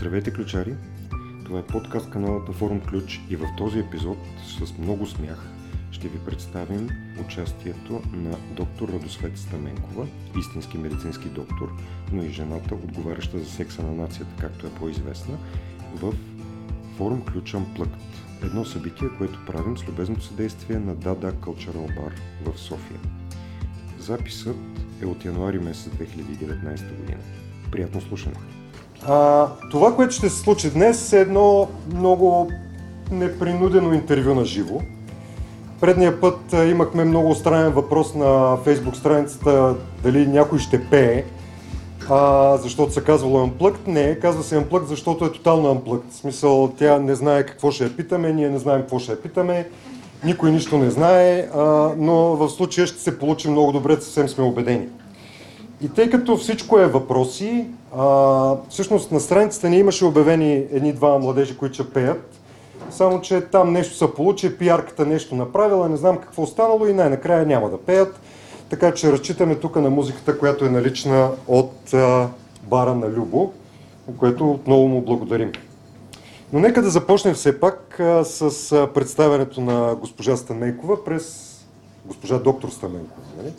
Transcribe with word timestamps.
Здравейте, 0.00 0.32
ключари! 0.32 0.74
Това 1.44 1.58
е 1.58 1.66
подкаст 1.66 2.10
каналата 2.10 2.52
Форум 2.52 2.80
Ключ 2.80 3.20
и 3.30 3.36
в 3.36 3.46
този 3.58 3.78
епизод 3.78 4.18
с 4.58 4.78
много 4.78 5.06
смях 5.06 5.46
ще 5.90 6.08
ви 6.08 6.18
представим 6.18 6.88
участието 7.26 8.02
на 8.12 8.36
доктор 8.56 8.88
Радосвет 8.88 9.38
Стаменкова, 9.38 10.06
истински 10.38 10.78
медицински 10.78 11.28
доктор, 11.28 11.72
но 12.12 12.22
и 12.22 12.28
жената, 12.28 12.74
отговаряща 12.74 13.38
за 13.38 13.50
секса 13.50 13.82
на 13.82 13.92
нацията, 13.92 14.30
както 14.40 14.66
е 14.66 14.70
по-известна, 14.70 15.38
в 15.94 16.14
Форум 16.96 17.24
Ключ 17.24 17.52
Unplugged. 17.52 18.42
Едно 18.42 18.64
събитие, 18.64 19.08
което 19.18 19.46
правим 19.46 19.78
с 19.78 19.88
любезното 19.88 20.24
съдействие 20.24 20.78
на 20.78 20.94
Дада 20.94 21.32
Cultural 21.32 21.98
Bar 21.98 22.12
в 22.44 22.58
София. 22.58 23.00
Записът 23.98 24.56
е 25.02 25.06
от 25.06 25.24
януари 25.24 25.58
месец 25.58 25.92
2019 25.92 26.96
година. 26.96 27.20
Приятно 27.70 28.00
слушане! 28.00 28.59
А, 29.06 29.46
това, 29.70 29.96
което 29.96 30.14
ще 30.14 30.30
се 30.30 30.38
случи 30.38 30.70
днес 30.70 31.12
е 31.12 31.20
едно 31.20 31.68
много 31.94 32.50
непринудено 33.10 33.92
интервю 33.92 34.34
на 34.34 34.44
живо. 34.44 34.80
Предния 35.80 36.20
път 36.20 36.38
имахме 36.52 37.04
много 37.04 37.34
странен 37.34 37.72
въпрос 37.72 38.14
на 38.14 38.56
фейсбук 38.64 38.96
страницата 38.96 39.74
дали 40.02 40.26
някой 40.26 40.58
ще 40.58 40.84
пее, 40.84 41.24
а, 42.10 42.56
защото 42.56 42.92
се 42.92 43.04
казвало 43.04 43.46
Unplugged. 43.46 43.86
Не, 43.86 44.18
казва 44.18 44.42
се 44.42 44.64
Unplugged, 44.64 44.84
защото 44.84 45.24
е 45.24 45.32
тотално 45.32 45.74
Unplugged. 45.74 46.10
В 46.10 46.16
смисъл, 46.16 46.72
тя 46.78 46.98
не 46.98 47.14
знае 47.14 47.46
какво 47.46 47.70
ще 47.70 47.84
я 47.84 47.96
питаме, 47.96 48.32
ние 48.32 48.48
не 48.48 48.58
знаем 48.58 48.80
какво 48.80 48.98
ще 48.98 49.12
я 49.12 49.22
питаме, 49.22 49.68
никой 50.24 50.50
нищо 50.50 50.78
не 50.78 50.90
знае, 50.90 51.48
а, 51.54 51.60
но 51.96 52.14
в 52.14 52.48
случая 52.48 52.86
ще 52.86 53.00
се 53.00 53.18
получи 53.18 53.50
много 53.50 53.72
добре, 53.72 53.94
съвсем 53.94 54.28
сме 54.28 54.44
убедени. 54.44 54.88
И 55.82 55.88
тъй 55.88 56.10
като 56.10 56.36
всичко 56.36 56.78
е 56.78 56.86
въпроси, 56.86 57.66
а, 57.96 58.56
всъщност 58.68 59.12
на 59.12 59.20
страницата 59.20 59.68
ни 59.68 59.78
имаше 59.78 60.04
обявени 60.04 60.52
едни-два 60.52 61.18
младежи, 61.18 61.56
които 61.56 61.74
ще 61.74 61.90
пеят, 61.90 62.40
само 62.90 63.20
че 63.20 63.40
там 63.40 63.72
нещо 63.72 63.96
се 63.96 64.14
получи, 64.14 64.58
пиарката 64.58 65.06
нещо 65.06 65.34
направила, 65.34 65.88
не 65.88 65.96
знам 65.96 66.18
какво 66.18 66.46
станало 66.46 66.86
и 66.86 66.92
най-накрая 66.92 67.46
няма 67.46 67.70
да 67.70 67.78
пеят. 67.78 68.20
Така 68.70 68.94
че 68.94 69.12
разчитаме 69.12 69.54
тук 69.54 69.76
на 69.76 69.90
музиката, 69.90 70.38
която 70.38 70.64
е 70.64 70.70
налична 70.70 71.30
от 71.48 71.94
а, 71.94 72.28
бара 72.62 72.94
на 72.94 73.08
Любо, 73.08 73.52
което 74.18 74.50
отново 74.50 74.88
му 74.88 75.00
благодарим. 75.00 75.52
Но 76.52 76.60
нека 76.60 76.82
да 76.82 76.90
започнем 76.90 77.34
все 77.34 77.60
пак 77.60 78.00
а, 78.00 78.24
с 78.24 78.72
а, 78.72 78.86
представянето 78.94 79.60
на 79.60 79.94
госпожа 80.00 80.36
Станейкова 80.36 81.04
през 81.04 81.56
госпожа 82.04 82.38
доктор 82.38 82.68
Стаменкова. 82.68 83.22
Нали? 83.36 83.52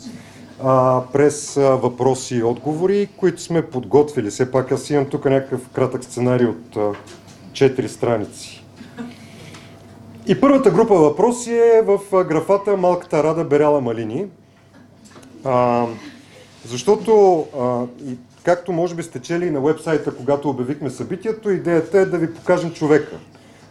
А, 0.64 1.02
през 1.12 1.56
а, 1.56 1.60
въпроси 1.60 2.36
и 2.36 2.42
отговори, 2.42 3.08
които 3.16 3.42
сме 3.42 3.62
подготвили. 3.62 4.30
Все 4.30 4.50
пак 4.50 4.72
аз 4.72 4.90
имам 4.90 5.06
тук 5.06 5.24
някакъв 5.24 5.68
кратък 5.68 6.04
сценарий 6.04 6.46
от 6.46 6.76
4 7.52 7.86
страници. 7.86 8.64
И 10.26 10.40
първата 10.40 10.70
група 10.70 10.94
въпроси 10.94 11.52
е 11.52 11.82
в 11.82 12.24
графата 12.24 12.76
Малката 12.76 13.24
Рада 13.24 13.44
Беряла 13.44 13.80
Малини. 13.80 14.26
А, 15.44 15.86
защото, 16.66 17.44
а, 17.60 17.84
и, 18.10 18.16
както 18.44 18.72
може 18.72 18.94
би 18.94 19.02
сте 19.02 19.20
чели 19.20 19.50
на 19.50 19.60
вебсайта, 19.60 20.16
когато 20.16 20.50
обявихме 20.50 20.90
събитието, 20.90 21.50
идеята 21.50 21.98
е 21.98 22.04
да 22.04 22.18
ви 22.18 22.34
покажем 22.34 22.72
човека. 22.72 23.16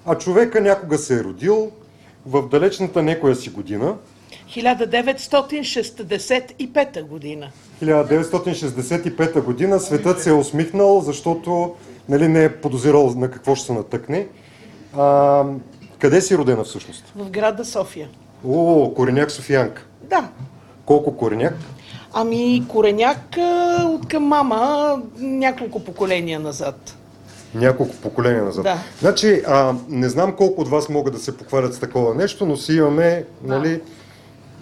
А 0.05 0.17
човека 0.17 0.61
някога 0.61 0.97
се 0.97 1.19
е 1.19 1.23
родил 1.23 1.71
в 2.25 2.49
далечната 2.49 3.03
некоя 3.03 3.35
си 3.35 3.49
година, 3.49 3.95
1965 4.51 7.03
година. 7.03 7.51
1965 7.83 9.41
година 9.41 9.79
светът 9.79 10.21
се 10.21 10.29
е 10.29 10.33
усмихнал, 10.33 11.01
защото 11.01 11.75
нали, 12.09 12.27
не 12.27 12.43
е 12.43 12.55
подозирал 12.55 13.13
на 13.15 13.31
какво 13.31 13.55
ще 13.55 13.65
се 13.65 13.73
натъкне. 13.73 14.27
А, 14.97 15.43
къде 15.99 16.21
си 16.21 16.37
родена 16.37 16.63
всъщност? 16.63 17.13
В 17.15 17.29
града 17.29 17.65
София. 17.65 18.09
О, 18.47 18.93
Кореняк 18.95 19.31
Софиянка. 19.31 19.85
Да. 20.03 20.29
Колко 20.85 21.17
Кореняк? 21.17 21.55
Ами, 22.13 22.63
Кореняк 22.67 23.37
от 23.85 24.07
към 24.07 24.23
мама 24.23 25.01
няколко 25.19 25.83
поколения 25.83 26.39
назад. 26.39 26.97
Няколко 27.55 27.95
поколения 27.95 28.43
назад. 28.43 28.63
Да. 28.63 28.77
Значи, 28.99 29.41
а, 29.47 29.73
не 29.89 30.09
знам 30.09 30.35
колко 30.35 30.61
от 30.61 30.67
вас 30.67 30.89
могат 30.89 31.13
да 31.13 31.19
се 31.19 31.37
похвалят 31.37 31.73
с 31.73 31.79
такова 31.79 32.15
нещо, 32.15 32.45
но 32.45 32.57
си 32.57 32.73
имаме, 32.73 33.25
нали, 33.43 33.81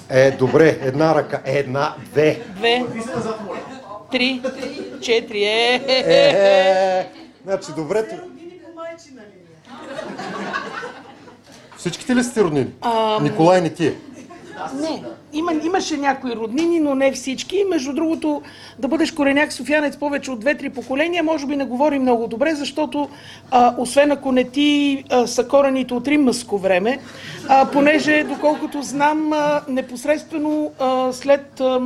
е, 0.10 0.32
добре, 0.32 0.80
една 0.82 1.16
ръка, 1.16 1.42
една, 1.46 1.96
две. 2.12 2.42
Две, 2.56 2.86
три, 4.12 4.42
четири, 5.02 5.44
е, 5.44 5.76
е, 5.76 5.82
Е, 5.88 6.04
е. 6.08 7.00
е, 7.00 7.08
значи, 7.44 7.68
добре. 7.76 8.20
Всичките 11.78 12.16
ли 12.16 12.24
сте 12.24 12.44
роднини? 12.44 12.68
Николай 13.22 13.62
не 13.62 13.70
ти 13.70 13.88
е. 13.88 13.96
Не, 14.82 15.04
има, 15.34 15.54
имаше 15.66 15.98
някои 15.98 16.32
роднини, 16.32 16.80
но 16.80 16.96
не 16.96 17.12
всички. 17.12 17.64
Между 17.70 17.94
другото, 17.94 18.42
да 18.80 18.88
бъдеш 18.88 19.12
кореняк 19.12 19.54
софиянец 19.54 19.98
повече 19.98 20.32
от 20.32 20.46
2-3 20.46 20.70
поколения, 20.70 21.24
може 21.24 21.46
би 21.46 21.56
не 21.56 21.66
говори 21.66 22.00
много 22.00 22.28
добре, 22.28 22.56
защото 22.56 23.10
а, 23.52 23.76
освен 23.78 24.12
ако 24.12 24.32
не 24.32 24.44
ти 24.44 25.04
а, 25.10 25.28
са 25.28 25.48
корените 25.48 25.94
от 25.94 26.08
риммаско 26.08 26.58
време, 26.58 27.00
а, 27.48 27.66
понеже, 27.66 28.24
доколкото 28.24 28.82
знам, 28.82 29.34
а, 29.34 29.62
непосредствено 29.68 30.72
а, 30.80 31.14
след 31.14 31.60
а, 31.62 31.82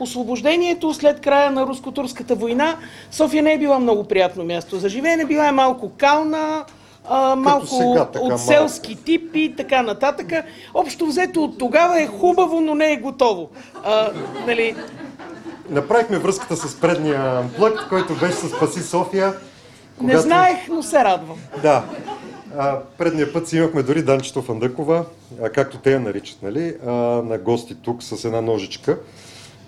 освобождението, 0.00 0.94
след 0.94 1.20
края 1.20 1.50
на 1.50 1.66
руско-турската 1.66 2.34
война, 2.34 2.76
София 3.10 3.42
не 3.42 3.52
е 3.52 3.58
била 3.58 3.78
много 3.78 4.04
приятно 4.04 4.44
място 4.44 4.76
за 4.76 4.88
живеене, 4.88 5.24
била 5.24 5.48
е 5.48 5.52
малко 5.52 5.90
кална, 5.98 6.64
а, 7.08 7.36
малко 7.36 7.66
сега, 7.66 8.04
така, 8.04 8.24
от 8.24 8.28
малко. 8.28 8.44
селски 8.44 8.96
тип 8.96 9.30
и 9.34 9.54
така 9.56 9.82
нататък. 9.82 10.32
Общо 10.74 11.06
взето 11.06 11.44
от 11.44 11.58
тогава 11.58 12.02
е 12.02 12.06
хубаво, 12.06 12.60
но 12.60 12.74
не 12.74 12.92
е 12.92 12.96
готово. 12.96 13.50
А, 13.84 14.10
нали, 14.46 14.74
Направихме 15.70 16.18
връзката 16.18 16.56
с 16.56 16.80
предния 16.80 17.44
плък, 17.56 17.86
който 17.88 18.14
беше 18.14 18.36
с 18.36 18.48
Спаси 18.48 18.82
София. 18.82 19.34
Не 20.00 20.18
знаех, 20.18 20.58
но 20.68 20.82
се 20.82 21.04
радвам. 21.04 21.38
Да. 21.62 21.84
А, 22.58 22.78
предния 22.98 23.32
път 23.32 23.48
си 23.48 23.56
имахме 23.56 23.82
дори 23.82 24.02
Данчето 24.02 24.42
Фандъкова, 24.42 25.04
а, 25.42 25.48
както 25.48 25.78
те 25.78 25.92
я 25.92 26.00
наричат, 26.00 26.42
нали, 26.42 26.74
а, 26.86 26.90
на 27.22 27.38
гости 27.38 27.74
тук 27.82 28.02
с 28.02 28.24
една 28.24 28.40
ножичка. 28.40 28.98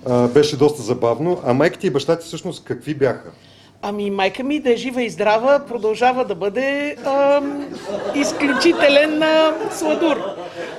А, 0.06 0.28
беше 0.28 0.56
доста 0.56 0.82
забавно. 0.82 1.40
А 1.44 1.54
майките 1.54 1.86
и 1.86 1.90
бащата 1.90 2.24
всъщност 2.24 2.64
какви 2.64 2.94
бяха? 2.94 3.30
Ами 3.82 4.10
майка 4.10 4.44
ми 4.44 4.60
да 4.60 4.72
е 4.72 4.76
жива 4.76 5.02
и 5.02 5.10
здрава, 5.10 5.60
продължава 5.68 6.24
да 6.24 6.34
бъде 6.34 6.96
ам, 7.06 7.66
изключителен 8.14 9.22
а, 9.22 9.54
сладур. 9.70 10.16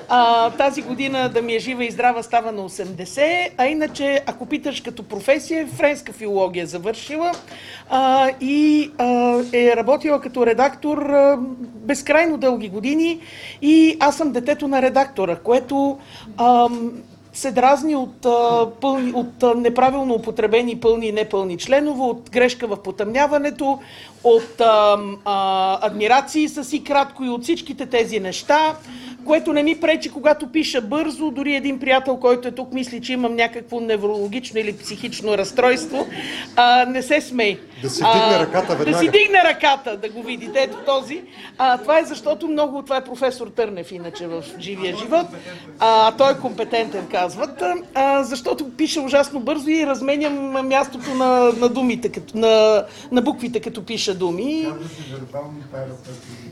А, 0.09 0.50
тази 0.50 0.81
година 0.81 1.29
да 1.29 1.41
ми 1.41 1.56
е 1.56 1.59
жива 1.59 1.85
и 1.85 1.91
здрава 1.91 2.23
става 2.23 2.51
на 2.51 2.69
80, 2.69 3.50
а 3.57 3.67
иначе, 3.67 4.22
ако 4.25 4.45
питаш 4.45 4.81
като 4.81 5.03
професия, 5.03 5.67
френска 5.67 6.13
филология 6.13 6.67
завършила 6.67 7.31
а, 7.90 8.29
и 8.41 8.91
а, 8.97 9.40
е 9.53 9.75
работила 9.75 10.22
като 10.22 10.45
редактор 10.45 10.97
а, 10.97 11.38
безкрайно 11.63 12.38
дълги 12.38 12.69
години 12.69 13.19
и 13.61 13.97
аз 14.00 14.17
съм 14.17 14.31
детето 14.31 14.67
на 14.67 14.81
редактора, 14.81 15.35
което 15.35 16.00
ам, 16.38 16.91
се 17.33 17.51
дразни 17.51 17.95
от, 17.95 18.25
а, 18.25 18.67
пълни, 18.81 19.11
от 19.13 19.43
а, 19.43 19.55
неправилно 19.55 20.13
употребени 20.13 20.79
пълни 20.79 21.07
и 21.07 21.11
непълни 21.11 21.57
членове, 21.57 22.01
от 22.01 22.29
грешка 22.29 22.67
в 22.67 22.83
потъмняването, 22.83 23.79
от 24.23 24.61
а, 24.61 24.97
а, 25.25 25.87
адмирации 25.87 26.47
с 26.47 26.73
и 26.73 26.83
кратко 26.83 27.23
и 27.23 27.29
от 27.29 27.43
всичките 27.43 27.85
тези 27.85 28.19
неща, 28.19 28.75
което 29.25 29.53
не 29.53 29.63
ми 29.63 29.79
пречи, 29.79 30.09
когато 30.09 30.51
пиша 30.51 30.81
бързо. 30.81 31.31
Дори 31.31 31.55
един 31.55 31.79
приятел, 31.79 32.17
който 32.17 32.47
е 32.47 32.51
тук, 32.51 32.73
мисли, 32.73 33.01
че 33.01 33.13
имам 33.13 33.35
някакво 33.35 33.79
неврологично 33.79 34.59
или 34.59 34.77
психично 34.77 35.37
разстройство. 35.37 36.07
А, 36.55 36.85
не 36.85 37.01
се 37.01 37.21
смей. 37.21 37.59
Да 37.81 37.89
си 37.89 38.03
вдигне 38.03 38.39
ръката 38.39 38.67
Да 38.67 38.75
веднага. 38.75 38.99
си 38.99 39.09
дигне 39.11 39.43
ръката, 39.45 39.97
да 39.97 40.09
го 40.09 40.23
видите. 40.23 40.59
Ето 40.61 40.78
този. 40.85 41.22
А, 41.57 41.78
това 41.78 41.99
е 41.99 42.03
защото 42.05 42.47
много, 42.47 42.81
това 42.81 42.97
е 42.97 43.03
професор 43.03 43.47
Търнев, 43.47 43.91
иначе 43.91 44.28
в 44.28 44.43
живия 44.59 44.97
живот. 44.97 45.28
А, 45.79 46.11
той 46.11 46.31
е 46.31 46.37
компетентен, 46.37 47.07
казват. 47.11 47.63
А, 47.93 48.23
защото 48.23 48.69
пише 48.78 48.99
ужасно 48.99 49.39
бързо 49.39 49.69
и 49.69 49.85
разменям 49.87 50.67
мястото 50.67 51.13
на, 51.13 51.51
на 51.57 51.69
думите, 51.69 52.09
като, 52.09 52.37
на, 52.37 52.85
на 53.11 53.22
буквите, 53.22 53.59
като 53.59 53.85
пиша 53.85 54.13
думи. 54.13 54.67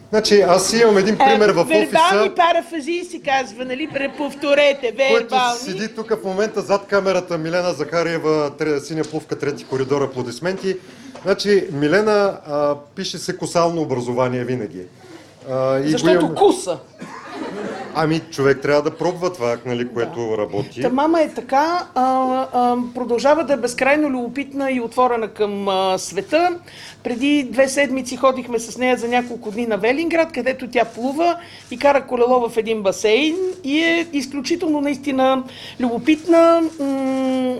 Значи, 0.09 0.41
аз 0.41 0.73
имам 0.73 0.97
един 0.97 1.17
пример 1.17 1.49
в 1.49 1.59
Е, 1.59 1.63
Вербални 1.63 2.19
офиса, 2.19 2.35
парафазии 2.35 3.03
се 3.03 3.19
казва, 3.21 3.65
нали? 3.65 3.89
Преповторете, 3.93 4.95
който 4.95 5.13
вербални. 5.13 5.59
седи 5.59 5.95
тук 5.95 6.09
в 6.09 6.23
момента 6.25 6.61
зад 6.61 6.87
камерата 6.87 7.37
Милена 7.37 7.73
Захариева, 7.73 8.51
синя 8.83 9.03
плувка, 9.03 9.39
трети 9.39 9.63
коридор, 9.65 10.01
аплодисменти. 10.01 10.75
Значи, 11.23 11.67
Милена 11.71 12.39
а, 12.47 12.75
пише 12.95 13.17
се 13.17 13.37
косално 13.37 13.81
образование 13.81 14.43
винаги. 14.43 14.81
А, 15.51 15.79
и 15.79 15.89
Защото 15.89 16.11
имам- 16.15 16.35
куса. 16.35 16.77
Ами, 17.95 18.19
човек 18.19 18.61
трябва 18.61 18.81
да 18.81 18.91
пробва 18.91 19.33
това, 19.33 19.57
нали, 19.65 19.87
което 19.87 20.19
да. 20.29 20.37
работи. 20.37 20.81
Та 20.81 20.89
мама 20.89 21.21
е 21.21 21.29
така, 21.29 21.87
а, 21.95 22.03
а, 22.53 22.75
продължава 22.95 23.43
да 23.43 23.53
е 23.53 23.57
безкрайно 23.57 24.09
любопитна 24.09 24.71
и 24.71 24.81
отворена 24.81 25.27
към 25.27 25.67
а, 25.67 25.97
света. 25.97 26.55
Преди 27.03 27.43
две 27.43 27.69
седмици 27.69 28.17
ходихме 28.17 28.59
с 28.59 28.77
нея 28.77 28.97
за 28.97 29.07
няколко 29.07 29.51
дни 29.51 29.67
на 29.67 29.77
Велинград, 29.77 30.31
където 30.31 30.67
тя 30.67 30.85
плува 30.85 31.37
и 31.71 31.77
кара 31.79 32.05
колело 32.07 32.49
в 32.49 32.57
един 32.57 32.81
басейн 32.81 33.35
и 33.63 33.79
е 33.79 34.07
изключително 34.13 34.81
наистина 34.81 35.43
любопитна. 35.79 36.61
М- 36.79 37.55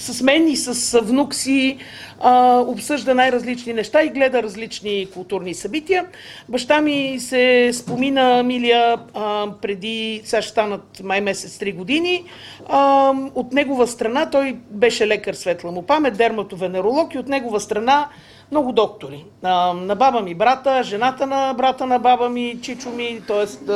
с 0.00 0.22
мен 0.22 0.48
и 0.48 0.56
с 0.56 1.00
внук 1.00 1.34
си 1.34 1.78
а, 2.20 2.58
обсъжда 2.58 3.14
най-различни 3.14 3.72
неща 3.72 4.02
и 4.02 4.08
гледа 4.08 4.42
различни 4.42 5.06
културни 5.14 5.54
събития. 5.54 6.06
Баща 6.48 6.80
ми 6.80 7.16
се 7.20 7.70
спомина 7.74 8.42
Милия 8.42 8.96
а, 9.14 9.46
преди, 9.62 10.22
сега 10.24 10.42
ще 10.42 10.50
станат 10.50 11.00
май 11.04 11.20
месец 11.20 11.58
3 11.58 11.74
години. 11.74 12.24
А, 12.68 13.12
от 13.34 13.52
негова 13.52 13.86
страна, 13.86 14.30
той 14.30 14.56
беше 14.70 15.08
лекар 15.08 15.34
светла 15.34 15.72
му 15.72 15.82
памет, 15.82 16.16
дерматовенеролог 16.16 17.14
и 17.14 17.18
от 17.18 17.28
негова 17.28 17.60
страна 17.60 18.08
много 18.50 18.72
доктори. 18.72 19.24
А, 19.42 19.72
на 19.72 19.96
баба 19.96 20.20
ми 20.20 20.34
брата, 20.34 20.82
жената 20.82 21.26
на 21.26 21.54
брата 21.54 21.86
на 21.86 21.98
баба 21.98 22.28
ми, 22.28 22.58
чичо 22.62 22.90
ми, 22.90 23.20
т.е. 23.26 23.70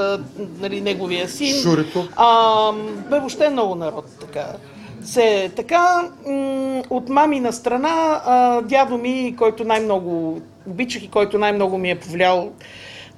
Нали, 0.61 0.81
неговия 0.81 1.29
син. 1.29 1.63
Шурито. 1.63 2.09
А, 2.17 2.73
бе 3.11 3.19
въобще 3.19 3.49
много 3.49 3.75
народ 3.75 4.05
така 4.21 4.47
се 5.09 5.51
така. 5.57 6.11
От 6.91 7.09
мамина 7.09 7.53
страна, 7.53 8.21
дядо 8.69 8.99
ми, 8.99 9.35
който 9.39 9.65
най-много 9.65 10.41
обичах 10.67 11.03
и 11.03 11.11
който 11.11 11.39
най-много 11.39 11.79
ми 11.79 11.91
е 11.91 11.99
повлиял 11.99 12.53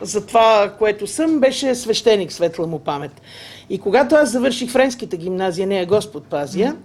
за 0.00 0.26
това, 0.26 0.72
което 0.78 1.06
съм, 1.06 1.40
беше 1.40 1.74
свещеник, 1.74 2.32
светла 2.32 2.66
му 2.66 2.78
памет. 2.78 3.22
И 3.70 3.78
когато 3.78 4.14
аз 4.14 4.30
завърших 4.30 4.70
френската 4.70 5.16
гимназия, 5.16 5.66
нея 5.66 5.86
Господ 5.86 6.24
пазия, 6.24 6.76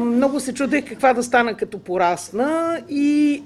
много 0.00 0.40
се 0.40 0.54
чудех 0.54 0.84
каква 0.88 1.12
да 1.12 1.22
стана 1.22 1.54
като 1.54 1.78
порасна 1.78 2.80
и 2.88 3.42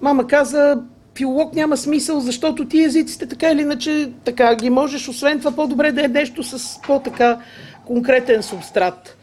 мама 0.00 0.26
каза, 0.26 0.82
филолог 1.16 1.54
няма 1.54 1.76
смисъл, 1.76 2.20
защото 2.20 2.68
ти 2.68 2.82
езиците 2.82 3.26
така 3.26 3.50
или 3.50 3.60
иначе 3.60 4.10
така 4.24 4.54
ги 4.54 4.70
можеш, 4.70 5.08
освен 5.08 5.38
това 5.38 5.52
по-добре 5.52 5.92
да 5.92 6.04
е 6.04 6.08
нещо 6.08 6.42
с 6.42 6.80
по-така 6.86 7.38
конкретен 7.86 8.42
субстрат. 8.42 9.16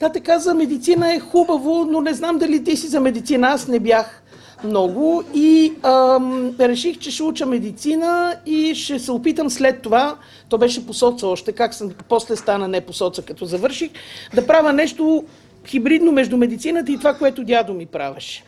Тате 0.00 0.20
каза, 0.20 0.54
медицина 0.54 1.14
е 1.14 1.20
хубаво, 1.20 1.86
но 1.90 2.00
не 2.00 2.14
знам 2.14 2.38
дали 2.38 2.64
ти 2.64 2.76
си 2.76 2.86
за 2.86 3.00
медицина. 3.00 3.48
Аз 3.48 3.68
не 3.68 3.80
бях 3.80 4.22
много 4.64 5.24
и 5.34 5.72
ам, 5.82 6.54
реших, 6.60 6.98
че 6.98 7.10
ще 7.10 7.22
уча 7.22 7.46
медицина 7.46 8.36
и 8.46 8.74
ще 8.74 8.98
се 8.98 9.12
опитам 9.12 9.50
след 9.50 9.82
това, 9.82 10.16
то 10.48 10.58
беше 10.58 10.86
по 10.86 10.94
соца 10.94 11.26
още, 11.26 11.52
как 11.52 11.74
съм, 11.74 11.90
после 12.08 12.36
стана 12.36 12.68
не 12.68 12.80
по 12.80 12.92
соца, 12.92 13.22
като 13.22 13.44
завърших, 13.44 13.90
да 14.34 14.46
правя 14.46 14.72
нещо 14.72 15.24
хибридно 15.66 16.12
между 16.12 16.36
медицината 16.36 16.92
и 16.92 16.98
това, 16.98 17.14
което 17.14 17.44
дядо 17.44 17.74
ми 17.74 17.86
правеше. 17.86 18.44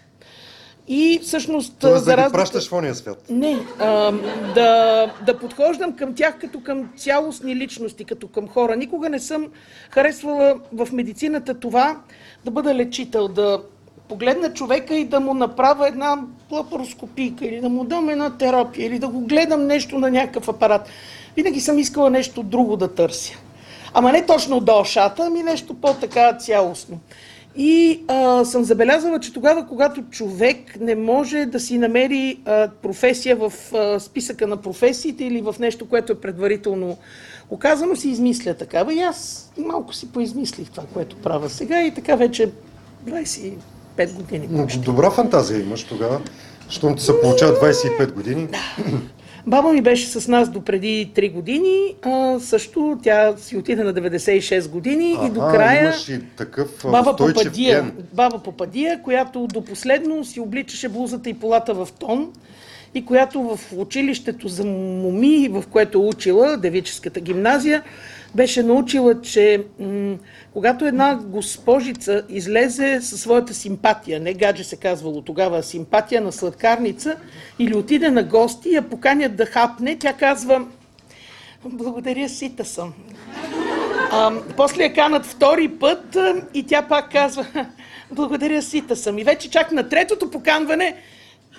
И 0.94 1.20
всъщност... 1.22 1.74
Тоест 1.80 2.04
да 2.04 2.16
ги 2.16 2.32
пращаш 2.32 2.68
в 2.68 2.72
ония 2.72 2.94
свят. 2.94 3.24
Не, 3.30 3.58
а, 3.78 4.12
да, 4.54 5.06
да 5.26 5.38
подхождам 5.38 5.96
към 5.96 6.14
тях 6.14 6.38
като 6.38 6.60
към 6.60 6.88
цялостни 6.96 7.56
личности, 7.56 8.04
като 8.04 8.28
към 8.28 8.48
хора. 8.48 8.76
Никога 8.76 9.08
не 9.08 9.18
съм 9.18 9.48
харесвала 9.90 10.54
в 10.72 10.88
медицината 10.92 11.54
това 11.54 12.00
да 12.44 12.50
бъда 12.50 12.74
лечител, 12.74 13.28
да 13.28 13.62
погледна 14.08 14.52
човека 14.52 14.94
и 14.94 15.04
да 15.04 15.20
му 15.20 15.34
направя 15.34 15.88
една 15.88 16.18
лапароскопика 16.50 17.46
или 17.46 17.60
да 17.60 17.68
му 17.68 17.84
дам 17.84 18.08
една 18.08 18.36
терапия 18.36 18.86
или 18.86 18.98
да 18.98 19.08
го 19.08 19.20
гледам 19.20 19.66
нещо 19.66 19.98
на 19.98 20.10
някакъв 20.10 20.48
апарат. 20.48 20.88
Винаги 21.36 21.60
съм 21.60 21.78
искала 21.78 22.10
нещо 22.10 22.42
друго 22.42 22.76
да 22.76 22.94
търся. 22.94 23.34
Ама 23.94 24.12
не 24.12 24.26
точно 24.26 24.60
до 24.60 24.80
ушата, 24.80 25.24
ами 25.26 25.42
нещо 25.42 25.74
по-така 25.74 26.36
цялостно. 26.38 26.98
И 27.56 28.00
а, 28.08 28.44
съм 28.44 28.64
забелязала, 28.64 29.20
че 29.20 29.32
тогава, 29.32 29.66
когато 29.66 30.02
човек 30.02 30.80
не 30.80 30.94
може 30.94 31.46
да 31.46 31.60
си 31.60 31.78
намери 31.78 32.40
а, 32.44 32.68
професия 32.82 33.36
в 33.36 33.52
а, 33.74 34.00
списъка 34.00 34.46
на 34.46 34.56
професиите 34.56 35.24
или 35.24 35.40
в 35.40 35.54
нещо, 35.60 35.88
което 35.88 36.12
е 36.12 36.20
предварително 36.20 36.96
оказано, 37.50 37.96
си 37.96 38.08
измисля 38.08 38.54
такава. 38.54 38.94
И 38.94 39.00
аз 39.00 39.50
малко 39.58 39.94
си 39.94 40.12
поизмислих 40.12 40.70
това, 40.70 40.84
което 40.94 41.16
правя 41.16 41.48
сега 41.48 41.82
и 41.82 41.94
така 41.94 42.16
вече 42.16 42.50
25 43.06 43.52
години. 44.14 44.48
Почти. 44.56 44.78
Добра 44.78 45.10
фантазия 45.10 45.60
имаш 45.60 45.84
тогава, 45.84 46.20
щом 46.68 46.96
ти 46.96 47.02
се 47.02 47.20
получава 47.20 47.52
25 47.52 48.12
години. 48.12 48.48
Баба 49.46 49.72
ми 49.72 49.82
беше 49.82 50.06
с 50.06 50.28
нас 50.28 50.48
до 50.50 50.60
преди 50.60 51.12
3 51.14 51.32
години. 51.32 51.94
А, 52.02 52.40
също 52.40 52.98
тя 53.02 53.36
си 53.36 53.56
отиде 53.56 53.84
на 53.84 53.94
96 53.94 54.68
години 54.68 55.16
а, 55.20 55.26
и 55.26 55.30
до 55.30 55.40
края... 55.40 55.94
и 56.08 56.20
такъв 56.36 56.86
баба 56.90 57.16
Попадия, 57.16 57.82
ген. 57.82 57.92
баба 58.12 58.38
Попадия, 58.38 59.02
която 59.02 59.46
до 59.46 59.64
последно 59.64 60.24
си 60.24 60.40
обличаше 60.40 60.88
блузата 60.88 61.30
и 61.30 61.34
полата 61.34 61.74
в 61.74 61.88
тон 61.98 62.32
и 62.94 63.04
която 63.04 63.42
в 63.42 63.60
училището 63.76 64.48
за 64.48 64.64
моми, 64.64 65.48
в 65.48 65.64
което 65.70 66.08
учила, 66.08 66.56
девическата 66.56 67.20
гимназия, 67.20 67.82
беше 68.34 68.62
научила, 68.62 69.20
че 69.20 69.64
м- 69.80 70.16
когато 70.52 70.86
една 70.86 71.14
госпожица 71.14 72.22
излезе 72.28 73.00
със 73.02 73.20
своята 73.20 73.54
симпатия, 73.54 74.20
не 74.20 74.34
гадже 74.34 74.64
се 74.64 74.76
казвало 74.76 75.22
тогава, 75.22 75.62
симпатия 75.62 76.20
на 76.20 76.32
сладкарница, 76.32 77.16
или 77.58 77.76
отиде 77.76 78.10
на 78.10 78.22
гости 78.22 78.70
я 78.70 78.82
поканят 78.82 79.36
да 79.36 79.46
хапне, 79.46 79.96
тя 79.98 80.12
казва, 80.12 80.66
благодаря, 81.64 82.28
сита 82.28 82.64
съм. 82.64 82.92
А, 84.12 84.32
после 84.56 84.82
я 84.82 84.94
канат 84.94 85.26
втори 85.26 85.68
път 85.68 86.16
и 86.54 86.66
тя 86.66 86.82
пак 86.82 87.12
казва, 87.12 87.46
благодаря, 88.12 88.62
сита 88.62 88.96
съм. 88.96 89.18
И 89.18 89.24
вече 89.24 89.50
чак 89.50 89.72
на 89.72 89.88
третото 89.88 90.30
поканване 90.30 90.96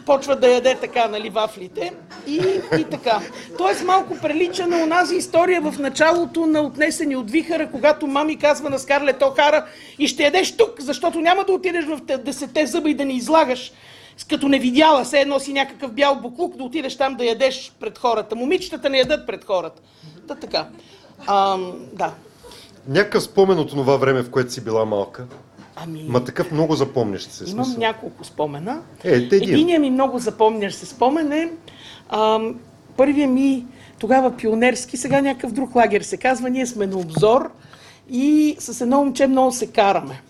почва 0.06 0.36
да 0.36 0.50
яде 0.50 0.78
така, 0.82 1.08
нали, 1.08 1.30
вафлите 1.30 1.94
и, 2.28 2.42
и 2.80 2.84
така. 2.84 3.20
Тоест 3.58 3.84
малко 3.84 4.18
прилича 4.22 4.68
на 4.68 4.84
онази 4.84 5.16
история 5.16 5.62
в 5.62 5.80
началото 5.80 6.46
на 6.46 6.62
Отнесени 6.62 7.16
от 7.16 7.32
вихара, 7.32 7.72
когато 7.72 8.08
мами 8.08 8.38
казва 8.38 8.70
на 8.70 8.80
Скарлет 8.80 9.22
Охара 9.22 9.66
и 10.00 10.08
ще 10.08 10.24
ядеш 10.24 10.58
тук, 10.58 10.82
защото 10.82 11.22
няма 11.22 11.44
да 11.44 11.54
отидеш 11.54 11.86
в 11.86 12.00
десете 12.18 12.66
зъба 12.66 12.90
и 12.90 12.94
да 12.94 13.06
ни 13.06 13.16
излагаш 13.16 13.72
като 14.30 14.48
не 14.48 14.60
видяла, 14.60 15.06
се 15.06 15.20
едно 15.20 15.40
си 15.40 15.54
някакъв 15.54 15.92
бял 15.92 16.16
буклук, 16.16 16.56
да 16.58 16.64
отидеш 16.64 16.98
там 16.98 17.16
да 17.16 17.26
ядеш 17.26 17.74
пред 17.80 17.98
хората. 17.98 18.36
Момичетата 18.36 18.90
не 18.90 18.98
ядат 18.98 19.28
пред 19.28 19.46
хората. 19.46 19.82
Та 20.28 20.36
така. 20.36 20.68
А, 21.28 21.58
да. 21.94 22.14
Някакъв 22.88 23.24
спомен 23.24 23.60
от 23.60 23.70
това 23.70 23.98
време, 23.98 24.22
в 24.22 24.32
което 24.32 24.54
си 24.54 24.64
била 24.64 24.86
малка? 24.86 25.26
Ами... 25.76 26.06
Ма 26.08 26.24
такъв 26.24 26.52
много 26.52 26.76
запомнящ 26.76 27.32
се 27.32 27.52
Имам 27.52 27.66
смисъл. 27.66 27.80
няколко 27.80 28.24
спомена. 28.24 28.82
Е, 29.04 29.12
един. 29.12 29.44
Единият 29.44 29.82
ми 29.82 29.90
много 29.90 30.20
запомнящ 30.20 30.78
се 30.78 30.86
спомен 30.86 31.32
е 31.32 31.52
ам, 32.10 32.60
първият 32.98 33.32
ми 33.32 33.66
тогава 34.00 34.38
пионерски, 34.38 34.98
сега 34.98 35.22
някакъв 35.22 35.52
друг 35.52 35.76
лагер 35.76 36.02
се 36.02 36.18
казва, 36.18 36.50
ние 36.50 36.66
сме 36.66 36.88
на 36.88 36.98
обзор 36.98 37.52
и 38.10 38.56
с 38.60 38.82
едно 38.82 38.98
момче 38.98 39.28
много 39.28 39.52
се 39.52 39.68
караме. 39.68 40.22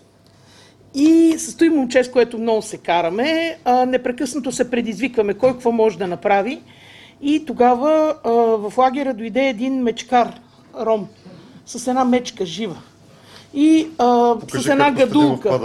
И 0.94 1.34
с 1.38 1.56
той 1.56 1.68
момче, 1.68 2.04
с 2.04 2.10
което 2.10 2.38
много 2.38 2.62
се 2.62 2.76
караме, 2.78 3.58
а, 3.64 3.86
непрекъснато 3.86 4.52
се 4.52 4.70
предизвикваме 4.70 5.34
кой 5.34 5.52
какво 5.52 5.72
може 5.72 5.98
да 5.98 6.06
направи. 6.06 6.62
И 7.22 7.44
тогава 7.46 8.14
а, 8.24 8.30
в 8.30 8.78
лагера 8.78 9.14
дойде 9.14 9.48
един 9.48 9.82
мечкар, 9.82 10.40
ром, 10.80 11.08
с 11.66 11.86
една 11.86 12.04
мечка 12.04 12.46
жива 12.46 12.76
и 13.54 13.88
а, 13.98 14.34
с 14.54 14.66
една 14.66 14.90
гадулка. 14.90 15.60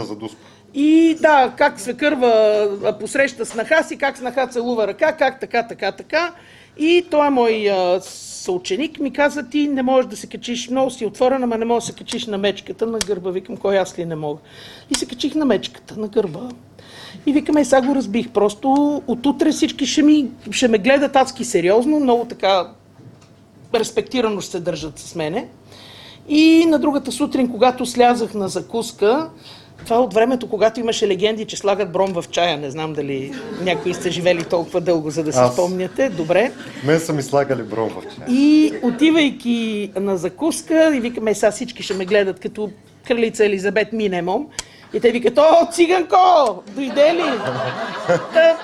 И 0.74 1.17
да, 1.22 1.53
как 1.58 1.79
се 1.79 1.93
кърва 1.93 2.98
посреща 3.00 3.46
снаха 3.46 3.84
си, 3.84 3.98
как 3.98 4.17
снаха 4.17 4.48
целува 4.48 4.88
ръка, 4.88 5.12
как 5.12 5.39
така, 5.39 5.67
така, 5.67 5.91
така. 5.91 6.34
И 6.77 7.05
той 7.12 7.29
мой 7.29 7.69
а, 7.69 8.00
съученик 8.01 9.00
ми 9.00 9.13
каза, 9.13 9.50
ти 9.50 9.67
не 9.67 9.84
можеш 9.84 10.10
да 10.10 10.17
се 10.17 10.27
качиш, 10.27 10.69
много 10.69 10.89
си 10.89 11.05
отворена, 11.05 11.43
ама 11.43 11.58
не 11.58 11.65
можеш 11.65 11.88
да 11.88 11.93
се 11.93 11.98
качиш 11.98 12.25
на 12.25 12.38
мечката 12.38 12.86
на 12.86 13.00
гърба. 13.00 13.31
Викам, 13.31 13.58
кой 13.58 13.79
аз 13.79 14.00
ли 14.00 14.05
не 14.05 14.15
мога. 14.15 14.39
И 14.89 14.96
се 14.96 15.05
качих 15.05 15.36
на 15.36 15.46
мечката, 15.46 16.00
на 16.00 16.08
гърба. 16.08 16.50
И 17.25 17.34
викаме, 17.34 17.65
сега 17.65 17.81
го 17.81 17.96
разбих. 17.96 18.29
Просто 18.29 19.01
от 19.08 19.25
утре 19.25 19.51
всички 19.51 19.86
ще, 19.86 20.01
ми, 20.01 20.29
ще 20.51 20.67
ме 20.67 20.77
гледат 20.77 21.15
адски 21.15 21.46
сериозно, 21.46 22.00
много 22.00 22.25
така 22.25 22.67
респектирано 23.75 24.41
ще 24.41 24.51
се 24.51 24.60
държат 24.60 25.00
с 25.00 25.15
мене. 25.15 25.48
И 26.29 26.65
на 26.65 26.79
другата 26.79 27.12
сутрин, 27.12 27.51
когато 27.51 27.86
слязах 27.86 28.33
на 28.33 28.48
закуска, 28.48 29.29
това 29.83 29.95
е 29.95 30.00
от 30.00 30.13
времето, 30.13 30.50
когато 30.50 30.79
имаше 30.79 31.07
легенди, 31.07 31.45
че 31.45 31.57
слагат 31.57 31.91
бром 31.91 32.13
в 32.13 32.25
чая. 32.31 32.57
Не 32.57 32.71
знам 32.71 32.93
дали 32.93 33.33
някои 33.62 33.93
сте 33.93 34.09
живели 34.12 34.43
толкова 34.43 34.81
дълго, 34.81 35.09
за 35.09 35.24
да 35.24 35.33
си 35.33 35.39
спомняте. 35.53 36.09
Добре. 36.09 36.51
Мен 36.86 37.00
са 37.00 37.13
ми 37.13 37.24
слагали 37.24 37.63
бром 37.63 37.89
в 37.89 38.15
чая. 38.15 38.27
И 38.29 38.74
отивайки 38.83 39.91
на 39.95 40.17
закуска, 40.17 40.95
и 40.95 41.00
викаме, 41.00 41.33
сега 41.33 41.51
всички 41.51 41.83
ще 41.83 41.93
ме 41.93 42.05
гледат 42.05 42.39
като 42.39 42.69
кралица 43.07 43.45
Елизабет 43.45 43.93
Минемом. 43.93 44.48
И 44.93 45.00
те 45.00 45.12
викат, 45.12 45.38
о, 45.38 45.67
циганко, 45.71 46.63
дойде 46.75 47.13
ли? 47.13 47.24
Та, 48.33 48.57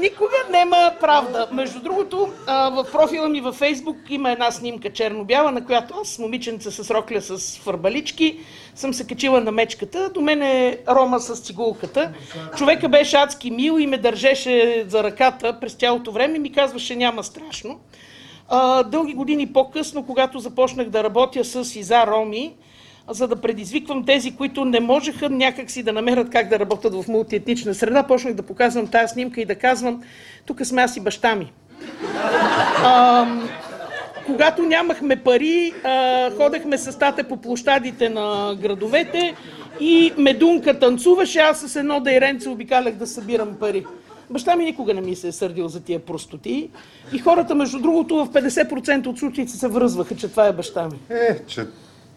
никога 0.00 0.36
нема 0.50 0.92
правда. 1.00 1.48
Между 1.52 1.80
другото, 1.80 2.28
в 2.46 2.86
профила 2.92 3.28
ми 3.28 3.40
във 3.40 3.54
Фейсбук 3.54 3.96
има 4.08 4.30
една 4.30 4.50
снимка 4.50 4.92
черно-бяла, 4.92 5.50
на 5.50 5.64
която 5.64 5.94
аз 6.02 6.18
момиченца 6.18 6.70
с 6.70 6.90
рокля 6.90 7.20
с 7.20 7.58
фарбалички 7.58 8.40
съм 8.74 8.94
се 8.94 9.06
качила 9.06 9.40
на 9.40 9.52
мечката. 9.52 10.10
До 10.14 10.20
мен 10.20 10.42
е 10.42 10.78
Рома 10.88 11.20
с 11.20 11.40
цигулката. 11.40 12.12
Човека 12.56 12.88
беше 12.88 13.16
адски 13.16 13.50
мил 13.50 13.78
и 13.78 13.86
ме 13.86 13.98
държеше 13.98 14.84
за 14.88 15.04
ръката 15.04 15.60
през 15.60 15.74
цялото 15.74 16.12
време 16.12 16.36
и 16.36 16.40
ми 16.40 16.52
казваше 16.52 16.96
няма 16.96 17.24
страшно. 17.24 17.80
Дълги 18.86 19.14
години 19.14 19.52
по-късно, 19.52 20.06
когато 20.06 20.38
започнах 20.38 20.88
да 20.88 21.04
работя 21.04 21.44
с 21.44 21.76
Иза 21.76 22.06
Роми, 22.06 22.54
за 23.10 23.28
да 23.28 23.36
предизвиквам 23.36 24.04
тези, 24.04 24.36
които 24.36 24.64
не 24.64 24.80
можеха 24.80 25.30
някакси 25.30 25.82
да 25.82 25.92
намерят 25.92 26.30
как 26.30 26.48
да 26.48 26.58
работят 26.58 26.94
в 26.94 27.08
мултиетнична 27.08 27.74
среда, 27.74 28.02
почнах 28.02 28.34
да 28.34 28.42
показвам 28.42 28.86
тази 28.86 29.12
снимка 29.12 29.40
и 29.40 29.44
да 29.44 29.54
казвам, 29.54 30.02
тук 30.46 30.66
сме 30.66 30.82
аз 30.82 30.96
и 30.96 31.00
баща 31.00 31.34
ми. 31.34 31.52
А, 32.84 33.26
когато 34.26 34.62
нямахме 34.62 35.16
пари, 35.16 35.72
а, 35.84 36.30
ходехме 36.30 36.78
с 36.78 36.98
тата 36.98 37.24
по 37.24 37.36
площадите 37.36 38.08
на 38.08 38.56
градовете 38.62 39.34
и 39.80 40.12
Медунка 40.18 40.78
танцуваше, 40.78 41.38
аз 41.38 41.60
с 41.60 41.76
едно 41.76 42.00
дайренце 42.00 42.48
обикалях 42.48 42.94
да 42.94 43.06
събирам 43.06 43.56
пари. 43.60 43.86
Баща 44.30 44.56
ми 44.56 44.64
никога 44.64 44.94
не 44.94 45.00
ми 45.00 45.16
се 45.16 45.28
е 45.28 45.32
сърдил 45.32 45.68
за 45.68 45.80
тия 45.80 45.98
простоти. 45.98 46.70
И 47.12 47.18
хората, 47.18 47.54
между 47.54 47.80
другото, 47.80 48.16
в 48.16 48.28
50% 48.28 49.06
от 49.06 49.18
случаите 49.18 49.52
се 49.52 49.68
връзваха, 49.68 50.16
че 50.16 50.28
това 50.28 50.46
е 50.46 50.52
баща 50.52 50.88
ми. 50.88 50.98
Е, 51.10 51.38
че 51.46 51.66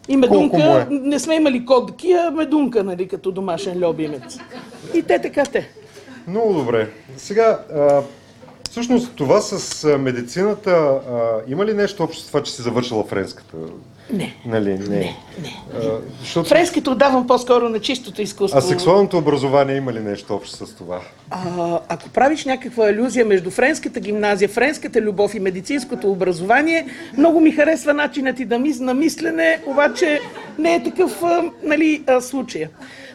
И 0.10 0.18
медунка, 0.18 0.88
е? 0.92 0.94
не 0.94 1.20
сме 1.20 1.36
имали 1.36 1.66
кодки, 1.66 2.12
а 2.12 2.32
медунка, 2.32 2.84
нали, 2.84 3.08
като 3.08 3.32
домашен 3.32 3.88
любимец. 3.88 4.40
И 4.94 5.04
те 5.04 5.20
така 5.20 5.44
те. 5.46 5.70
Много 6.28 6.54
добре. 6.54 6.90
Сега, 7.18 7.60
а, 7.74 8.02
всъщност 8.70 9.12
това 9.16 9.42
с 9.42 9.88
медицината, 9.98 10.72
а, 10.72 11.52
има 11.52 11.66
ли 11.66 11.74
нещо 11.74 12.04
общо 12.04 12.24
с 12.24 12.28
това, 12.28 12.44
че 12.44 12.52
си 12.52 12.62
завършила 12.62 13.04
френската? 13.04 13.58
Не. 14.14 14.36
Нали, 14.46 14.70
не. 14.70 14.88
Не, 14.88 15.16
не. 15.42 15.64
А, 15.76 16.00
защото... 16.20 16.50
Фреските 16.50 16.90
отдавам 16.90 17.28
по-скоро 17.28 17.70
на 17.70 17.80
чистото 17.80 18.22
изкуство. 18.22 18.58
А 18.58 18.62
сексуалното 18.62 19.18
образование 19.18 19.76
има 19.76 19.94
ли 19.94 20.00
нещо 20.00 20.36
общо 20.36 20.66
с 20.66 20.76
това? 20.76 21.02
А, 21.32 21.80
ако 21.90 22.10
правиш 22.10 22.46
някаква 22.46 22.90
алюзия 22.90 23.26
между 23.26 23.52
френската 23.52 24.00
гимназия, 24.00 24.50
френската 24.50 25.02
любов 25.02 25.36
и 25.36 25.40
медицинското 25.40 26.12
образование, 26.12 26.88
много 27.18 27.40
ми 27.40 27.52
харесва 27.52 27.94
начинът 27.94 28.36
ти 28.36 28.46
да 28.46 28.60
мис, 28.60 28.80
на 28.80 28.94
мислене, 28.94 29.62
обаче 29.66 30.20
не 30.60 30.76
е 30.76 30.84
такъв 30.84 31.24
а, 31.24 31.44
нали, 31.64 32.04
а, 32.08 32.22
случая. 32.22 32.70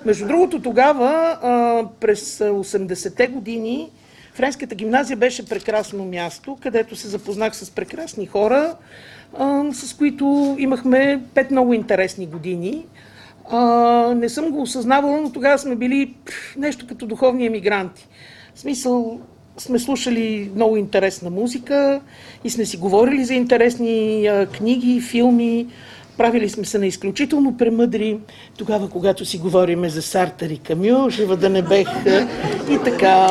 Между 0.04 0.26
другото, 0.26 0.62
тогава, 0.62 1.38
а, 1.42 1.82
през 2.00 2.40
а, 2.40 2.44
80-те 2.44 3.26
години, 3.26 3.90
Френската 4.34 4.74
гимназия 4.74 5.16
беше 5.16 5.46
прекрасно 5.46 6.04
място, 6.04 6.58
където 6.60 6.96
се 6.96 7.08
запознах 7.08 7.56
с 7.56 7.70
прекрасни 7.70 8.26
хора, 8.26 8.74
с 9.72 9.96
които 9.98 10.56
имахме 10.58 11.22
пет 11.34 11.50
много 11.50 11.72
интересни 11.72 12.26
години. 12.26 12.86
Не 14.16 14.28
съм 14.28 14.50
го 14.50 14.62
осъзнавала, 14.62 15.20
но 15.20 15.32
тогава 15.32 15.58
сме 15.58 15.76
били 15.76 16.14
нещо 16.56 16.86
като 16.86 17.06
духовни 17.06 17.46
емигранти. 17.46 18.08
В 18.54 18.60
смисъл, 18.60 19.20
сме 19.58 19.78
слушали 19.78 20.50
много 20.54 20.76
интересна 20.76 21.30
музика 21.30 22.00
и 22.44 22.50
сме 22.50 22.64
си 22.64 22.76
говорили 22.76 23.24
за 23.24 23.34
интересни 23.34 24.28
книги, 24.58 25.00
филми. 25.00 25.66
Правили 26.18 26.48
сме 26.48 26.64
се 26.64 26.78
на 26.78 26.86
изключително 26.86 27.56
премъдри. 27.56 28.18
Тогава, 28.58 28.90
когато 28.90 29.24
си 29.24 29.38
говориме 29.38 29.88
за 29.88 30.02
Сартър 30.02 30.50
и 30.50 30.58
Камю, 30.58 31.10
жива 31.10 31.36
да 31.36 31.50
не 31.50 31.62
бех 31.62 31.88
и 32.70 32.78
така. 32.84 33.28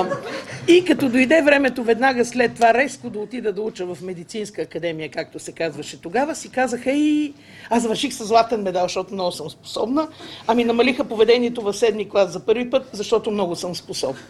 И 0.67 0.85
като 0.85 1.09
дойде 1.09 1.41
времето 1.41 1.83
веднага 1.83 2.25
след 2.25 2.53
това 2.55 2.73
резко 2.73 3.09
да 3.09 3.19
отида 3.19 3.53
да 3.53 3.61
уча 3.61 3.85
в 3.85 3.97
медицинска 4.01 4.61
академия, 4.61 5.09
както 5.09 5.39
се 5.39 5.51
казваше 5.51 6.01
тогава, 6.01 6.35
си 6.35 6.49
казаха 6.49 6.91
и 6.91 7.33
аз 7.69 7.81
завърших 7.81 8.13
с 8.13 8.25
златен 8.25 8.61
медал, 8.61 8.83
защото 8.83 9.13
много 9.13 9.31
съм 9.31 9.49
способна, 9.49 10.07
ами 10.47 10.63
намалиха 10.63 11.03
поведението 11.03 11.61
в 11.61 11.73
седми 11.73 12.09
клас 12.09 12.31
за 12.31 12.39
първи 12.39 12.69
път, 12.69 12.89
защото 12.91 13.31
много 13.31 13.55
съм 13.55 13.75
способна. 13.75 14.21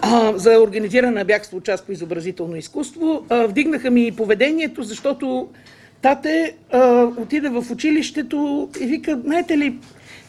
А, 0.00 0.32
за 0.38 0.58
организиране 0.60 1.12
на 1.12 1.24
бягство 1.24 1.60
част 1.60 1.86
по 1.86 1.92
изобразително 1.92 2.56
изкуство. 2.56 3.26
А, 3.28 3.46
вдигнаха 3.46 3.90
ми 3.90 4.12
поведението, 4.16 4.82
защото 4.82 5.48
тате 6.02 6.54
а, 6.72 7.02
отиде 7.18 7.48
в 7.48 7.64
училището 7.70 8.68
и 8.80 8.86
вика, 8.86 9.20
знаете 9.24 9.58
ли, 9.58 9.78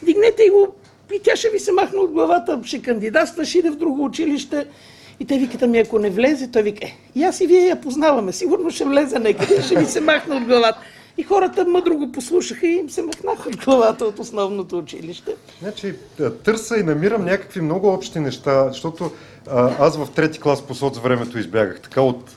дигнете 0.02 0.48
го, 0.50 0.74
и 1.14 1.20
тя 1.22 1.36
ще 1.36 1.50
ви 1.50 1.58
се 1.58 1.72
махне 1.72 1.98
от 1.98 2.10
главата, 2.10 2.60
ще 2.64 2.82
кандидатства, 2.82 3.44
ще 3.44 3.58
иде 3.58 3.70
в 3.70 3.76
друго 3.76 4.04
училище. 4.04 4.66
И 5.20 5.24
те 5.24 5.38
викат, 5.38 5.62
ами 5.62 5.78
ако 5.78 5.98
не 5.98 6.10
влезе, 6.10 6.50
той 6.50 6.62
вика, 6.62 6.86
е, 6.86 6.96
и 7.14 7.24
аз 7.24 7.40
и 7.40 7.46
вие 7.46 7.66
я 7.66 7.80
познаваме, 7.80 8.32
сигурно 8.32 8.70
ще 8.70 8.84
влезе 8.84 9.18
някъде, 9.18 9.62
ще 9.62 9.78
ви 9.78 9.86
се 9.86 10.00
махне 10.00 10.34
от 10.34 10.44
главата. 10.44 10.78
И 11.18 11.22
хората 11.22 11.64
мъдро 11.64 11.96
го 11.96 12.12
послушаха 12.12 12.66
и 12.66 12.76
им 12.76 12.90
се 12.90 13.02
махнаха 13.02 13.48
от 13.48 13.64
главата 13.64 14.04
от 14.04 14.18
основното 14.18 14.78
училище. 14.78 15.34
Значи, 15.62 15.94
а, 16.20 16.30
търса 16.30 16.76
и 16.76 16.82
намирам 16.82 17.24
някакви 17.24 17.60
много 17.60 17.88
общи 17.88 18.20
неща, 18.20 18.68
защото 18.68 19.10
а, 19.50 19.86
аз 19.86 19.96
в 19.96 20.08
трети 20.14 20.40
клас 20.40 20.62
по 20.62 20.74
соц 20.74 20.98
времето 20.98 21.38
избягах, 21.38 21.80
така 21.80 22.00
от 22.00 22.36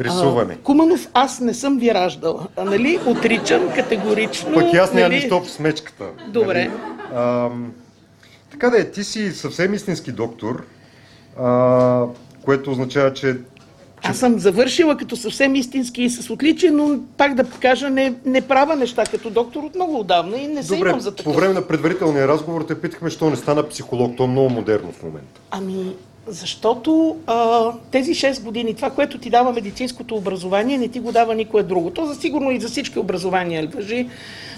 рисуване. 0.00 0.56
А, 0.60 0.62
Куманов, 0.62 1.08
аз 1.14 1.40
не 1.40 1.54
съм 1.54 1.78
ви 1.78 1.94
раждала. 1.94 2.46
А, 2.56 2.64
нали? 2.64 2.98
Отричам 3.06 3.72
категорично. 3.74 4.54
Пък 4.54 4.72
и 4.72 4.76
аз 4.76 4.92
нямам 4.92 5.10
нали? 5.10 5.20
нищо 5.20 5.36
общо 5.36 5.54
с 5.54 5.58
мечката. 5.58 6.04
Добре. 6.28 6.54
Нали? 6.64 6.70
Ам, 7.14 7.72
така 8.50 8.70
да 8.70 8.80
е, 8.80 8.90
ти 8.90 9.04
си 9.04 9.32
съвсем 9.32 9.74
истински 9.74 10.12
доктор, 10.12 10.64
а, 11.38 12.04
което 12.44 12.70
означава, 12.70 13.12
че 13.12 13.36
Аз 14.02 14.18
съм 14.18 14.38
завършила 14.38 14.96
като 14.96 15.16
съвсем 15.16 15.54
истински 15.54 16.02
и 16.02 16.10
с 16.10 16.30
отличие, 16.30 16.70
но 16.70 16.98
пак 17.16 17.34
да 17.34 17.44
кажа, 17.44 17.90
не, 17.90 18.14
не 18.24 18.40
правя 18.40 18.76
неща 18.76 19.04
като 19.04 19.30
доктор 19.30 19.62
от 19.62 19.74
много 19.74 19.98
отдавна 20.00 20.36
и 20.36 20.46
не 20.48 20.62
се 20.62 20.74
Добре, 20.74 20.88
имам 20.88 21.00
за 21.00 21.10
по 21.10 21.16
такъв. 21.16 21.36
време 21.36 21.54
на 21.54 21.66
предварителния 21.66 22.28
разговор 22.28 22.64
те 22.68 22.80
питахме, 22.80 23.10
що 23.10 23.30
не 23.30 23.36
стана 23.36 23.68
психолог. 23.68 24.16
То 24.16 24.24
е 24.24 24.26
много 24.26 24.50
модерно 24.50 24.92
в 24.92 25.02
момента. 25.02 25.40
Ами, 25.50 25.94
защото 26.26 27.16
а, 27.26 27.70
тези 27.90 28.14
6 28.14 28.42
години, 28.42 28.74
това, 28.74 28.90
което 28.90 29.18
ти 29.18 29.30
дава 29.30 29.52
медицинското 29.52 30.16
образование, 30.16 30.78
не 30.78 30.88
ти 30.88 31.00
го 31.00 31.12
дава 31.12 31.34
никое 31.34 31.62
друго. 31.62 31.90
То 31.90 32.06
за 32.06 32.14
сигурно 32.14 32.50
и 32.50 32.60
за 32.60 32.68
всички 32.68 32.98
образования 32.98 33.68
въжи, 33.74 34.08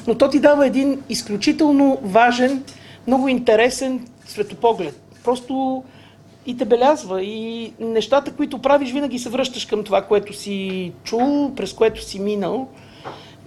но 0.07 0.15
то 0.15 0.31
ти 0.31 0.39
дава 0.41 0.67
един 0.67 1.03
изключително 1.09 1.99
важен, 2.03 2.63
много 3.07 3.29
интересен 3.29 4.07
светопоглед. 4.27 5.01
Просто 5.25 5.85
и 6.47 6.57
те 6.57 6.65
белязва. 6.65 7.23
И 7.23 7.73
нещата, 7.81 8.33
които 8.33 8.59
правиш, 8.59 8.93
винаги 8.93 9.19
се 9.19 9.29
връщаш 9.29 9.65
към 9.65 9.85
това, 9.85 10.03
което 10.03 10.33
си 10.33 10.93
чул, 11.05 11.55
през 11.55 11.73
което 11.73 12.05
си 12.05 12.21
минал. 12.21 12.69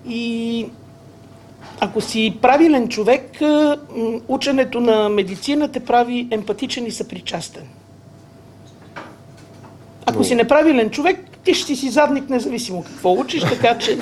И 0.07 0.65
ако 1.79 2.01
си 2.01 2.37
правилен 2.41 2.87
човек, 2.87 3.39
ученето 4.27 4.81
на 4.81 5.09
медицина 5.09 5.67
те 5.71 5.79
прави 5.79 6.27
емпатичен 6.31 6.85
и 6.85 6.91
съпричастен. 6.91 7.63
Ако 10.05 10.23
си 10.23 10.35
неправилен 10.35 10.89
човек, 10.89 11.19
ти 11.43 11.53
ще 11.53 11.67
си 11.67 11.75
си 11.75 11.89
задник, 11.89 12.29
независимо 12.29 12.83
какво 12.83 13.13
учиш, 13.13 13.43
така 13.49 13.77
че, 13.77 13.97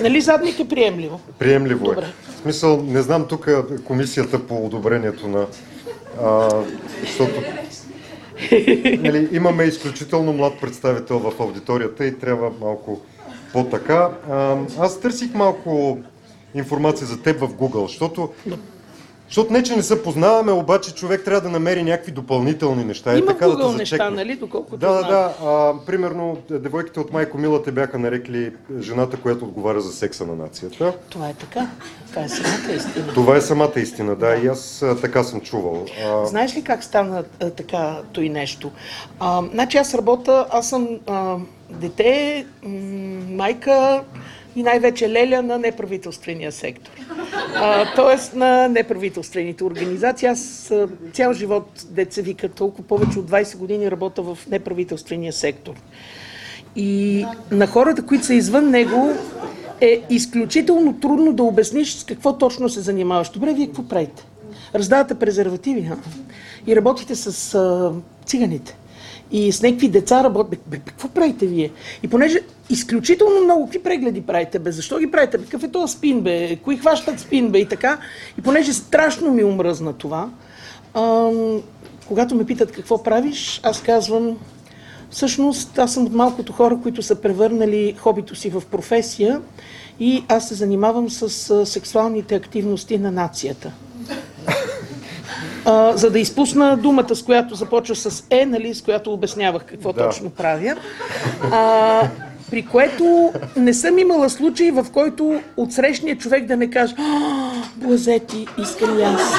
нали, 0.00 0.20
задник 0.20 0.60
е 0.60 0.68
приемливо. 0.68 1.20
Приемливо 1.38 1.84
Добре. 1.84 2.02
е. 2.02 2.32
В 2.32 2.40
смисъл, 2.42 2.82
не 2.82 3.02
знам 3.02 3.26
тук 3.28 3.48
комисията 3.84 4.46
по 4.46 4.66
одобрението 4.66 5.28
на... 5.28 5.46
А, 6.22 6.48
защото 7.00 7.40
нали, 8.98 9.28
имаме 9.32 9.64
изключително 9.64 10.32
млад 10.32 10.60
представител 10.60 11.18
в 11.18 11.40
аудиторията 11.40 12.06
и 12.06 12.18
трябва 12.18 12.50
малко 12.60 13.00
по-така. 13.52 14.10
Аз 14.78 15.00
търсих 15.00 15.34
малко 15.34 15.98
информация 16.54 17.06
за 17.06 17.22
теб 17.22 17.40
в 17.40 17.48
Google, 17.48 17.86
защото, 17.86 18.30
защото 19.28 19.52
не, 19.52 19.62
че 19.62 19.76
не 19.76 19.82
се 19.82 20.02
познаваме, 20.02 20.52
обаче 20.52 20.94
човек 20.94 21.24
трябва 21.24 21.40
да 21.40 21.48
намери 21.48 21.82
някакви 21.82 22.12
допълнителни 22.12 22.84
неща. 22.84 23.16
Има 23.18 23.26
така 23.26 23.46
да 23.46 23.56
те 23.56 23.62
Google 23.62 23.76
неща, 23.76 23.96
зачекне. 23.96 24.16
нали, 24.16 24.36
доколкото 24.36 24.76
Да, 24.76 24.92
да, 24.92 25.02
да. 25.02 25.34
А, 25.44 25.74
примерно, 25.86 26.36
девойките 26.50 27.00
от 27.00 27.12
Майко 27.12 27.38
Мила 27.38 27.62
те 27.62 27.72
бяха 27.72 27.98
нарекли 27.98 28.52
жената, 28.80 29.16
която 29.16 29.44
отговаря 29.44 29.80
за 29.80 29.92
секса 29.92 30.26
на 30.26 30.34
нацията. 30.34 30.92
Това 31.08 31.28
е 31.28 31.34
така. 31.34 31.66
Това 32.10 32.22
е 32.22 32.28
самата 32.28 32.72
истина. 32.76 33.06
Това 33.14 33.36
е 33.36 33.40
самата 33.40 33.72
истина, 33.76 34.16
да, 34.16 34.36
и 34.36 34.46
аз 34.46 34.82
а, 34.82 34.96
така 35.00 35.22
съм 35.24 35.40
чувал. 35.40 35.84
А, 36.06 36.26
Знаеш 36.26 36.56
ли 36.56 36.62
как 36.64 36.84
стана 36.84 37.24
а, 37.40 37.50
така 37.50 37.98
той 38.12 38.28
нещо? 38.28 38.70
А, 39.20 39.42
значи 39.52 39.76
аз 39.78 39.94
работя, 39.94 40.46
аз 40.50 40.68
съм 40.68 40.88
а, 41.06 41.36
дете, 41.70 42.46
м- 42.62 42.70
майка 43.30 44.02
и 44.58 44.62
най-вече 44.62 45.08
леля 45.10 45.42
на 45.42 45.58
неправителствения 45.58 46.52
сектор. 46.52 46.92
Тоест 47.96 48.34
на 48.34 48.68
неправителствените 48.68 49.64
организации. 49.64 50.28
Аз 50.28 50.72
цял 51.12 51.32
живот, 51.32 51.86
деца 51.90 52.22
вика, 52.22 52.48
толкова 52.48 52.88
повече 52.88 53.18
от 53.18 53.30
20 53.30 53.56
години 53.56 53.90
работя 53.90 54.22
в 54.22 54.38
неправителствения 54.50 55.32
сектор. 55.32 55.74
И 56.76 57.24
на 57.50 57.66
хората, 57.66 58.06
които 58.06 58.24
са 58.24 58.34
извън 58.34 58.70
него, 58.70 59.12
е 59.80 60.02
изключително 60.10 61.00
трудно 61.00 61.32
да 61.32 61.42
обясниш 61.42 61.94
с 61.94 62.04
какво 62.04 62.38
точно 62.38 62.68
се 62.68 62.80
занимаваш. 62.80 63.30
Добре, 63.30 63.54
вие 63.54 63.66
какво 63.66 63.88
правите? 63.88 64.26
Раздавате 64.74 65.14
презервативи, 65.14 65.90
а? 65.92 65.96
И 66.66 66.76
работите 66.76 67.14
с 67.14 67.54
а, 67.54 67.92
циганите. 68.26 68.76
И 69.30 69.52
с 69.52 69.62
някакви 69.62 69.88
деца 69.88 70.30
бе, 70.66 70.78
какво 70.78 71.08
правите 71.08 71.46
вие? 71.46 71.70
И 72.02 72.08
понеже 72.08 72.40
изключително 72.70 73.44
много 73.44 73.64
какви 73.64 73.82
прегледи 73.82 74.20
правите, 74.20 74.58
бе, 74.58 74.72
защо 74.72 74.98
ги 74.98 75.10
правите? 75.10 75.38
Какъв 75.38 75.62
е 75.62 75.68
този 75.68 75.92
спин, 75.92 76.20
бе? 76.20 76.56
Кои 76.56 76.76
хващат 76.76 77.20
спин, 77.20 77.50
бе? 77.50 77.58
И 77.58 77.68
така. 77.68 77.98
И 78.38 78.42
понеже 78.42 78.72
страшно 78.72 79.30
ми 79.30 79.44
омръзна 79.44 79.92
това, 79.92 80.30
ам, 80.94 81.62
когато 82.08 82.34
ме 82.34 82.44
питат 82.44 82.72
какво 82.72 83.02
правиш, 83.02 83.60
аз 83.62 83.82
казвам, 83.82 84.38
всъщност 85.10 85.78
аз 85.78 85.94
съм 85.94 86.06
от 86.06 86.12
малкото 86.12 86.52
хора, 86.52 86.78
които 86.82 87.02
са 87.02 87.14
превърнали 87.14 87.94
хобито 87.98 88.34
си 88.34 88.50
в 88.50 88.62
професия 88.70 89.40
и 90.00 90.24
аз 90.28 90.48
се 90.48 90.54
занимавам 90.54 91.10
с 91.10 91.66
сексуалните 91.66 92.34
активности 92.34 92.98
на 92.98 93.10
нацията. 93.10 93.72
А, 95.70 95.96
за 95.96 96.10
да 96.10 96.18
изпусна 96.18 96.76
думата, 96.76 97.14
с 97.14 97.22
която 97.22 97.54
започва 97.54 97.96
с 97.96 98.24
Е, 98.30 98.46
нали, 98.46 98.74
с 98.74 98.82
която 98.82 99.12
обяснявах 99.12 99.64
какво 99.64 99.92
Да. 99.92 100.04
точно 100.08 100.30
правя. 100.30 100.76
А, 101.52 102.02
при 102.50 102.66
което 102.66 103.32
не 103.56 103.74
съм 103.74 103.98
имала 103.98 104.30
случай, 104.30 104.70
в 104.70 104.86
който 104.92 105.40
отсрещния 105.56 106.18
човек 106.18 106.46
да 106.46 106.56
не 106.56 106.70
каже 106.70 106.94
«А, 106.98 107.52
Блазети, 107.76 108.46
искам 108.62 108.98
и 108.98 109.02
аз. 109.02 109.32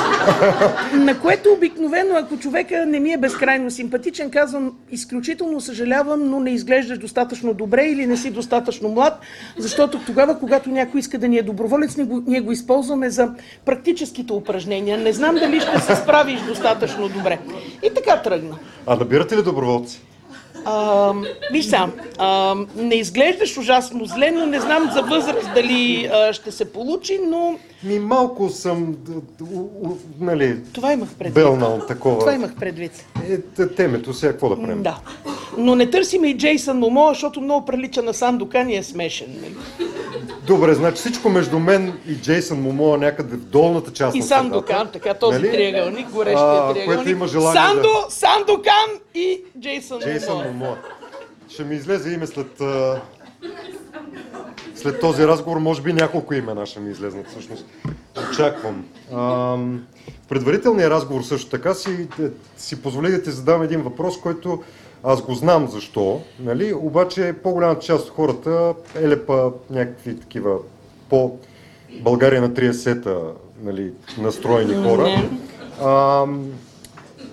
На 0.93 1.19
което 1.19 1.49
обикновено, 1.53 2.15
ако 2.15 2.37
човека 2.37 2.85
не 2.85 2.99
ми 2.99 3.11
е 3.11 3.17
безкрайно 3.17 3.71
симпатичен, 3.71 4.29
казвам 4.29 4.73
изключително 4.91 5.61
съжалявам, 5.61 6.29
но 6.29 6.39
не 6.39 6.51
изглеждаш 6.51 6.97
достатъчно 6.97 7.53
добре 7.53 7.85
или 7.85 8.05
не 8.05 8.17
си 8.17 8.31
достатъчно 8.31 8.89
млад, 8.89 9.19
защото 9.57 9.99
тогава, 10.05 10.39
когато 10.39 10.69
някой 10.69 10.99
иска 10.99 11.17
да 11.17 11.27
ни 11.27 11.37
е 11.37 11.43
доброволец, 11.43 11.97
ние 11.97 12.05
го, 12.05 12.23
ние 12.27 12.41
го 12.41 12.51
използваме 12.51 13.09
за 13.09 13.31
практическите 13.65 14.33
упражнения. 14.33 14.97
Не 14.97 15.13
знам 15.13 15.35
дали 15.35 15.61
ще 15.61 15.79
се 15.79 15.95
справиш 15.95 16.41
достатъчно 16.41 17.09
добре. 17.09 17.39
И 17.83 17.93
така 17.93 18.21
тръгна. 18.21 18.55
А 18.87 18.95
набирате 18.95 19.37
ли 19.37 19.43
доброволци? 19.43 20.01
А, 20.65 21.13
виж 21.51 21.65
сам, 21.65 21.91
а, 22.17 22.55
не 22.75 22.95
изглеждаш 22.95 23.57
ужасно 23.57 24.05
зле, 24.05 24.31
но 24.31 24.45
не 24.45 24.59
знам 24.59 24.89
за 24.93 25.01
възраст 25.01 25.49
дали 25.55 26.09
а, 26.13 26.33
ще 26.33 26.51
се 26.51 26.65
получи, 26.65 27.19
но 27.29 27.59
Ми 27.83 27.99
малко 27.99 28.49
съм, 28.49 28.95
нали, 30.19 30.57
това 30.73 30.93
имах 30.93 31.09
предвид. 31.09 31.33
белнал 31.33 31.79
такова. 31.87 32.19
Това 32.19 32.33
имах 32.33 32.55
предвид. 32.55 33.05
Е, 33.59 33.67
темето, 33.67 34.13
сега 34.13 34.31
какво 34.31 34.49
да 34.49 34.61
правим? 34.61 34.83
Да. 34.83 34.97
Но 35.57 35.75
не 35.75 35.89
търсиме 35.89 36.27
и 36.27 36.37
Джейсън 36.37 36.77
Момо, 36.79 37.07
защото 37.09 37.41
много 37.41 37.65
прилича 37.65 38.01
на 38.01 38.13
Сандокан 38.13 38.69
и 38.69 38.75
е 38.75 38.83
смешен. 38.83 39.27
нали? 39.41 39.88
Добре, 40.49 40.73
значи 40.73 40.95
всичко 40.95 41.29
между 41.29 41.59
мен 41.59 41.99
и 42.07 42.15
Джейсън 42.15 42.61
Момоа 42.61 42.97
някъде 42.97 43.35
в 43.35 43.39
долната 43.39 43.93
част 43.93 44.15
И 44.15 44.19
на 44.19 44.25
Сандокан, 44.25 44.77
средата. 44.77 44.91
така, 44.91 45.13
този 45.13 45.39
Нали? 45.39 45.51
триъгълник, 45.51 46.09
горещия 46.09 46.39
А, 46.41 46.73
триъгълник. 46.73 46.85
което 46.87 47.09
има 47.09 47.27
желание 47.27 47.61
Сандо, 47.61 47.81
да- 47.81 48.11
Сандокан 48.11 48.89
и 49.15 49.41
Джейсън, 49.59 49.99
Джейсън 49.99 50.35
Момо. 50.35 50.47
Момоа. 50.47 50.75
Ще 51.49 51.63
ми 51.63 51.75
излезе 51.75 52.09
име 52.11 52.27
след... 52.27 52.61
а, 52.61 53.01
След 54.75 54.99
този 54.99 55.27
разговор, 55.27 55.57
може 55.57 55.81
би 55.81 55.93
няколко 55.93 56.33
имена 56.33 56.65
ще 56.65 56.79
ми 56.79 56.91
излезнат 56.91 57.29
всъщност. 57.29 57.65
Очаквам. 58.31 58.85
Ам, 59.13 59.83
В 60.25 60.27
предварителния 60.29 60.89
разговор 60.89 61.21
също 61.21 61.49
така 61.49 61.73
си, 61.73 61.89
е, 62.19 62.25
си 62.57 62.81
позволих 62.81 63.11
да 63.11 63.23
ти 63.23 63.31
задам 63.31 63.61
един 63.63 63.81
въпрос, 63.81 64.19
който 64.19 64.63
аз 65.03 65.21
го 65.21 65.33
знам 65.33 65.67
защо, 65.67 66.21
нали? 66.39 66.73
обаче 66.73 67.35
по-голямата 67.43 67.85
част 67.85 68.05
от 68.07 68.15
хората 68.15 68.73
елепа 68.95 69.51
някакви 69.69 70.19
такива 70.19 70.57
по 71.09 71.37
България 72.01 72.41
на 72.41 72.49
30-та 72.49 73.15
нали, 73.63 73.91
настроени 74.17 74.73
хора. 74.83 75.29
Ам, 75.83 76.51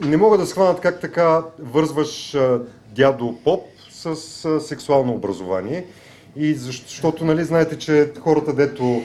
не 0.01 0.17
могат 0.17 0.41
да 0.41 0.47
схванат 0.47 0.81
как 0.81 1.01
така 1.01 1.43
вързваш 1.59 2.35
а, 2.35 2.61
дядо 2.95 3.37
Поп 3.45 3.63
с 3.91 4.45
а, 4.45 4.61
сексуално 4.61 5.13
образование. 5.13 5.87
И 6.37 6.57
защ- 6.57 6.89
защото, 6.89 7.25
нали, 7.25 7.45
знаете, 7.45 7.79
че 7.79 8.13
хората, 8.21 8.53
дето 8.53 9.03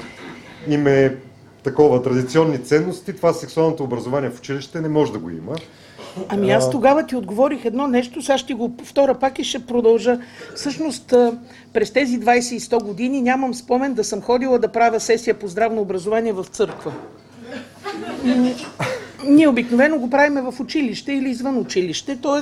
им 0.67 0.87
е 0.87 1.15
такова 1.63 2.03
традиционни 2.03 2.63
ценности, 2.63 3.15
това 3.15 3.33
сексуалното 3.33 3.83
образование 3.83 4.29
в 4.29 4.39
училище 4.39 4.81
не 4.81 4.89
може 4.89 5.11
да 5.11 5.19
го 5.19 5.29
има. 5.29 5.55
Ами 6.29 6.51
аз 6.51 6.69
тогава 6.69 7.05
ти 7.05 7.15
отговорих 7.15 7.65
едно 7.65 7.87
нещо, 7.87 8.21
сега 8.21 8.37
ще 8.37 8.53
го 8.53 8.77
повторя 8.77 9.13
пак 9.13 9.39
и 9.39 9.43
ще 9.43 9.65
продължа. 9.65 10.19
Всъщност 10.55 11.13
през 11.73 11.91
тези 11.91 12.19
20 12.19 12.55
и 12.55 12.59
100 12.59 12.83
години 12.83 13.21
нямам 13.21 13.53
спомен 13.53 13.93
да 13.93 14.03
съм 14.03 14.21
ходила 14.21 14.59
да 14.59 14.67
правя 14.67 15.00
сесия 15.00 15.39
по 15.39 15.47
здравно 15.47 15.81
образование 15.81 16.33
в 16.33 16.43
църква. 16.43 16.93
Ние 19.27 19.47
обикновено 19.47 20.00
го 20.00 20.09
правиме 20.09 20.41
в 20.41 20.53
училище 20.59 21.13
или 21.13 21.29
извън 21.29 21.57
училище, 21.57 22.17
т.е. 22.21 22.41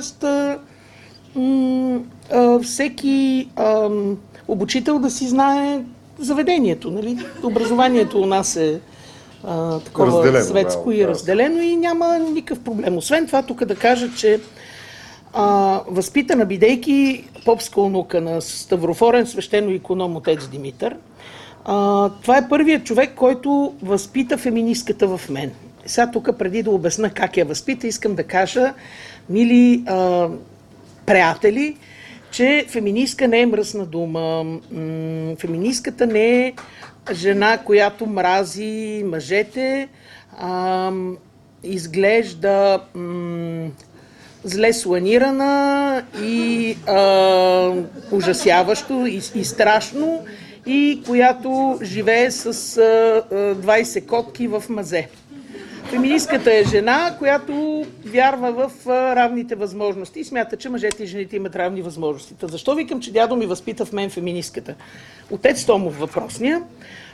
всеки 2.62 3.48
обучител 4.48 4.98
да 4.98 5.10
си 5.10 5.28
знае 5.28 5.80
заведението. 6.18 6.90
Нали? 6.90 7.18
Образованието 7.42 8.20
у 8.20 8.26
нас 8.26 8.56
е 8.56 8.80
а, 9.44 9.80
такова 9.80 10.06
Разделено, 10.06 10.44
светско 10.44 10.88
да, 10.88 10.94
и 10.94 10.98
да. 10.98 11.08
разделено 11.08 11.62
и 11.62 11.76
няма 11.76 12.18
никакъв 12.18 12.64
проблем. 12.64 12.96
Освен 12.96 13.26
това, 13.26 13.42
тук 13.42 13.64
да 13.64 13.74
кажа, 13.74 14.08
че 14.16 14.40
а, 15.32 15.80
възпитана 15.88 16.46
бидейки 16.46 17.24
попска 17.44 17.80
онука 17.80 18.20
на 18.20 18.40
Ставрофорен 18.40 19.26
свещено 19.26 19.70
иконом 19.70 20.16
отец 20.16 20.48
Димитър, 20.48 20.96
а, 21.64 22.08
това 22.22 22.36
е 22.36 22.48
първият 22.48 22.84
човек, 22.84 23.14
който 23.16 23.74
възпита 23.82 24.38
феминистката 24.38 25.18
в 25.18 25.30
мен. 25.30 25.52
Сега 25.86 26.10
тук, 26.10 26.38
преди 26.38 26.62
да 26.62 26.70
обясна 26.70 27.10
как 27.10 27.36
я 27.36 27.44
възпита, 27.44 27.86
искам 27.86 28.14
да 28.14 28.22
кажа, 28.22 28.74
мили 29.28 29.84
а, 29.86 30.28
приятели, 31.06 31.76
че 32.30 32.64
феминистка 32.68 33.28
не 33.28 33.40
е 33.40 33.46
мръсна 33.46 33.86
дума. 33.86 34.44
Феминистката 35.38 36.06
не 36.06 36.46
е 36.46 36.52
жена, 37.12 37.58
която 37.58 38.06
мрази 38.06 39.02
мъжете, 39.06 39.88
а, 40.38 40.92
изглежда 41.62 42.80
м, 42.94 43.68
зле 44.44 44.72
сланирана 44.72 46.02
и 46.22 46.76
а, 46.86 47.72
ужасяващо 48.12 49.06
и, 49.06 49.20
и 49.34 49.44
страшно 49.44 50.24
и 50.66 51.02
която 51.06 51.78
живее 51.82 52.30
с 52.30 52.46
а, 52.46 52.80
а, 53.30 53.34
20 53.54 54.06
котки 54.06 54.46
в 54.46 54.64
мазе. 54.68 55.08
Феминистката 55.90 56.54
е 56.54 56.64
жена, 56.64 57.16
която 57.18 57.84
вярва 58.04 58.52
в 58.52 58.86
равните 58.86 59.54
възможности 59.54 60.20
и 60.20 60.24
смята, 60.24 60.56
че 60.56 60.68
мъжете 60.68 61.02
и 61.02 61.06
жените 61.06 61.36
имат 61.36 61.56
равни 61.56 61.82
възможности. 61.82 62.34
Та 62.34 62.46
защо 62.46 62.74
викам, 62.74 63.00
че 63.00 63.12
дядо 63.12 63.36
ми 63.36 63.46
възпита 63.46 63.84
в 63.84 63.92
мен 63.92 64.10
феминистката? 64.10 64.74
Отец 65.30 65.64
Томов 65.64 65.98
въпросния. 65.98 66.62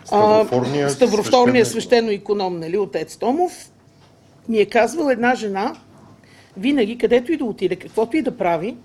а, 0.02 0.04
Ставрофорния 0.06 0.90
Ставрофорния 0.90 1.66
свещеник. 1.66 1.84
свещено 1.84 2.10
иконом, 2.10 2.58
нали, 2.58 2.78
отец 2.78 3.16
Томов, 3.16 3.70
ми 4.48 4.58
е 4.58 4.66
казвал 4.66 5.10
една 5.10 5.34
жена, 5.34 5.74
винаги, 6.56 6.98
където 6.98 7.32
и 7.32 7.36
да 7.36 7.44
отиде, 7.44 7.76
каквото 7.76 8.16
и 8.16 8.22
да 8.22 8.36
прави, 8.36 8.76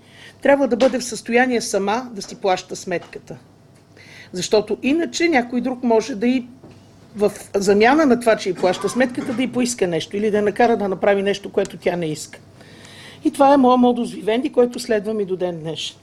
трябва 0.42 0.68
да 0.68 0.76
бъде 0.76 0.98
в 0.98 1.04
състояние 1.04 1.60
сама 1.60 2.10
да 2.12 2.22
си 2.22 2.40
плаща 2.40 2.76
сметката. 2.76 3.36
Защото 4.32 4.78
иначе 4.82 5.28
някой 5.28 5.60
друг 5.60 5.82
може 5.82 6.14
да 6.14 6.26
и 6.26 6.46
в 7.16 7.32
замяна 7.54 8.06
на 8.06 8.20
това, 8.20 8.36
че 8.36 8.48
й 8.48 8.54
плаща 8.54 8.88
сметката, 8.88 9.32
да 9.32 9.42
й 9.42 9.52
поиска 9.52 9.86
нещо 9.86 10.16
или 10.16 10.30
да 10.30 10.36
я 10.36 10.42
накара 10.42 10.76
да 10.76 10.88
направи 10.88 11.22
нещо, 11.22 11.52
което 11.52 11.76
тя 11.76 11.96
не 11.96 12.06
иска. 12.06 12.38
И 13.24 13.30
това 13.30 13.54
е 13.54 13.56
моят 13.56 13.80
модус 13.80 14.12
вивенди, 14.12 14.52
който 14.52 14.80
следвам 14.80 15.20
и 15.20 15.24
до 15.24 15.36
ден 15.36 15.60
днешен. 15.60 15.96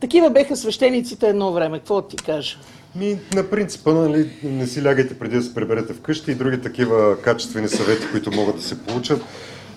Такива 0.00 0.30
беха 0.30 0.56
свещениците 0.56 1.28
едно 1.28 1.52
време. 1.52 1.78
Какво 1.78 2.02
ти 2.02 2.16
кажа? 2.16 2.56
Ми, 2.96 3.18
на 3.34 3.50
принципа, 3.50 3.92
нали, 3.92 4.30
не 4.42 4.66
си 4.66 4.84
лягайте 4.84 5.18
преди 5.18 5.36
да 5.36 5.42
се 5.42 5.54
приберете 5.54 5.92
вкъщи 5.92 6.30
и 6.30 6.34
други 6.34 6.60
такива 6.60 7.22
качествени 7.22 7.68
съвети, 7.68 8.06
които 8.12 8.30
могат 8.36 8.56
да 8.56 8.62
се 8.62 8.78
получат. 8.82 9.22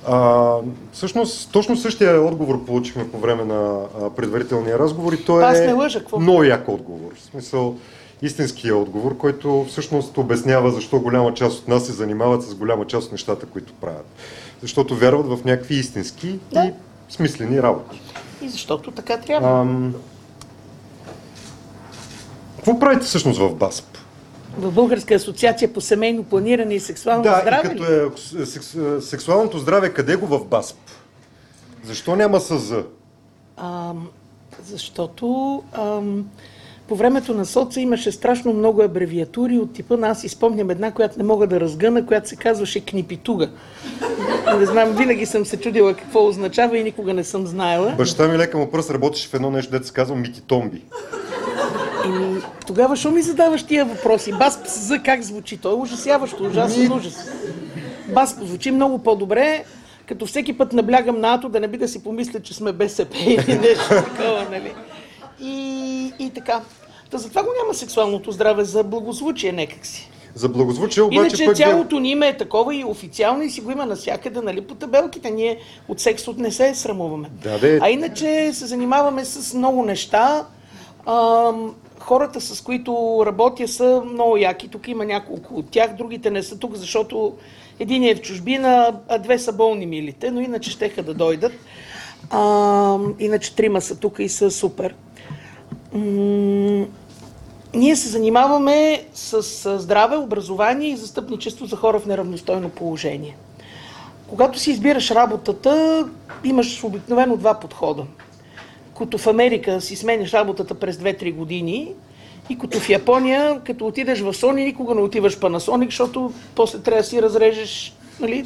А, 0.07 0.55
всъщност, 0.91 1.51
точно 1.51 1.77
същия 1.77 2.21
отговор 2.21 2.65
получихме 2.65 3.11
по 3.11 3.17
време 3.17 3.43
на 3.45 3.81
предварителния 4.15 4.79
разговор 4.79 5.13
и 5.13 5.25
той 5.25 5.43
Аз 5.43 5.59
е 5.59 5.65
не 5.65 5.73
лъжа, 5.73 5.99
какво? 5.99 6.19
много 6.19 6.43
як 6.43 6.69
отговор. 6.69 7.11
В 7.15 7.21
смисъл, 7.21 7.77
истинския 8.23 8.77
отговор, 8.77 9.17
който 9.17 9.65
всъщност 9.69 10.17
обяснява 10.17 10.71
защо 10.71 10.99
голяма 10.99 11.33
част 11.33 11.59
от 11.59 11.67
нас 11.67 11.85
се 11.85 11.91
занимават 11.91 12.43
с 12.43 12.55
голяма 12.55 12.87
част 12.87 13.05
от 13.05 13.11
нещата, 13.11 13.45
които 13.45 13.73
правят. 13.73 14.05
Защото 14.61 14.95
вярват 14.95 15.27
в 15.27 15.45
някакви 15.45 15.75
истински 15.75 16.39
Да. 16.51 16.65
и 16.65 16.71
смислени 17.09 17.61
работи. 17.61 18.01
И 18.41 18.49
защото 18.49 18.91
така 18.91 19.17
трябва. 19.17 19.61
Ам... 19.61 19.95
Какво 22.55 22.79
правите 22.79 23.05
всъщност 23.05 23.39
в 23.39 23.55
БАСП? 23.55 23.97
В 24.57 24.71
Българска 24.71 25.13
асоциация 25.15 25.73
по 25.73 25.81
семейно 25.81 26.23
планиране 26.23 26.73
и 26.73 26.79
сексуално 26.79 27.23
Да, 27.23 27.39
здраве. 27.41 27.67
и 27.67 27.69
като 27.69 27.93
е 28.41 28.45
секс, 28.45 28.75
сексуалното 28.99 29.59
здраве, 29.59 29.93
къде 29.93 30.15
го 30.15 30.27
в 30.27 30.45
БАСП? 30.45 30.77
Защо 31.83 32.15
няма 32.15 32.39
СЗ? 32.39 32.73
Ам, 33.57 34.07
защото 34.63 35.63
ам, 35.73 36.25
по 36.87 36.95
времето 36.95 37.33
на 37.33 37.45
соца 37.45 37.81
имаше 37.81 38.11
страшно 38.11 38.53
много 38.53 38.81
абревиатури 38.81 39.57
от 39.57 39.73
типа 39.73 39.97
на 39.97 40.07
аз 40.07 40.21
си 40.21 40.29
спомням 40.29 40.69
една, 40.69 40.91
която 40.91 41.17
не 41.17 41.23
мога 41.23 41.47
да 41.47 41.59
разгъна, 41.59 42.05
която 42.05 42.29
се 42.29 42.35
казваше 42.35 42.85
Книпитуга. 42.85 43.49
Не 44.59 44.65
знам, 44.65 44.91
винаги 44.91 45.25
съм 45.25 45.45
се 45.45 45.59
чудила 45.59 45.93
какво 45.93 46.27
означава 46.27 46.77
и 46.77 46.83
никога 46.83 47.13
не 47.13 47.23
съм 47.23 47.47
знаела. 47.47 47.93
Баща 47.97 48.27
ми 48.27 48.37
лека 48.37 48.57
му 48.57 48.71
пръст 48.71 48.91
работеше 48.91 49.29
в 49.29 49.33
едно 49.33 49.51
нещо, 49.51 49.71
дето 49.71 49.87
се 49.87 49.93
казва 49.93 50.15
Мититомби. 50.15 50.81
И 52.05 52.35
тогава 52.67 52.95
що 52.95 53.11
ми 53.11 53.21
задаваш 53.21 53.63
тия 53.63 53.85
въпроси? 53.85 54.31
Бас 54.31 54.87
за 54.87 54.99
как 54.99 55.21
звучи? 55.21 55.57
Той 55.57 55.71
е 55.71 55.75
ужасяващо, 55.75 56.43
ужасен 56.43 56.91
ужас. 56.91 57.31
Бас 58.13 58.37
звучи 58.41 58.71
много 58.71 58.99
по-добре, 58.99 59.63
като 60.07 60.25
всеки 60.25 60.57
път 60.57 60.73
наблягам 60.73 61.19
на 61.19 61.33
ато, 61.33 61.49
да 61.49 61.59
не 61.59 61.67
би 61.67 61.77
да 61.77 61.87
си 61.87 62.03
помисля, 62.03 62.39
че 62.39 62.53
сме 62.53 62.71
БСП 62.71 63.17
или 63.27 63.59
нещо 63.59 63.89
такова, 63.89 64.45
нали? 64.51 64.73
И, 65.41 65.82
и 66.19 66.29
така. 66.29 66.61
Та 67.09 67.17
затова 67.17 67.43
го 67.43 67.49
няма 67.63 67.73
сексуалното 67.73 68.31
здраве 68.31 68.63
за 68.63 68.83
благозвучие 68.83 69.51
някакси. 69.51 70.09
За 70.35 70.49
благозвучие 70.49 71.03
обаче 71.03 71.19
Иначе 71.19 71.45
пък... 71.45 71.57
цялото 71.57 71.99
ни 71.99 72.11
име 72.11 72.27
е 72.27 72.37
такова 72.37 72.75
и 72.75 72.83
официално 72.83 73.43
и 73.43 73.49
си 73.49 73.61
го 73.61 73.71
има 73.71 73.85
навсякъде, 73.85 74.41
нали, 74.41 74.61
по 74.61 74.75
табелките. 74.75 75.31
Ние 75.31 75.57
от 75.87 75.99
секс 75.99 76.27
от 76.27 76.37
не 76.37 76.51
се 76.51 76.75
срамуваме. 76.75 77.29
Да, 77.43 77.59
де. 77.59 77.79
А 77.81 77.89
иначе 77.89 78.53
се 78.53 78.65
занимаваме 78.65 79.25
с 79.25 79.53
много 79.53 79.83
неща. 79.83 80.45
Ам, 81.05 81.75
хората, 81.99 82.41
с 82.41 82.61
които 82.61 83.23
работя, 83.25 83.67
са 83.67 84.01
много 84.05 84.37
яки. 84.37 84.67
Тук 84.67 84.87
има 84.87 85.05
няколко 85.05 85.55
от 85.55 85.69
тях, 85.69 85.95
другите 85.97 86.31
не 86.31 86.43
са 86.43 86.59
тук, 86.59 86.75
защото 86.75 87.33
един 87.79 88.03
е 88.03 88.15
в 88.15 88.21
чужбина, 88.21 88.99
а 89.07 89.17
две 89.17 89.39
са 89.39 89.53
болни 89.53 89.85
милите, 89.85 90.31
но 90.31 90.41
иначе 90.41 90.71
щеха 90.71 91.03
да 91.03 91.13
дойдат. 91.13 91.53
Ам, 92.29 93.15
иначе 93.19 93.55
трима 93.55 93.81
са 93.81 93.95
тук 93.95 94.19
и 94.19 94.29
са 94.29 94.51
супер. 94.51 94.95
Ние 97.73 97.95
се 97.95 98.09
занимаваме 98.09 99.03
с 99.13 99.79
здраве, 99.79 100.17
образование 100.17 100.89
и 100.89 100.97
застъпничество 100.97 101.65
за 101.65 101.75
хора 101.75 101.99
в 101.99 102.05
неравностойно 102.05 102.69
положение. 102.69 103.35
Когато 104.27 104.59
си 104.59 104.71
избираш 104.71 105.11
работата, 105.11 106.05
имаш 106.43 106.83
обикновено 106.83 107.37
два 107.37 107.53
подхода. 107.53 108.03
Като 108.97 109.17
в 109.17 109.27
Америка 109.27 109.81
си 109.81 109.95
сменяш 109.95 110.33
работата 110.33 110.75
през 110.75 110.97
2-3 110.97 111.33
години 111.35 111.91
и 112.49 112.57
като 112.57 112.79
в 112.79 112.89
Япония, 112.89 113.61
като 113.65 113.87
отидеш 113.87 114.19
в 114.19 114.33
Sony, 114.33 114.63
никога 114.63 114.95
не 114.95 115.01
отиваш 115.01 115.37
Panasonic, 115.37 115.85
защото 115.85 116.33
после 116.55 116.79
трябва 116.79 117.01
да 117.01 117.07
си 117.07 117.21
разрежеш 117.21 117.93
нали, 118.19 118.45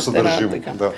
стена, 0.00 0.50
така. 0.50 0.72
Да. 0.72 0.92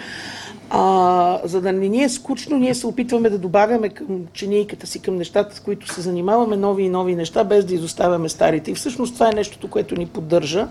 А, 0.75 1.41
за 1.45 1.61
да 1.61 1.73
не 1.73 1.89
ни 1.89 2.03
е 2.03 2.09
скучно, 2.09 2.57
ние 2.57 2.75
се 2.75 2.87
опитваме 2.87 3.31
да 3.31 3.39
добавяме 3.39 3.89
към 3.89 4.07
чинийката 4.33 4.87
си, 4.87 5.03
към 5.03 5.17
нещата, 5.17 5.57
с 5.57 5.61
които 5.61 5.93
се 5.95 6.01
занимаваме, 6.01 6.57
нови 6.57 6.83
и 6.83 6.89
нови 6.89 7.15
неща, 7.15 7.45
без 7.45 7.65
да 7.65 7.75
изоставяме 7.75 8.29
старите. 8.29 8.71
И 8.71 8.75
всъщност 8.75 9.15
това 9.15 9.29
е 9.29 9.35
нещото, 9.35 9.71
което 9.71 9.97
ни 9.97 10.07
поддържа 10.07 10.69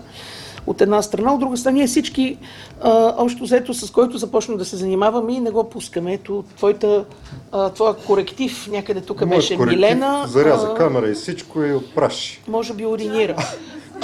от 0.66 0.80
една 0.80 1.02
страна. 1.02 1.32
От 1.32 1.40
друга 1.40 1.56
страна, 1.56 1.74
ние 1.74 1.86
всички, 1.86 2.38
а, 2.80 3.14
общо 3.18 3.44
взето, 3.44 3.74
с 3.74 3.90
който 3.90 4.18
започнем 4.18 4.58
да 4.58 4.64
се 4.64 4.76
занимаваме 4.76 5.32
и 5.32 5.40
не 5.40 5.50
го 5.50 5.70
пускаме. 5.70 6.12
Ето, 6.12 6.44
твоята, 6.56 7.04
а, 7.52 7.70
твоя 7.70 7.94
коректив 7.94 8.68
някъде 8.70 9.00
тук 9.00 9.20
Моят 9.20 9.30
беше 9.30 9.56
коректив 9.56 9.80
Милена. 9.80 10.24
Заряза 10.26 10.68
а, 10.72 10.74
камера 10.74 11.10
и 11.10 11.14
всичко 11.14 11.62
и 11.62 11.72
отпраши. 11.72 12.42
Може 12.48 12.74
би 12.74 12.86
уринира. 12.86 13.36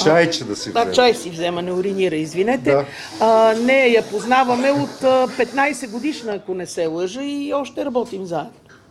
Чайче 0.04 0.44
да 0.44 0.56
си 0.56 0.70
А, 0.74 0.80
вземе. 0.80 0.94
чай 0.94 1.14
си 1.14 1.30
взема, 1.30 1.62
не 1.62 1.72
уринира, 1.72 2.16
извинете. 2.16 2.70
Да. 2.70 2.84
А, 3.20 3.54
не, 3.54 3.86
я 3.86 4.02
познаваме 4.02 4.70
от 4.70 5.02
а, 5.02 5.28
15 5.28 5.90
годишна, 5.90 6.32
ако 6.34 6.54
не 6.54 6.66
се 6.66 6.86
лъжа, 6.86 7.22
и 7.22 7.52
още 7.54 7.84
работим 7.84 8.26
заедно. 8.26 8.50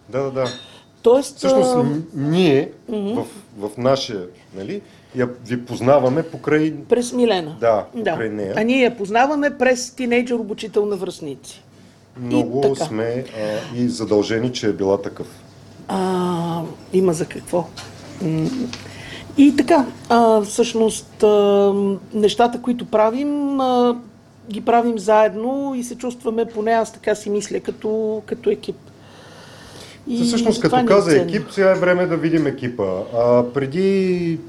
Да, 0.09 0.21
да, 0.23 0.31
да. 0.31 0.45
Тоест, 1.01 1.37
Всъщност, 1.37 1.75
ние 2.13 2.71
в, 2.89 3.25
в 3.57 3.69
нашия, 3.77 4.21
нали, 4.55 4.81
я 5.15 5.29
ви 5.47 5.65
познаваме 5.65 6.23
покрай... 6.23 6.73
през 6.89 7.13
Милена. 7.13 7.55
Да, 7.59 7.85
покрай 7.95 8.29
нея. 8.29 8.53
А 8.57 8.63
ние 8.63 8.81
я 8.81 8.97
познаваме 8.97 9.57
през 9.57 9.91
тинейджър 9.91 10.35
обучител 10.35 10.85
на 10.85 10.95
връзници. 10.95 11.63
Много 12.19 12.61
така. 12.61 12.85
сме 12.85 13.03
а, 13.03 13.77
и 13.77 13.89
задължени, 13.89 14.53
че 14.53 14.67
е 14.67 14.73
била 14.73 15.01
такъв. 15.01 15.27
А, 15.87 16.61
има 16.93 17.13
за 17.13 17.25
какво. 17.25 17.65
И 19.37 19.55
така, 19.57 19.85
а, 20.09 20.41
всъщност, 20.41 21.23
а, 21.23 21.73
нещата, 22.13 22.61
които 22.61 22.85
правим, 22.85 23.61
а, 23.61 23.97
ги 24.51 24.61
правим 24.61 24.99
заедно 24.99 25.73
и 25.77 25.83
се 25.83 25.97
чувстваме, 25.97 26.45
поне 26.45 26.71
аз 26.71 26.93
така 26.93 27.15
си 27.15 27.29
мисля, 27.29 27.59
като, 27.59 28.21
като 28.25 28.49
екип. 28.49 28.75
Та 30.17 30.23
всъщност, 30.23 30.61
като 30.61 30.77
е 30.77 30.85
каза 30.85 31.11
ценно. 31.11 31.23
екип, 31.23 31.51
сега 31.51 31.71
е 31.71 31.79
време 31.79 32.05
да 32.05 32.17
видим 32.17 32.47
екипа. 32.47 32.83
А, 33.15 33.43
преди 33.53 34.39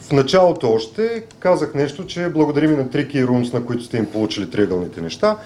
в 0.00 0.12
началото 0.12 0.72
още 0.72 1.24
казах 1.38 1.74
нещо, 1.74 2.06
че 2.06 2.28
благодарим 2.28 2.72
и 2.72 2.76
на 2.76 2.90
Трики 2.90 3.18
и 3.18 3.26
Румс, 3.26 3.52
на 3.52 3.64
които 3.64 3.84
сте 3.84 3.96
им 3.96 4.06
получили 4.06 4.50
триъгълните 4.50 5.00
неща, 5.00 5.36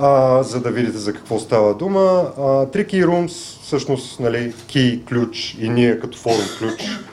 а, 0.00 0.42
за 0.42 0.60
да 0.60 0.70
видите 0.70 0.98
за 0.98 1.12
какво 1.12 1.38
става 1.38 1.74
дума. 1.74 2.32
Трики 2.72 2.96
и 2.96 3.06
Румс, 3.06 3.58
всъщност, 3.62 4.20
нали, 4.20 4.54
ки, 4.66 5.02
ключ 5.08 5.56
и 5.60 5.68
ние 5.68 6.00
като 6.00 6.18
форум 6.18 6.46
ключ. 6.58 7.04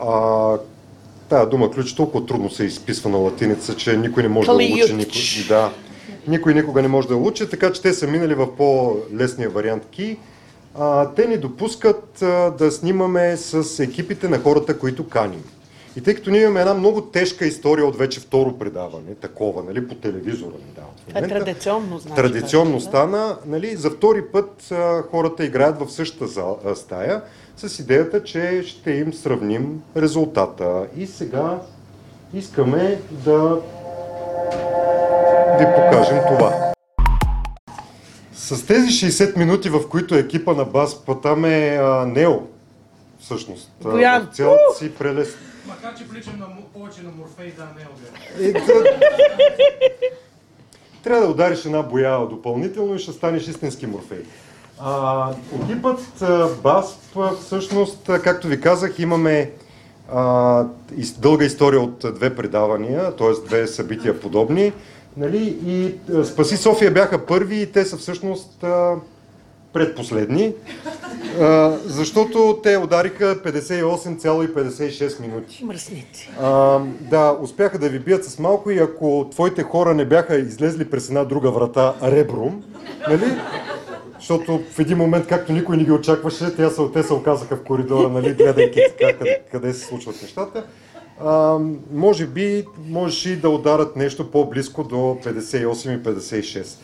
А, 0.00 0.58
тая 1.28 1.46
дума 1.46 1.70
ключ 1.70 1.94
толкова 1.94 2.26
трудно 2.26 2.50
се 2.50 2.64
изписва 2.64 3.10
на 3.10 3.18
латиница, 3.18 3.76
че 3.76 3.96
никой 3.96 4.22
не 4.22 4.28
може 4.28 4.46
да 4.46 4.52
я 4.52 4.58
Калиют. 4.58 4.90
учи. 4.90 4.96
Никой, 4.96 5.56
да, 5.56 5.70
никой 6.28 6.54
никога 6.54 6.82
не 6.82 6.88
може 6.88 7.08
да 7.08 7.16
учи, 7.16 7.50
така 7.50 7.72
че 7.72 7.82
те 7.82 7.92
са 7.92 8.06
минали 8.06 8.34
в 8.34 8.56
по-лесния 8.56 9.50
вариант 9.50 9.86
ки. 9.90 10.16
А, 10.78 11.10
те 11.14 11.26
ни 11.26 11.36
допускат 11.36 12.22
а, 12.22 12.50
да 12.50 12.70
снимаме 12.70 13.36
с 13.36 13.82
екипите 13.82 14.28
на 14.28 14.38
хората, 14.38 14.78
които 14.78 15.08
каним. 15.08 15.44
И 15.96 16.00
тъй 16.00 16.14
като 16.14 16.30
ние 16.30 16.42
имаме 16.42 16.60
една 16.60 16.74
много 16.74 17.00
тежка 17.00 17.46
история 17.46 17.86
от 17.86 17.96
вече 17.96 18.20
второ 18.20 18.58
предаване, 18.58 19.14
такова, 19.14 19.62
нали, 19.62 19.88
по 19.88 19.94
телевизора 19.94 20.50
ни 20.50 20.72
дават 20.76 21.00
в 21.06 21.10
е 21.10 21.14
момента. 21.14 21.44
традиционно, 21.44 21.98
значи. 21.98 22.16
Традиционно 22.16 22.74
да. 22.74 22.80
стана, 22.80 23.36
нали, 23.46 23.76
за 23.76 23.90
втори 23.90 24.22
път 24.32 24.72
а, 24.72 25.02
хората 25.10 25.44
играят 25.44 25.80
в 25.80 25.92
същата 25.92 26.26
зал, 26.26 26.58
а, 26.66 26.74
стая 26.74 27.22
с 27.68 27.78
идеята, 27.78 28.24
че 28.24 28.62
ще 28.66 28.90
им 28.90 29.14
сравним 29.14 29.82
резултата. 29.96 30.86
И 30.96 31.06
сега 31.06 31.58
искаме 32.34 33.00
да 33.10 33.60
ви 35.58 35.66
покажем 35.76 36.18
това. 36.28 36.72
С 38.34 38.66
тези 38.66 38.88
60 38.88 39.36
минути, 39.36 39.68
в 39.68 39.88
които 39.88 40.14
екипа 40.14 40.52
на 40.52 40.64
Бас, 40.64 41.04
па 41.04 41.20
там 41.20 41.44
е 41.44 41.76
а, 41.76 42.06
Нео, 42.06 42.40
всъщност, 43.20 43.72
Боян. 43.82 44.28
в 44.32 44.36
цялата 44.36 44.74
си 44.78 44.94
прелест. 44.94 45.38
Макар 45.66 45.98
че 45.98 46.08
приличам 46.08 46.38
на, 46.38 46.46
повече 46.74 47.02
на 47.02 47.10
Морфей, 47.10 47.52
да, 47.56 47.68
не 47.76 48.46
е. 48.46 48.48
Е, 48.48 48.52
да. 48.52 48.84
Трябва 51.02 51.26
да 51.26 51.32
удариш 51.32 51.64
една 51.64 51.82
боя 51.82 52.26
допълнително 52.26 52.94
и 52.94 52.98
ще 52.98 53.12
станеш 53.12 53.48
истински 53.48 53.86
морфей. 53.86 54.22
А, 54.84 55.30
екипът 55.54 56.00
БАСП, 56.62 57.30
всъщност, 57.40 58.10
както 58.24 58.46
ви 58.48 58.60
казах, 58.60 58.98
имаме 58.98 59.50
а, 60.12 60.64
из- 60.96 61.12
дълга 61.12 61.44
история 61.44 61.80
от 61.80 62.04
две 62.14 62.36
предавания, 62.36 63.16
т.е. 63.16 63.46
две 63.46 63.66
събития 63.66 64.20
подобни. 64.20 64.72
Нали? 65.16 65.58
И 65.66 65.94
Спаси 66.24 66.56
София 66.56 66.90
бяха 66.90 67.26
първи 67.26 67.60
и 67.60 67.72
те 67.72 67.84
са 67.84 67.96
всъщност 67.96 68.64
а, 68.64 68.94
предпоследни, 69.72 70.54
а, 71.40 71.76
защото 71.84 72.58
те 72.62 72.76
удариха 72.76 73.36
58,56 73.36 75.20
минути. 75.20 75.64
Мръсници. 75.64 76.30
А, 76.40 76.78
да, 77.00 77.36
успяха 77.40 77.78
да 77.78 77.88
ви 77.88 77.98
бият 77.98 78.24
с 78.24 78.38
малко 78.38 78.70
и 78.70 78.78
ако 78.78 79.28
твоите 79.30 79.62
хора 79.62 79.94
не 79.94 80.04
бяха 80.04 80.36
излезли 80.36 80.90
през 80.90 81.08
една 81.08 81.24
друга 81.24 81.50
врата, 81.50 81.94
ребром, 82.02 82.62
нали? 83.08 83.24
Защото 84.20 84.60
в 84.70 84.78
един 84.78 84.98
момент, 84.98 85.26
както 85.26 85.52
никой 85.52 85.76
не 85.76 85.84
ги 85.84 85.92
очакваше, 85.92 86.56
те 86.56 86.70
се, 86.70 86.82
те 86.92 87.02
се 87.02 87.12
оказаха 87.12 87.56
в 87.56 87.62
коридора, 87.62 88.08
нали, 88.08 88.34
гледайки 88.34 88.80
така 88.98 89.18
къде, 89.18 89.40
къде 89.52 89.72
се 89.72 89.86
случват 89.86 90.22
нещата. 90.22 90.64
А, 91.24 91.58
може 91.92 92.26
би 92.26 92.64
можеше 92.88 93.30
и 93.30 93.36
да 93.36 93.48
ударат 93.48 93.96
нещо 93.96 94.30
по-близко 94.30 94.84
до 94.84 94.96
58 94.96 96.00
и 96.00 96.02
56. 96.02 96.78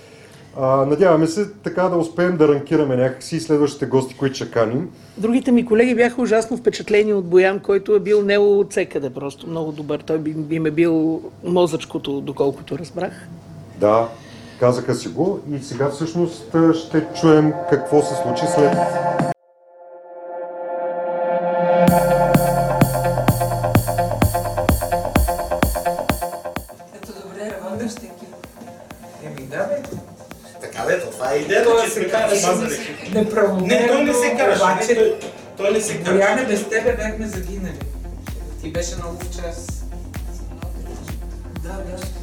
А, 0.60 0.86
надяваме 0.86 1.26
се 1.26 1.52
така 1.52 1.82
да 1.82 1.96
успеем 1.96 2.36
да 2.36 2.48
ранкираме 2.48 2.96
някакси 2.96 3.36
и 3.36 3.40
следващите 3.40 3.86
гости, 3.86 4.16
които 4.16 4.36
ще 4.36 4.50
каним. 4.50 4.90
Другите 5.18 5.52
ми 5.52 5.66
колеги 5.66 5.94
бяха 5.94 6.22
ужасно 6.22 6.56
впечатлени 6.56 7.14
от 7.14 7.24
Боян, 7.24 7.58
който 7.58 7.94
е 7.94 8.00
бил 8.00 8.22
нео 8.22 8.58
от 8.58 8.70
всекъде, 8.70 9.10
просто 9.10 9.46
много 9.46 9.72
добър. 9.72 10.00
Той 10.00 10.18
би, 10.18 10.30
би 10.30 10.58
ме 10.58 10.70
бил 10.70 11.22
мозъчкото, 11.44 12.20
доколкото 12.20 12.78
разбрах. 12.78 13.28
Да, 13.80 14.08
казаха 14.60 14.94
си 14.94 15.08
го 15.08 15.40
и 15.52 15.62
сега 15.62 15.90
всъщност 15.90 16.44
ще 16.74 17.06
чуем 17.20 17.52
какво 17.70 18.02
се 18.02 18.14
случи 18.14 18.44
след. 18.54 18.72
Като 26.92 27.12
добре 27.22 27.56
работещ 27.60 27.98
екип. 27.98 28.34
Еми 29.24 29.46
да, 29.46 29.64
бе. 29.64 29.82
Така 30.60 30.86
бе, 30.86 31.00
то 31.00 31.10
това 31.10 31.32
е 31.32 31.48
каже 32.10 32.36
неправомерно. 33.14 33.66
Не, 33.66 33.88
той 33.88 34.04
не 34.04 34.14
се 34.14 34.36
каже. 34.36 34.62
Обаче, 34.62 35.18
Той 35.56 35.72
не 35.72 35.80
се 35.80 35.98
качва. 35.98 36.12
Бояне, 36.12 36.44
без 36.44 36.68
тебе 36.68 36.96
бяхме 36.96 37.26
загинали. 37.26 37.78
Ти 38.62 38.72
беше 38.72 38.96
много 38.96 39.16
в 39.16 39.42
час. 39.42 39.66
Да, 41.62 41.72
да, 41.72 41.96
да. 41.96 42.15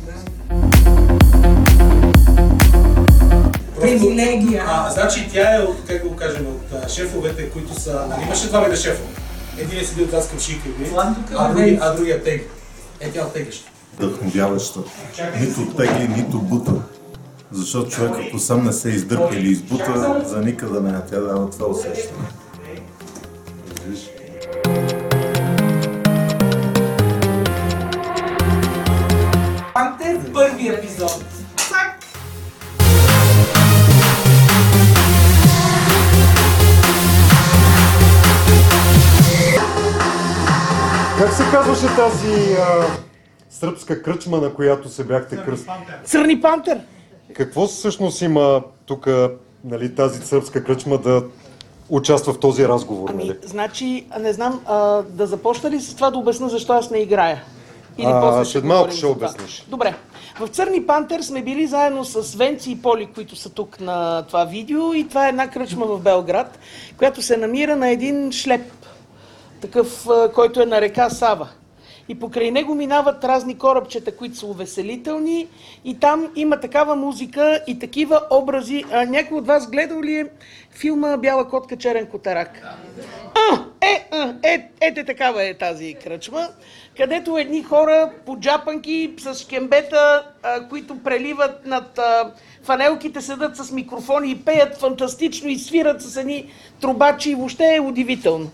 Привилегия. 3.83 4.63
А, 4.67 4.89
значи 4.89 5.29
тя 5.33 5.55
е 5.55 5.59
от, 5.59 5.77
как 5.87 6.07
го 6.07 6.15
кажем, 6.15 6.47
от 6.47 6.83
а, 6.83 6.89
шефовете, 6.89 7.49
които 7.49 7.81
са... 7.81 8.05
Нали, 8.09 8.21
имаше 8.23 8.47
два 8.47 8.61
вида 8.61 8.75
шефове. 8.75 9.09
Един 9.57 9.79
е 9.79 9.83
седи 9.83 10.03
от 10.03 10.11
вас 10.11 10.29
към 10.29 10.39
шика 10.39 10.69
и 10.69 10.89
Ладно, 10.95 11.15
а, 11.37 11.53
други, 11.53 11.79
а 11.81 11.93
другия 11.93 12.23
тегли. 12.23 12.47
Е, 12.99 13.11
тя 13.11 13.25
оттегляща. 13.25 13.71
вдъхновяваща. 13.99 14.79
Нито 15.39 15.65
тегли, 15.65 16.07
нито 16.07 16.39
бута. 16.39 16.71
Защото 17.51 17.89
човек, 17.89 18.11
ако 18.27 18.39
сам 18.39 18.65
не 18.65 18.73
се 18.73 18.89
издърпа 18.89 19.35
или 19.35 19.49
избута, 19.49 20.21
за 20.25 20.39
никъде 20.39 20.79
не 20.79 20.99
тя 21.09 21.19
дава 21.19 21.49
това 21.49 21.67
усещане. 21.67 22.27
Виж? 23.87 24.09
Пантер, 29.73 30.33
първи 30.33 30.67
епизод. 30.67 31.32
Как 41.23 41.33
се 41.33 41.43
казваше 41.51 41.95
тази 41.95 42.53
а, 42.53 42.88
сръбска 43.49 44.03
кръчма, 44.03 44.38
на 44.38 44.53
която 44.53 44.89
се 44.89 45.03
бяхте 45.03 45.38
кръст? 45.38 45.67
Църни 46.05 46.41
пантер. 46.41 46.79
Какво 47.33 47.67
всъщност 47.67 48.21
има 48.21 48.62
тук 48.86 49.07
нали, 49.63 49.95
тази 49.95 50.21
сръбска 50.21 50.63
кръчма 50.63 50.97
да 50.97 51.23
участва 51.89 52.33
в 52.33 52.39
този 52.39 52.67
разговор? 52.67 53.09
Ами, 53.09 53.23
Нали? 53.23 53.38
значи, 53.45 54.05
не 54.19 54.33
знам, 54.33 54.62
а, 54.65 55.01
да 55.01 55.27
започна 55.27 55.71
ли 55.71 55.81
с 55.81 55.95
това 55.95 56.12
да 56.12 56.17
обясна 56.17 56.49
защо 56.49 56.73
аз 56.73 56.89
не 56.89 56.97
играя? 56.97 57.43
Или 57.97 58.07
А, 58.07 58.21
после 58.21 58.45
след 58.45 58.63
малко 58.63 58.91
ще 58.91 59.05
обясниш. 59.05 59.65
Добре. 59.67 59.95
В 60.39 60.47
Църни 60.47 60.86
пантер 60.86 61.21
сме 61.21 61.41
били 61.41 61.67
заедно 61.67 62.05
с 62.05 62.36
Венци 62.36 62.71
и 62.71 62.81
Поли, 62.81 63.05
които 63.15 63.36
са 63.36 63.49
тук 63.49 63.79
на 63.79 64.23
това 64.27 64.45
видео. 64.45 64.93
И 64.93 65.07
това 65.07 65.25
е 65.25 65.29
една 65.29 65.49
кръчма 65.49 65.86
в 65.86 65.99
Белград, 65.99 66.59
която 66.97 67.21
се 67.21 67.38
намира 67.38 67.75
на 67.75 67.89
един 67.89 68.31
шлеп. 68.31 68.62
Такъв, 69.63 70.08
който 70.36 70.62
е 70.62 70.65
на 70.65 70.82
река 70.82 71.10
Сава. 71.10 71.49
И 72.10 72.19
покрай 72.19 72.52
него 72.52 72.76
минават 72.76 73.23
разни 73.23 73.58
корабчета, 73.58 74.15
които 74.15 74.38
са 74.38 74.45
увеселителни. 74.45 75.47
И 75.86 75.99
там 75.99 76.32
има 76.36 76.60
такава 76.60 76.95
музика 76.95 77.63
и 77.67 77.80
такива 77.80 78.21
образи. 78.32 78.84
А, 78.91 79.06
някой 79.06 79.38
от 79.38 79.47
вас 79.47 79.69
гледал 79.69 80.02
ли 80.02 80.15
е 80.15 80.26
филма 80.71 81.17
Бяла 81.17 81.49
котка, 81.49 81.78
черен 81.78 82.06
котарак? 82.06 82.62
А, 83.36 83.63
е, 83.82 84.08
а, 84.12 84.34
е, 84.43 84.69
ете 84.82 85.04
такава 85.04 85.43
е 85.43 85.58
тази 85.58 85.93
кръчма, 86.04 86.47
където 86.97 87.38
едни 87.38 87.63
хора 87.63 88.12
по 88.26 88.39
джапанки 88.39 89.13
с 89.17 89.36
шкембета, 89.36 90.28
а, 90.43 90.67
които 90.69 91.04
преливат 91.04 91.65
над 91.65 91.97
а, 91.99 92.32
фанелките, 92.63 93.21
седат 93.21 93.58
с 93.58 93.71
микрофони 93.71 94.32
и 94.32 94.45
пеят 94.45 94.78
фантастично 94.78 95.49
и 95.49 95.60
свират 95.60 96.02
с 96.02 96.17
едни 96.17 96.52
трубачи 96.82 97.32
и 97.32 97.36
въобще 97.36 97.76
е 97.76 97.82
удивително. 97.82 98.52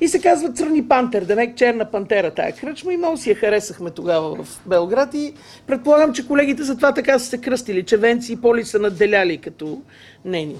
И 0.00 0.08
се 0.08 0.20
казва 0.20 0.52
Църни 0.52 0.88
пантер, 0.88 1.24
Денек 1.24 1.56
черна 1.56 1.90
пантера 1.90 2.30
тая 2.30 2.52
кръчма 2.52 2.92
и 2.92 2.96
много 2.96 3.16
си 3.16 3.30
я 3.30 3.36
харесахме 3.36 3.90
тогава 3.90 4.44
в 4.44 4.60
Белград 4.66 5.14
и 5.14 5.34
предполагам, 5.66 6.12
че 6.12 6.26
колегите 6.26 6.62
за 6.62 6.76
това 6.76 6.94
така 6.94 7.18
са 7.18 7.26
се 7.26 7.38
кръстили, 7.38 7.82
че 7.82 7.96
Венци 7.96 8.32
и 8.32 8.36
Поли 8.36 8.64
са 8.64 8.78
надделяли 8.78 9.38
като 9.38 9.82
нени. 10.24 10.56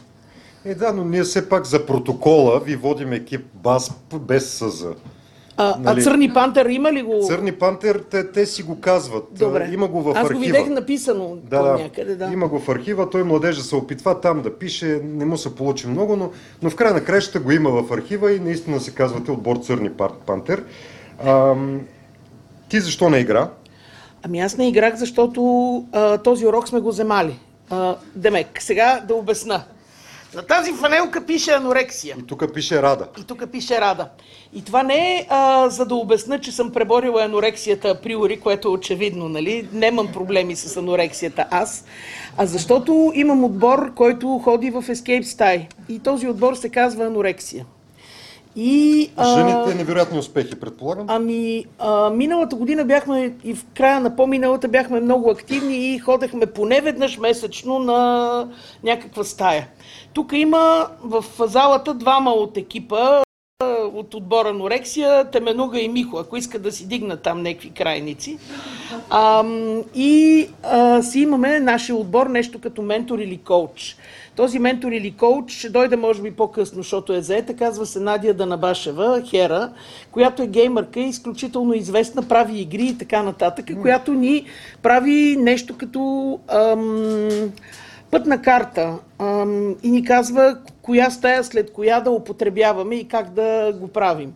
Е, 0.65 0.75
да, 0.75 0.93
но 0.93 1.05
ние 1.05 1.23
все 1.23 1.49
пак 1.49 1.67
за 1.67 1.87
протокола 1.87 2.61
ви 2.61 2.77
водим 2.77 3.13
екип 3.13 3.47
БАС 3.55 3.91
без 4.21 4.59
СЗ. 4.59 4.85
А, 5.61 5.77
Нали? 5.81 6.01
а 6.01 6.03
Църни 6.03 6.33
пантер 6.35 6.67
има 6.67 6.93
ли 6.93 7.03
го? 7.03 7.21
Църни 7.27 7.53
пантер, 7.53 8.03
те, 8.11 8.33
те 8.33 8.47
си 8.47 8.63
го 8.63 8.81
казват. 8.81 9.25
Добре. 9.33 9.71
Има 9.73 9.89
го 9.89 10.03
в 10.03 10.11
Аз 10.11 10.17
архива. 10.17 10.35
го 10.35 10.41
видях 10.41 10.69
написано 10.69 11.37
Да, 11.45 11.63
някъде, 11.63 12.15
да. 12.17 12.31
Има 12.33 12.49
го 12.49 12.59
в 12.59 12.69
архива, 12.69 13.11
той 13.11 13.25
младежа 13.25 13.63
се 13.63 13.77
опитва 13.77 14.21
там 14.21 14.43
да 14.43 14.59
пише, 14.59 15.01
не 15.05 15.25
му 15.25 15.37
се 15.37 15.55
получи 15.55 15.87
много, 15.87 16.17
но, 16.17 16.31
но 16.63 16.71
в 16.71 16.77
края 16.77 16.95
на 16.95 17.05
краищата 17.05 17.41
го 17.41 17.53
има 17.53 17.71
в 17.73 17.93
архива 17.93 18.33
и 18.33 18.41
наистина 18.41 18.81
се 18.81 18.95
казвате 18.95 19.31
отбор 19.31 19.57
Църни 19.57 19.91
пантер. 20.27 20.65
Ам, 21.25 21.81
ти 22.69 22.81
защо 22.81 23.11
не 23.11 23.19
игра? 23.19 23.49
Ами 24.23 24.41
аз 24.41 24.57
не 24.57 24.69
играх, 24.69 24.95
защото 24.97 25.43
а, 25.93 26.19
този 26.19 26.47
урок 26.47 26.69
сме 26.69 26.81
го 26.81 26.89
вземали. 26.89 27.39
А, 27.71 27.97
Демек, 28.15 28.63
сега 28.63 29.03
да 29.09 29.15
обясна. 29.15 29.63
На 30.35 30.43
тази 30.43 30.73
фанелка 30.73 31.27
пише 31.27 31.51
анорексия. 31.51 32.17
И 32.19 32.27
тук 32.27 32.55
пише 32.55 32.83
Рада. 32.83 33.09
И 33.21 33.25
тук 33.25 33.51
пише 33.53 33.81
Рада. 33.81 34.09
И 34.53 34.65
това 34.65 34.83
не 34.83 35.17
е 35.17 35.27
а, 35.29 35.69
за 35.69 35.87
да 35.87 35.95
обясна, 35.95 36.41
че 36.41 36.53
съм 36.53 36.73
преборила 36.73 37.25
анорексията 37.25 37.89
априори, 37.89 38.41
което 38.41 38.69
е 38.69 38.71
очевидно, 38.71 39.29
нали? 39.29 39.69
Нямам 39.73 40.13
проблеми 40.13 40.57
с 40.57 40.77
анорексията 40.77 41.47
аз, 41.51 41.85
а 42.37 42.47
защото 42.47 43.13
имам 43.15 43.45
отбор, 43.45 43.95
който 43.95 44.41
ходи 44.45 44.71
в 44.71 44.83
Escape 44.83 45.23
стаи. 45.23 45.69
И 45.89 45.99
този 45.99 46.29
отбор 46.29 46.55
се 46.55 46.69
казва 46.69 47.05
анорексия. 47.05 47.67
И, 48.57 49.11
а, 49.17 49.35
Жените 49.35 49.75
невероятни 49.75 50.19
успехи, 50.19 50.61
предполагам. 50.61 51.07
Ами, 51.09 51.65
а, 51.79 52.11
миналата 52.11 52.57
година 52.57 52.85
бяхме 52.85 53.35
и 53.45 53.55
в 53.55 53.67
края 53.77 54.01
на 54.01 54.17
по-миналата 54.17 54.69
бяхме 54.69 55.01
много 55.01 55.31
активни 55.31 55.95
и 55.95 55.99
ходехме 55.99 56.47
поне 56.47 56.81
веднъж 56.81 57.19
месечно 57.19 57.79
на 57.79 58.49
някаква 58.85 59.25
стая. 59.25 59.69
Тук 60.13 60.33
има 60.33 60.89
в 61.03 61.25
залата 61.39 61.95
двама 61.95 62.31
от 62.31 62.57
екипа, 62.57 63.23
а, 63.63 63.67
от 63.95 64.15
отбора 64.15 64.53
Норексия, 64.53 65.25
Теменуга 65.25 65.81
и 65.81 65.89
Михо, 65.89 66.19
ако 66.19 66.37
искат 66.37 66.63
да 66.63 66.73
си 66.73 66.89
дигнат 66.89 67.23
там 67.23 67.43
някакви 67.43 67.71
крайници. 67.71 68.39
Ам, 69.11 69.83
и 69.95 70.49
а, 70.63 71.03
си 71.03 71.21
имаме 71.21 71.61
нашия 71.61 71.97
отбор 71.97 72.27
нещо 72.27 72.61
като 72.61 72.83
ментор 72.83 73.19
или 73.19 73.39
коуч. 73.39 73.97
Този 74.39 74.59
ментор 74.59 74.93
или 74.93 75.11
коуч 75.11 75.51
ще 75.53 75.69
дойде 75.69 75.97
може 75.97 76.23
би 76.23 76.31
по-късно, 76.31 76.83
защото 76.83 77.13
е 77.13 77.21
заета. 77.21 77.57
Казва 77.57 77.87
се 77.87 78.01
Надя 78.01 78.35
Данабашева, 78.35 79.23
Хера, 79.27 79.71
която 80.11 80.43
е 80.43 80.47
геймърка, 80.47 81.01
изключително 81.01 81.75
известна, 81.75 82.23
прави 82.23 82.61
игри 82.61 82.87
и 82.87 82.99
така 82.99 83.23
нататък, 83.23 83.67
която 83.83 84.13
ни 84.13 84.45
прави 84.83 85.37
нещо 85.39 85.77
като 85.79 86.41
ам, 86.49 87.53
пътна 88.11 88.43
карта 88.43 88.99
ам, 89.19 89.77
и 89.83 89.91
ни 89.91 90.05
казва 90.05 90.59
коя 90.83 91.11
стая 91.11 91.45
след 91.45 91.73
коя 91.73 92.01
да 92.01 92.11
употребяваме 92.11 92.95
и 92.95 93.09
как 93.09 93.31
да 93.31 93.73
го 93.81 93.89
правим. 93.89 94.33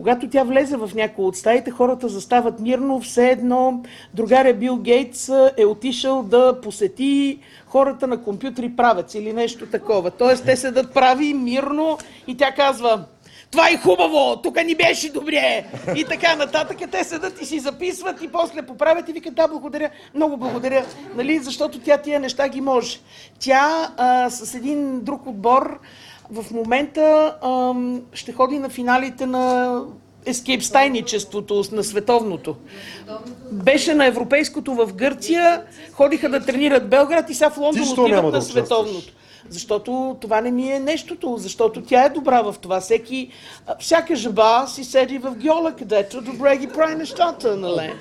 Когато 0.00 0.28
тя 0.28 0.42
влезе 0.42 0.76
в 0.76 0.90
някои 0.94 1.24
от 1.24 1.36
стаите, 1.36 1.70
хората 1.70 2.08
застават 2.08 2.60
мирно, 2.60 3.00
все 3.00 3.30
едно 3.30 3.82
другаря 4.14 4.54
Бил 4.54 4.76
Гейтс 4.76 5.28
е 5.56 5.64
отишъл 5.64 6.22
да 6.22 6.60
посети 6.60 7.38
хората 7.66 8.06
на 8.06 8.22
компютри 8.22 8.76
правец 8.76 9.14
или 9.14 9.32
нещо 9.32 9.66
такова. 9.66 10.10
Тоест 10.10 10.44
те 10.44 10.56
седат 10.56 10.94
прави 10.94 11.34
мирно 11.34 11.98
и 12.26 12.36
тя 12.36 12.52
казва 12.54 13.04
това 13.50 13.68
е 13.68 13.76
хубаво, 13.76 14.36
тук 14.42 14.64
ни 14.64 14.74
беше 14.74 15.12
добре 15.12 15.64
и 15.96 16.04
така 16.04 16.36
нататък. 16.36 16.78
Те 16.90 17.04
седат 17.04 17.42
и 17.42 17.44
си 17.44 17.58
записват 17.58 18.22
и 18.22 18.28
после 18.28 18.62
поправят 18.62 19.08
и 19.08 19.12
викат 19.12 19.34
да, 19.34 19.48
благодаря, 19.48 19.90
много 20.14 20.36
благодаря, 20.36 20.84
нали, 21.16 21.38
защото 21.38 21.80
тя 21.80 21.98
тия 21.98 22.20
неща 22.20 22.48
ги 22.48 22.60
може. 22.60 22.98
Тя 23.38 23.92
а, 23.96 24.30
с 24.30 24.54
един 24.54 25.00
друг 25.00 25.26
отбор 25.26 25.80
в 26.30 26.50
момента 26.50 27.36
ам, 27.44 28.02
ще 28.12 28.32
ходи 28.32 28.58
на 28.58 28.68
финалите 28.68 29.26
на 29.26 29.74
Escape 30.26 30.60
стайничеството 30.60 31.64
на 31.72 31.84
световното. 31.84 32.56
Беше 33.52 33.94
на 33.94 34.06
европейското 34.06 34.74
в 34.74 34.92
Гърция, 34.94 35.62
ходиха 35.92 36.28
да 36.28 36.46
тренират 36.46 36.88
Белград 36.90 37.30
и 37.30 37.34
сега 37.34 37.50
в 37.50 37.58
Лондон 37.58 37.88
отиват 37.88 38.24
да 38.24 38.32
на 38.32 38.42
световното. 38.42 39.12
Защото 39.50 40.16
това 40.20 40.40
не 40.40 40.50
ми 40.50 40.72
е 40.72 40.80
нещото, 40.80 41.36
защото 41.38 41.82
тя 41.82 42.04
е 42.04 42.08
добра 42.08 42.42
в 42.42 42.54
това. 42.60 42.80
Всеки, 42.80 43.30
всяка 43.78 44.16
жаба 44.16 44.64
си 44.68 44.84
седи 44.84 45.18
в 45.18 45.34
гьола, 45.46 45.72
където 45.72 46.20
добре 46.20 46.56
ги 46.56 46.68
прави 46.68 46.94
нещата, 46.94 47.56
нали? 47.56 47.92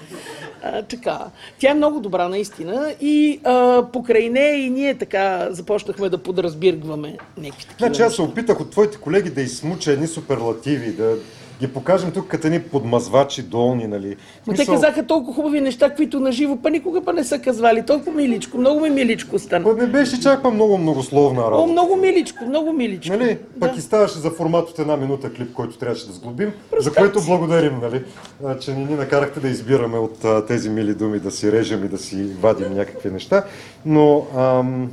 А, 0.64 0.82
така. 0.82 1.20
Тя 1.60 1.72
е 1.72 1.74
много 1.74 2.00
добра, 2.00 2.30
наистина. 2.30 2.94
И 3.02 3.40
а, 3.44 3.86
покрай 3.94 4.30
нея 4.30 4.66
и 4.66 4.70
ние 4.70 4.98
така 4.98 5.48
започнахме 5.52 6.10
да 6.10 6.18
подразбиргваме 6.18 7.18
някакви 7.38 7.66
такива 7.66 7.88
Значи 7.88 8.02
аз 8.02 8.16
се 8.16 8.22
опитах 8.22 8.60
от 8.60 8.72
твоите 8.72 8.98
колеги 8.98 9.30
да 9.30 9.42
измуча 9.42 9.92
едни 9.92 10.08
суперлативи, 10.08 10.92
да 10.92 11.16
ги 11.60 11.68
покажем 11.68 12.12
тук 12.12 12.28
като 12.28 12.48
едни 12.48 12.62
подмазвачи 12.62 13.44
долни, 13.44 13.88
нали. 13.88 14.16
Но 14.48 14.54
те 14.54 14.66
казаха 14.66 15.06
толкова 15.08 15.34
хубави 15.34 15.62
неща, 15.62 15.96
които 15.96 16.20
на 16.20 16.32
живо, 16.32 16.58
па 16.64 16.70
никога 16.70 17.02
па 17.02 17.14
не 17.14 17.24
са 17.24 17.40
казвали. 17.40 17.86
Толкова 17.86 18.12
миличко, 18.12 18.58
много 18.58 18.80
ми 18.80 18.90
миличко 18.90 19.40
стана. 19.40 19.64
па 19.66 19.74
Не 19.74 19.88
беше 19.88 20.22
чак 20.22 20.44
па 20.44 20.52
много 20.52 20.78
многословна 20.78 21.42
О, 21.42 21.52
работа. 21.52 21.72
много 21.72 21.96
миличко, 21.96 22.46
много 22.46 22.74
миличко. 22.74 23.18
Нали? 23.18 23.38
Пък 23.60 23.72
Да. 23.72 23.78
и 23.78 23.82
ставаше 23.82 24.20
за 24.20 24.32
формат 24.32 24.70
от 24.70 24.80
една 24.80 24.98
минута 24.98 25.34
клип, 25.34 25.54
който 25.54 25.78
трябваше 25.78 26.08
да 26.08 26.14
сглобим, 26.14 26.48
за 26.50 26.54
Представете 26.72 27.00
което 27.00 27.26
благодарим, 27.26 27.80
нали? 27.82 28.04
Че 28.60 28.74
не 28.74 28.86
ни 28.86 28.94
накарахте 28.94 29.40
да 29.40 29.48
избираме 29.48 29.98
от 29.98 30.26
а, 30.26 30.46
тези 30.46 30.70
мили 30.70 30.94
думи, 30.94 31.20
да 31.20 31.32
си 31.32 31.52
режем 31.52 31.86
и 31.86 31.88
да 31.88 31.98
си 31.98 32.24
вадим 32.42 32.74
някакви 32.74 33.12
неща. 33.12 33.44
Но 33.86 34.26
ам, 34.38 34.92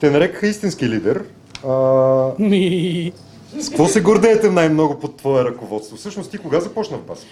те 0.00 0.10
нарекаха 0.10 0.46
истински 0.46 0.88
лидер. 0.88 1.24
А. 1.68 2.32
С 3.60 3.68
какво 3.68 3.88
се 3.88 4.00
гордеете 4.00 4.50
най-много 4.50 4.98
под 4.98 5.16
твое 5.16 5.44
ръководство? 5.44 5.96
Всъщност 5.96 6.30
ти 6.30 6.38
кога 6.38 6.60
започна 6.60 6.96
в 6.96 7.02
БАС? 7.02 7.26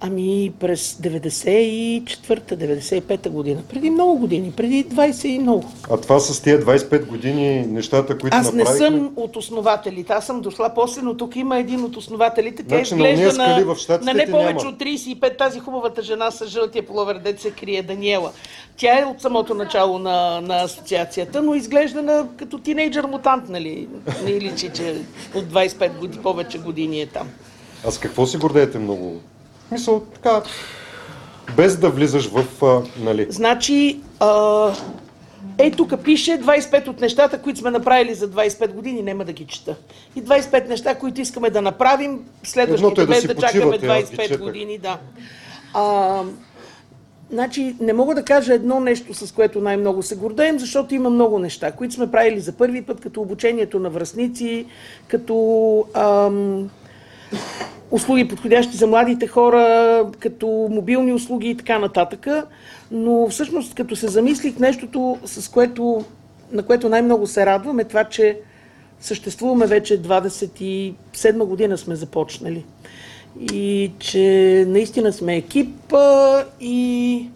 Ами 0.00 0.52
през 0.60 0.94
94-та, 0.94 2.56
95-та 2.56 3.30
година. 3.30 3.62
Преди 3.68 3.90
много 3.90 4.18
години, 4.18 4.52
преди 4.52 4.84
20 4.84 5.26
и 5.26 5.38
много. 5.38 5.70
А 5.90 5.96
това 5.96 6.20
с 6.20 6.42
тия 6.42 6.60
25 6.60 7.06
години 7.06 7.66
нещата, 7.66 8.18
които 8.18 8.36
Аз 8.36 8.52
не 8.52 8.58
направихме... 8.62 8.86
съм 8.86 9.12
от 9.16 9.36
основателите. 9.36 10.12
Аз 10.12 10.26
съм 10.26 10.40
дошла 10.40 10.70
после, 10.74 11.02
но 11.02 11.16
тук 11.16 11.36
има 11.36 11.58
един 11.58 11.84
от 11.84 11.96
основателите. 11.96 12.62
Тя 12.62 12.76
Значи, 12.76 12.94
на 12.94 13.08
изглежда 13.08 13.38
на, 13.38 13.74
в 13.74 13.88
на 14.02 14.14
не 14.14 14.30
повече 14.30 14.64
няма. 14.64 14.70
от 14.70 14.78
35. 14.80 15.38
Тази 15.38 15.60
хубавата 15.60 16.02
жена 16.02 16.30
с 16.30 16.46
жълтия 16.46 16.86
половер, 16.86 17.18
дет 17.18 17.40
се 17.40 17.50
крие, 17.50 17.82
Даниела. 17.82 18.32
Тя 18.76 19.00
е 19.00 19.04
от 19.04 19.20
самото 19.20 19.54
начало 19.54 19.98
на, 19.98 20.40
на 20.40 20.62
асоциацията, 20.62 21.42
но 21.42 21.54
изглежда 21.54 22.02
на, 22.02 22.26
като 22.36 22.58
тинейджър 22.58 23.04
мутант, 23.04 23.48
нали? 23.48 23.88
Не 24.24 24.32
личи, 24.32 24.70
че 24.74 24.94
от 25.34 25.44
25 25.44 25.98
години, 25.98 26.22
повече 26.22 26.58
години 26.58 27.00
е 27.00 27.06
там. 27.06 27.28
А 27.86 27.90
с 27.90 27.98
какво 27.98 28.26
се 28.26 28.38
гордеете 28.38 28.78
много? 28.78 29.20
Мисъл, 29.72 30.00
така, 30.00 30.42
без 31.56 31.76
да 31.76 31.90
влизаш 31.90 32.30
в, 32.30 32.64
а, 32.64 32.82
нали... 33.04 33.26
Значи, 33.30 34.00
а, 34.20 34.72
ей 35.58 35.70
тук 35.70 36.02
пише 36.04 36.30
25 36.30 36.88
от 36.88 37.00
нещата, 37.00 37.42
които 37.42 37.58
сме 37.58 37.70
направили 37.70 38.14
за 38.14 38.30
25 38.30 38.72
години, 38.72 39.02
няма 39.02 39.24
да 39.24 39.32
ги 39.32 39.44
чета. 39.44 39.76
И 40.16 40.22
25 40.22 40.68
неща, 40.68 40.94
които 40.94 41.20
искаме 41.20 41.50
да 41.50 41.62
направим 41.62 42.24
следващите 42.42 43.02
е 43.02 43.06
да 43.06 43.34
да 43.34 43.40
чакаме 43.40 43.64
почивате, 43.64 43.86
аз 43.86 44.10
ги 44.10 44.16
25 44.16 44.22
четах. 44.22 44.40
години. 44.40 44.78
Да. 44.78 44.98
А, 45.74 46.22
значи, 47.30 47.76
не 47.80 47.92
мога 47.92 48.14
да 48.14 48.24
кажа 48.24 48.54
едно 48.54 48.80
нещо, 48.80 49.14
с 49.14 49.32
което 49.32 49.60
най-много 49.60 50.02
се 50.02 50.16
гордеем, 50.16 50.58
защото 50.58 50.94
има 50.94 51.10
много 51.10 51.38
неща, 51.38 51.72
които 51.72 51.94
сме 51.94 52.10
правили 52.10 52.40
за 52.40 52.52
първи 52.52 52.82
път, 52.82 53.00
като 53.00 53.20
обучението 53.20 53.78
на 53.78 53.90
връзници, 53.90 54.66
като 55.08 55.84
ам, 55.94 56.70
услуги 57.90 58.28
подходящи 58.28 58.76
за 58.76 58.86
младите 58.86 59.26
хора, 59.26 60.04
като 60.18 60.68
мобилни 60.70 61.12
услуги 61.12 61.50
и 61.50 61.56
така 61.56 61.78
нататък. 61.78 62.26
Но 62.90 63.28
всъщност, 63.28 63.74
като 63.74 63.96
се 63.96 64.08
замислих 64.08 64.58
нещото, 64.58 65.18
с 65.24 65.50
което, 65.50 66.04
на 66.52 66.62
което 66.62 66.88
най-много 66.88 67.26
се 67.26 67.46
радвам, 67.46 67.80
е 67.80 67.84
това, 67.84 68.04
че 68.04 68.38
съществуваме 69.00 69.66
вече 69.66 70.02
27 70.02 70.94
година 71.44 71.78
сме 71.78 71.96
започнали. 71.96 72.64
И 73.52 73.92
че 73.98 74.64
наистина 74.68 75.12
сме 75.12 75.36
екип 75.36 75.94
и 76.60 77.26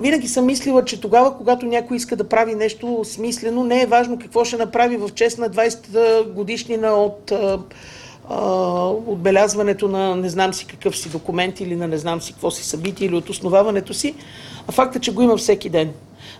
винаги 0.00 0.28
съм 0.28 0.46
мислила, 0.46 0.84
че 0.84 1.00
тогава, 1.00 1.36
когато 1.36 1.66
някой 1.66 1.96
иска 1.96 2.16
да 2.16 2.28
прави 2.28 2.54
нещо 2.54 3.00
смислено, 3.04 3.64
не 3.64 3.82
е 3.82 3.86
важно 3.86 4.18
какво 4.18 4.44
ще 4.44 4.56
направи 4.56 4.96
в 4.96 5.10
чест 5.14 5.38
на 5.38 5.50
20-та 5.50 6.30
годишнина 6.32 6.94
от 6.94 7.32
отбелязването 9.06 9.88
на 9.88 10.16
не 10.16 10.28
знам 10.28 10.54
си 10.54 10.66
какъв 10.66 10.96
си 10.96 11.08
документ 11.08 11.60
или 11.60 11.76
на 11.76 11.88
не 11.88 11.98
знам 11.98 12.20
си 12.20 12.32
какво 12.32 12.50
си 12.50 12.64
събитие 12.64 13.06
или 13.06 13.14
от 13.16 13.30
основаването 13.30 13.94
си, 13.94 14.14
а 14.68 14.72
факта, 14.72 15.00
че 15.00 15.14
го 15.14 15.22
има 15.22 15.36
всеки 15.36 15.68
ден. 15.70 15.92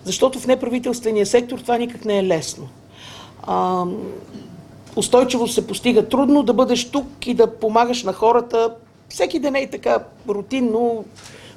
Защото 0.04 0.38
в 0.38 0.46
неправителствения 0.46 1.26
сектор 1.26 1.58
това 1.58 1.78
никак 1.78 2.04
не 2.04 2.18
е 2.18 2.24
лесно. 2.24 2.68
А, 3.42 3.84
устойчивост 4.96 5.54
се 5.54 5.66
постига 5.66 6.08
трудно, 6.08 6.42
да 6.42 6.52
бъдеш 6.52 6.90
тук 6.90 7.26
и 7.26 7.34
да 7.34 7.46
помагаш 7.46 8.02
на 8.02 8.12
хората. 8.12 8.74
Всеки 9.08 9.38
ден 9.38 9.54
е 9.54 9.60
и 9.60 9.70
така 9.70 9.98
рутинно, 10.28 11.04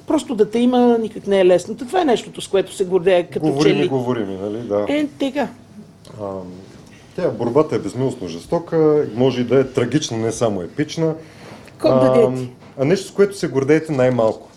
просто 0.06 0.34
да 0.34 0.50
те 0.50 0.58
има 0.58 0.98
никак 0.98 1.26
не 1.26 1.40
е 1.40 1.46
лесно. 1.46 1.76
Това 1.76 2.00
е 2.00 2.04
нещото, 2.04 2.40
с 2.40 2.48
което 2.48 2.74
се 2.74 2.84
гордея 2.84 3.30
като 3.30 3.46
Говорим 3.46 3.76
че 3.76 3.82
ли. 3.82 3.88
говорим, 3.88 4.38
нали? 4.42 4.58
Да. 4.58 4.86
Е, 4.88 5.06
тега. 5.06 5.48
Тя 7.18 7.30
борбата 7.30 7.76
е 7.76 7.78
безмилостно 7.78 8.28
жестока, 8.28 9.06
може 9.14 9.40
и 9.40 9.44
да 9.44 9.60
е 9.60 9.64
трагична, 9.64 10.18
не 10.18 10.32
само 10.32 10.62
епична. 10.62 11.14
А? 11.84 12.32
А 12.78 12.84
нещо, 12.84 13.08
с 13.08 13.10
което 13.10 13.38
се 13.38 13.48
гордеете 13.48 13.92
най-малко. 13.92 14.48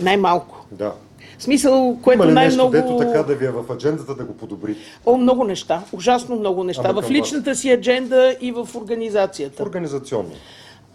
Най-малко. 0.00 0.66
Да. 0.72 0.92
В 1.38 1.42
смисъл, 1.42 1.98
което 2.02 2.22
Има 2.22 2.30
ли 2.30 2.34
най-много... 2.34 2.72
нещо, 2.72 2.88
дето 2.88 2.98
така 2.98 3.22
да 3.22 3.34
ви 3.34 3.46
е 3.46 3.50
в 3.50 3.64
аджендата 3.72 4.14
да 4.14 4.24
го 4.24 4.36
подобри? 4.36 4.76
О, 5.06 5.16
много 5.16 5.44
неща. 5.44 5.82
Ужасно 5.92 6.36
много 6.36 6.64
неща. 6.64 6.82
Ама 6.84 7.02
в 7.02 7.10
личната 7.10 7.54
си 7.54 7.70
адженда 7.70 8.36
и 8.40 8.52
в 8.52 8.68
организацията. 8.74 9.62
Организационно. 9.62 10.32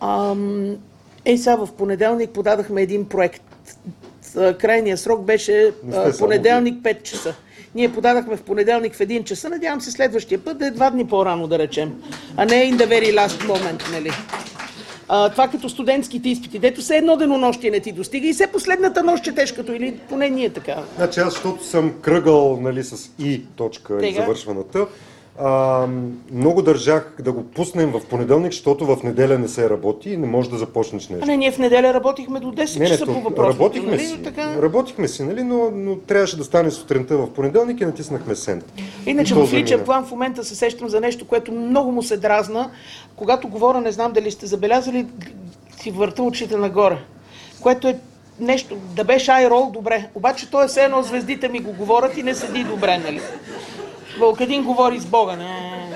Ам, 0.02 0.78
е, 1.26 1.38
сега 1.38 1.56
в 1.56 1.70
понеделник 1.78 2.30
подадахме 2.30 2.82
един 2.82 3.06
проект. 3.06 3.44
Крайният 4.60 5.00
срок 5.00 5.22
беше 5.24 5.74
понеделник 6.20 6.84
5 6.84 7.04
часа. 7.04 7.36
Ние 7.76 7.92
подадахме 7.94 8.38
в 8.38 8.42
понеделник 8.42 8.94
в 8.94 9.00
1 9.00 9.24
часа. 9.24 9.50
Надявам 9.50 9.82
се 9.82 9.92
следващия 9.92 10.40
път 10.40 10.58
да 10.58 10.68
е 10.68 10.72
два 10.72 10.90
дни 10.90 11.08
по-рано, 11.08 11.48
да 11.48 11.60
речем. 11.60 11.94
А 12.38 12.46
не 12.46 12.54
in 12.54 12.76
the 12.76 12.88
very 12.88 13.16
last 13.16 13.48
moment, 13.48 13.92
нали? 13.92 14.12
А, 15.08 15.30
това 15.30 15.48
като 15.48 15.70
студентските 15.70 16.30
изпити, 16.30 16.60
дето 16.60 16.82
се 16.82 16.98
едно 16.98 17.18
денонощие 17.18 17.72
не 17.72 17.80
ти 17.80 17.92
достига 17.92 18.28
и 18.28 18.34
все 18.34 18.48
последната 18.48 19.04
нощ 19.04 19.24
четеш 19.24 19.52
като 19.52 19.72
или 19.72 20.00
поне 20.10 20.30
ние 20.30 20.50
така. 20.50 20.76
Значи 20.98 21.20
аз, 21.20 21.34
защото 21.34 21.66
съм 21.66 21.94
кръгъл 22.02 22.60
нали, 22.62 22.84
с 22.84 23.12
и 23.20 23.42
точка 23.56 23.98
и 23.98 24.00
Тега. 24.00 24.22
завършваната, 24.22 24.88
а, 25.40 25.88
много 26.32 26.62
държах 26.62 27.14
да 27.20 27.32
го 27.32 27.44
пуснем 27.44 27.92
в 27.92 28.02
понеделник, 28.10 28.52
защото 28.52 28.86
в 28.86 29.04
неделя 29.04 29.40
не 29.40 29.48
се 29.48 29.70
работи 29.70 30.10
и 30.10 30.18
не 30.18 30.28
може 30.28 30.50
да 30.50 30.58
започнеш 30.58 31.10
А 31.10 31.14
нещо. 31.14 31.28
не, 31.28 31.38
ние 31.38 31.52
в 31.52 31.58
неделя 31.58 31.94
работихме 31.94 32.40
до 32.40 32.48
10 32.48 32.80
Не, 32.80 32.84
не, 32.84 32.88
часа 32.88 33.06
то, 33.06 33.14
по 33.14 33.22
въпроса. 33.22 33.50
работихме 33.50 33.92
нали? 33.92 34.06
си, 34.06 34.24
Така... 34.24 34.62
работихме 34.62 35.08
си, 35.08 35.24
нали, 35.24 35.44
но, 35.44 35.72
но 35.74 35.96
трябваше 35.96 36.38
да 36.38 36.44
стане 36.44 36.72
сутринта 36.72 37.18
в 37.18 37.30
понеделник 37.30 37.82
и 37.82 37.86
натиснахме 37.86 38.36
сен. 38.36 38.62
Иначе 39.06 39.34
в 39.36 39.54
личен 39.54 39.80
план 39.86 40.06
в 40.06 40.12
момента 40.12 40.44
се 40.44 40.56
сещам 40.56 40.90
за 40.90 41.02
нещо, 41.02 41.28
което 41.28 41.52
много 41.52 41.92
му 41.92 42.04
се 42.04 42.18
дразна. 42.18 42.70
Когато 43.16 43.48
говоря, 43.48 43.82
не 43.82 43.92
знам 43.92 44.12
дали 44.12 44.32
сте 44.32 44.46
забелязали, 44.46 45.06
си 45.82 45.92
върта 45.92 46.24
очите 46.24 46.58
нагоре. 46.58 46.98
Което 47.62 47.88
е 47.88 48.00
нещо, 48.40 48.76
да 48.96 49.04
беше 49.04 49.32
айрол, 49.32 49.72
добре. 49.74 50.10
Обаче 50.16 50.52
то 50.52 50.64
е 50.64 50.68
все 50.68 50.84
едно 50.84 51.04
звездите 51.04 51.48
ми 51.50 51.60
го 51.60 51.74
говорят 51.74 52.18
и 52.18 52.24
не 52.24 52.36
седи 52.36 52.64
добре, 52.64 52.98
нали? 52.98 53.22
Вълкадин 54.20 54.64
говори 54.64 55.00
с 55.00 55.06
Бога. 55.06 55.36
Не. 55.36 55.90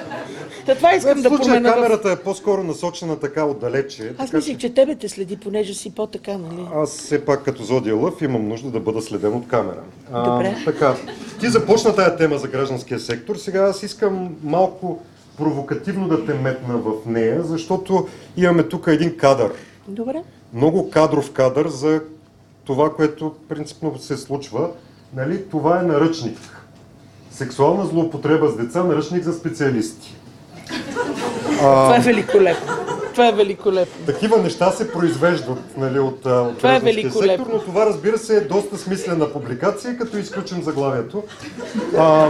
Та 0.66 0.76
това 0.76 0.96
искам 0.96 1.18
в 1.18 1.22
да 1.22 1.30
случая 1.30 1.46
променя. 1.48 1.70
в- 1.70 1.74
камерата 1.74 2.12
е 2.12 2.16
по-скоро 2.16 2.64
насочена 2.64 3.20
така 3.20 3.46
отдалече. 3.46 4.14
Аз 4.18 4.26
така 4.26 4.38
мислих, 4.38 4.58
че 4.58 4.74
тебе 4.74 4.96
те 4.96 5.10
следи, 5.10 5.38
понеже 5.38 5.74
си 5.74 5.96
по-така, 5.96 6.38
нали? 6.38 6.68
Аз 6.76 6.90
все 6.92 7.26
пак 7.26 7.44
като 7.44 7.64
Зодия 7.64 7.96
Лъв 7.96 8.22
имам 8.22 8.48
нужда 8.48 8.70
да 8.70 8.80
бъда 8.80 9.02
следен 9.02 9.34
от 9.34 9.48
камера. 9.48 9.82
А, 10.14 10.30
Добре. 10.30 10.56
Така, 10.66 10.96
ти 11.40 11.50
започна 11.50 11.96
тая 11.96 12.18
тема 12.18 12.38
за 12.38 12.48
гражданския 12.48 13.00
сектор. 13.00 13.36
Сега 13.36 13.62
аз 13.62 13.84
искам 13.84 14.36
малко 14.44 15.00
провокативно 15.38 16.08
да 16.08 16.26
те 16.26 16.34
метна 16.34 16.78
в 16.78 16.92
нея, 17.06 17.44
защото 17.44 18.08
имаме 18.38 18.64
тук 18.64 18.88
един 18.88 19.18
кадър. 19.18 19.52
Добре. 19.88 20.24
Много 20.54 20.90
кадров 20.90 21.32
кадър 21.32 21.68
за 21.68 22.02
това, 22.66 22.94
което 22.94 23.34
принципно 23.50 24.00
се 24.00 24.18
случва. 24.18 24.70
Нали? 25.16 25.44
Това 25.44 25.80
е 25.80 25.84
наръчник. 25.84 26.38
Сексуална 27.36 27.86
злоупотреба 27.86 28.48
с 28.50 28.58
деца, 28.58 28.84
наръчник 28.84 29.24
за 29.24 29.34
специалисти. 29.34 30.16
Това 31.58 31.96
е 31.98 32.00
великолепно. 32.00 32.74
Това 33.12 33.28
е 33.28 33.32
великолепно. 33.32 34.06
Такива 34.06 34.38
неща 34.38 34.72
се 34.72 34.92
произвеждат 34.92 35.78
нали, 35.78 36.00
от, 36.00 36.26
от 36.26 36.58
Това 36.58 36.76
е 36.76 36.82
сектор, 37.12 37.48
но 37.54 37.60
това 37.60 37.86
разбира 37.86 38.18
се 38.18 38.38
е 38.38 38.42
доста 38.42 38.78
смислена 38.78 39.34
публикация, 39.34 39.98
като 39.98 40.18
изключим 40.18 40.64
заглавието. 40.64 41.24
А, 41.98 42.30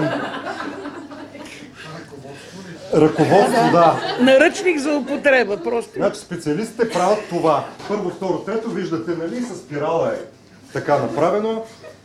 ръководство, 2.94 3.72
да. 3.72 4.16
Наръчник 4.20 4.80
за 4.80 4.92
употреба, 4.92 5.58
просто. 5.58 5.92
Значи 5.96 6.20
специалистите 6.20 6.90
правят 6.90 7.20
това. 7.30 7.66
Първо, 7.88 8.10
второ, 8.10 8.38
трето, 8.38 8.70
виждате, 8.70 9.12
нали, 9.12 9.42
с 9.42 9.58
спирала 9.58 10.10
е 10.10 10.18
така 10.74 10.98
направено. 10.98 11.64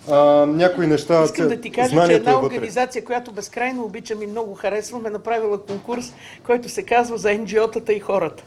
А, 0.09 0.17
някои 0.47 0.87
неща, 0.87 1.23
Искам 1.25 1.49
да 1.49 1.61
ти 1.61 1.71
кажа, 1.71 2.07
че 2.07 2.13
една 2.13 2.31
е 2.31 2.37
организация, 2.37 3.05
която 3.05 3.33
безкрайно 3.33 3.85
обичам 3.85 4.23
и 4.23 4.27
много 4.27 4.55
харесвам, 4.55 5.07
е 5.07 5.11
направила 5.11 5.59
конкурс, 5.59 6.13
който 6.45 6.69
се 6.69 6.83
казва 6.83 7.19
за 7.19 7.29
NGO-тата 7.29 7.91
и 7.91 8.01
хората. 8.01 8.43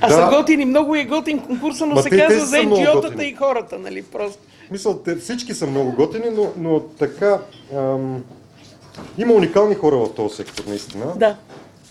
А 0.00 0.08
Да. 0.08 0.14
са 0.14 0.36
готини, 0.38 0.64
много 0.64 0.94
е 0.94 1.04
готин 1.04 1.38
конкурса, 1.40 1.86
но 1.86 1.94
Ма 1.94 2.02
се 2.02 2.10
те- 2.10 2.16
те 2.16 2.22
казва 2.22 2.40
са 2.40 2.46
за 2.46 2.62
готини. 2.94 3.24
и 3.24 3.34
хората, 3.34 3.78
нали, 3.78 4.02
просто. 4.02 4.38
Мисъл, 4.70 4.94
те, 4.94 5.16
всички 5.16 5.54
са 5.54 5.66
много 5.66 5.92
готини, 5.92 6.24
но, 6.32 6.52
но 6.58 6.80
така... 6.80 7.38
Ам, 7.74 8.24
има 9.18 9.34
уникални 9.34 9.74
хора 9.74 9.96
в 9.96 10.14
този 10.14 10.36
сектор, 10.36 10.64
наистина. 10.66 11.06
Да. 11.16 11.36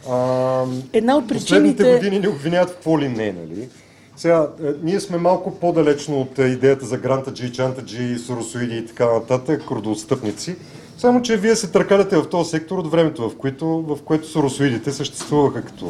Ам, 0.10 0.84
Една 0.94 1.18
от 1.18 1.28
Последните 1.28 1.84
причините... 1.84 1.94
години 1.96 2.20
ни 2.20 2.28
обвиняват 2.28 2.70
в 2.70 2.74
какво 2.74 3.00
ли 3.00 3.10
не, 3.10 3.32
нали? 3.32 3.70
Сега, 4.16 4.48
е, 4.64 4.68
ние 4.84 5.00
сме 5.00 5.18
малко 5.18 5.56
по-далечно 5.60 6.22
от 6.22 6.40
е, 6.40 6.44
идеята 6.44 6.86
за 6.86 6.98
грантаджи, 6.98 7.52
чантаджи, 7.52 8.18
соросоиди 8.18 8.78
и 8.78 8.86
така 8.86 9.14
нататък, 9.14 9.64
родоотстъпници. 9.72 10.56
Само, 10.98 11.22
че 11.22 11.38
вие 11.38 11.56
се 11.56 11.72
търкаляте 11.72 12.18
в 12.18 12.30
този 12.30 12.50
сектор 12.50 12.78
от 12.78 12.92
времето, 12.92 13.30
в 13.30 13.36
което, 13.38 13.68
в 13.68 14.04
което 14.06 14.28
соросоидите 14.28 14.92
съществуваха 14.92 15.62
като 15.62 15.86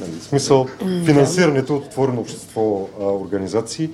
нали, 0.00 0.12
в 0.20 0.24
смисъл 0.24 0.66
финансирането 1.04 1.76
от 1.76 1.84
отворено 1.86 2.20
общество 2.20 2.88
организации. 3.00 3.90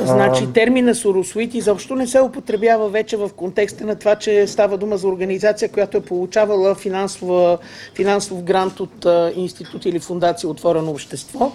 Значи 0.00 0.52
термина 0.52 0.94
соросоид 0.94 1.54
изобщо 1.54 1.94
не 1.94 2.06
се 2.06 2.20
употребява 2.20 2.88
вече 2.88 3.16
в 3.16 3.30
контекста 3.36 3.84
на 3.84 3.96
това, 3.96 4.16
че 4.16 4.46
става 4.46 4.78
дума 4.78 4.96
за 4.96 5.08
организация, 5.08 5.68
която 5.68 5.96
е 5.96 6.00
получавала 6.00 6.74
финансов 7.94 8.42
грант 8.42 8.80
от 8.80 9.06
институт 9.36 9.84
или 9.84 10.00
фундация 10.00 10.50
Отворено 10.50 10.90
общество, 10.90 11.52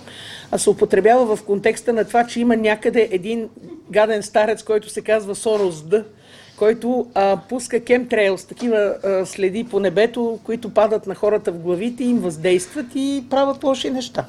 а 0.51 0.57
се 0.57 0.69
употребява 0.69 1.35
в 1.35 1.43
контекста 1.43 1.93
на 1.93 2.05
това, 2.05 2.27
че 2.27 2.39
има 2.39 2.55
някъде 2.55 3.09
един 3.11 3.49
гаден 3.91 4.23
старец, 4.23 4.63
който 4.63 4.89
се 4.89 5.01
казва 5.01 5.35
Сорос 5.35 5.81
Д, 5.81 6.03
който 6.57 7.07
а, 7.13 7.39
пуска 7.49 7.79
кемтрейлс, 7.79 8.45
такива 8.45 8.77
а, 8.77 9.25
следи 9.25 9.63
по 9.63 9.79
небето, 9.79 10.39
които 10.43 10.73
падат 10.73 11.07
на 11.07 11.15
хората 11.15 11.51
в 11.51 11.57
главите, 11.57 12.03
им 12.03 12.19
въздействат 12.19 12.85
и 12.95 13.23
правят 13.29 13.63
лоши 13.63 13.89
неща. 13.89 14.25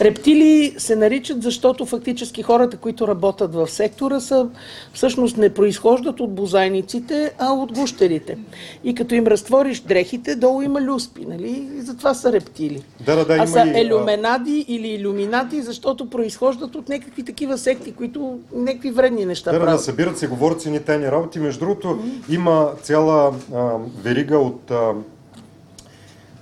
Рептили 0.00 0.74
се 0.78 0.96
наричат, 0.96 1.42
защото 1.42 1.86
фактически 1.86 2.42
хората, 2.42 2.76
които 2.76 3.08
работят 3.08 3.54
в 3.54 3.68
сектора, 3.68 4.20
са 4.20 4.48
всъщност 4.92 5.36
не 5.36 5.54
произхождат 5.54 6.20
от 6.20 6.34
бозайниците, 6.34 7.32
а 7.38 7.52
от 7.52 7.72
гущерите. 7.72 8.38
И 8.84 8.94
като 8.94 9.14
им 9.14 9.26
разтвориш 9.26 9.80
дрехите, 9.80 10.36
долу 10.36 10.62
има 10.62 10.80
люспи, 10.80 11.26
нали? 11.28 11.68
И 11.78 11.80
затова 11.82 12.14
са 12.14 12.32
рептили. 12.32 12.82
Да, 13.06 13.16
да, 13.16 13.24
да, 13.24 13.34
а 13.34 13.46
са 13.46 13.58
и, 13.58 13.62
а- 13.62 13.78
елюменади 13.80 14.64
или 14.68 14.88
иллюминати, 14.88 15.62
защото 15.62 16.10
произхождат 16.10 16.74
от 16.74 16.88
някакви 16.88 17.22
такива 17.22 17.58
секти, 17.58 17.92
които 17.92 18.38
някакви 18.54 18.90
вредни 18.90 19.24
неща 19.24 19.50
Да, 19.50 19.54
да, 19.54 19.58
да, 19.58 19.64
правят. 19.66 19.84
събират 19.84 20.18
се, 20.18 20.26
говорят 20.26 20.62
си 20.62 20.70
ни 20.70 20.80
тайни 20.80 21.06
работи. 21.06 21.38
Между 21.38 21.60
другото, 21.60 21.98
има 22.30 22.70
цяла 22.82 23.34
а, 23.54 23.70
верига 24.02 24.38
от 24.38 24.70
а, 24.70 24.92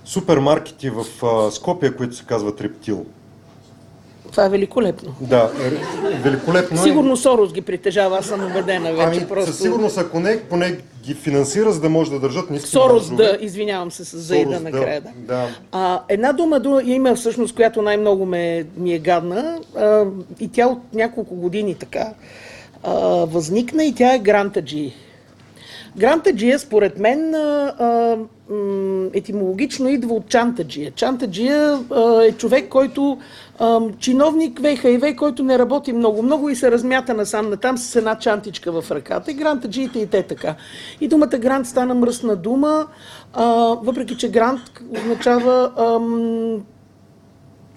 супермаркети 0.05 0.89
в 0.89 1.05
а, 1.25 1.51
Скопия, 1.51 1.95
които 1.95 2.15
се 2.15 2.25
казват 2.25 2.61
Рептил. 2.61 3.05
Това 4.35 4.45
е 4.45 4.49
великолепно. 4.49 5.15
Да, 5.21 5.51
ре- 5.59 6.21
великолепно 6.23 6.77
е. 6.79 6.83
Сигурно 6.83 7.17
Сорос 7.17 7.53
ги 7.53 7.61
притежава, 7.61 8.17
аз 8.17 8.25
съм 8.25 8.45
убедена 8.45 8.93
вече. 8.93 9.17
Ами, 9.19 9.27
просто... 9.27 9.51
със 9.51 9.61
сигурност, 9.61 9.97
ако 9.97 10.19
не, 10.19 10.39
поне 10.39 10.77
ги 11.03 11.13
финансира, 11.13 11.71
за 11.71 11.81
да 11.81 11.89
може 11.89 12.11
да 12.11 12.19
държат 12.19 12.49
ниски 12.49 12.69
Сорос 12.69 13.09
маржове. 13.11 13.37
да, 13.37 13.45
извинявам 13.45 13.91
се 13.91 14.05
с 14.05 14.17
заида 14.17 14.59
накрая. 14.59 15.01
Да. 15.01 15.09
Да. 15.17 15.47
А, 15.71 16.01
една 16.09 16.33
дума, 16.33 16.59
дума 16.59 16.81
има 16.85 17.15
всъщност, 17.15 17.55
която 17.55 17.81
най-много 17.81 18.25
ме, 18.25 18.65
ми 18.77 18.93
е 18.93 18.99
гадна 18.99 19.59
а, 19.77 20.03
и 20.39 20.51
тя 20.51 20.67
от 20.67 20.79
няколко 20.93 21.35
години 21.35 21.75
така 21.75 22.13
а, 22.83 22.93
възникна 23.25 23.83
и 23.83 23.95
тя 23.95 24.13
е 24.13 24.19
грантаджи. 24.19 24.93
Грантаджия, 25.97 26.59
според 26.59 26.99
мен, 26.99 27.35
етимологично 29.13 29.89
идва 29.89 30.15
от 30.15 30.29
чантаджия. 30.29 30.91
Чантаджия 30.91 31.79
е 32.23 32.31
човек, 32.31 32.69
който 32.69 33.17
чиновник 33.99 34.59
ВХИВ, 34.59 35.15
който 35.15 35.43
не 35.43 35.59
работи 35.59 35.93
много-много 35.93 36.49
и 36.49 36.55
се 36.55 36.71
размята 36.71 37.13
насам 37.13 37.49
натам 37.49 37.77
с 37.77 37.95
една 37.95 38.19
чантичка 38.19 38.81
в 38.81 38.91
ръката. 38.91 39.31
И 39.31 39.33
грантаджиите 39.33 39.99
и 39.99 40.07
те 40.07 40.23
така. 40.23 40.55
И 41.01 41.07
думата 41.07 41.27
грант 41.27 41.67
стана 41.67 41.95
мръсна 41.95 42.35
дума, 42.35 42.85
въпреки 43.83 44.17
че 44.17 44.31
грант 44.31 44.61
означава 44.97 45.71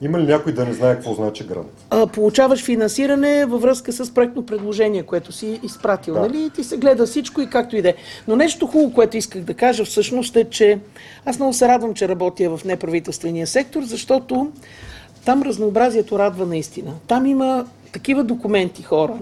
Има 0.03 0.19
ли 0.19 0.27
някой 0.27 0.53
да 0.53 0.65
не 0.65 0.73
знае 0.73 0.95
какво 0.95 1.15
значи 1.15 1.45
грант? 1.45 1.79
а, 1.91 2.07
получаваш 2.07 2.65
финансиране 2.65 3.47
във 3.47 3.63
връзка 3.63 3.93
с 3.93 4.15
проектно 4.15 4.47
предложение, 4.47 5.03
което 5.03 5.33
си 5.33 5.61
изпратил. 5.63 6.15
Да. 6.15 6.21
Нали? 6.21 6.43
И 6.43 6.51
ти 6.51 6.65
се 6.65 6.77
гледа 6.77 7.07
всичко 7.07 7.41
и 7.41 7.47
както 7.47 7.77
и 7.77 7.83
да 7.83 7.89
е. 7.89 7.95
Но 8.29 8.37
нещо 8.37 8.67
хубаво, 8.67 8.93
което 8.93 9.17
исках 9.17 9.43
да 9.43 9.55
кажа 9.55 9.85
всъщност 9.85 10.37
е, 10.37 10.45
че 10.45 10.79
аз 11.25 11.39
много 11.39 11.53
се 11.53 11.69
радвам, 11.69 11.95
че 11.95 12.09
работя 12.09 12.57
в 12.57 12.65
неправителствения 12.65 13.47
сектор, 13.47 13.83
защото 13.83 14.53
там 15.25 15.43
разнообразието 15.43 16.19
радва 16.19 16.47
наистина. 16.47 16.95
Там 17.07 17.27
има 17.27 17.67
такива 17.93 18.25
документи 18.25 18.83
хора 18.83 19.15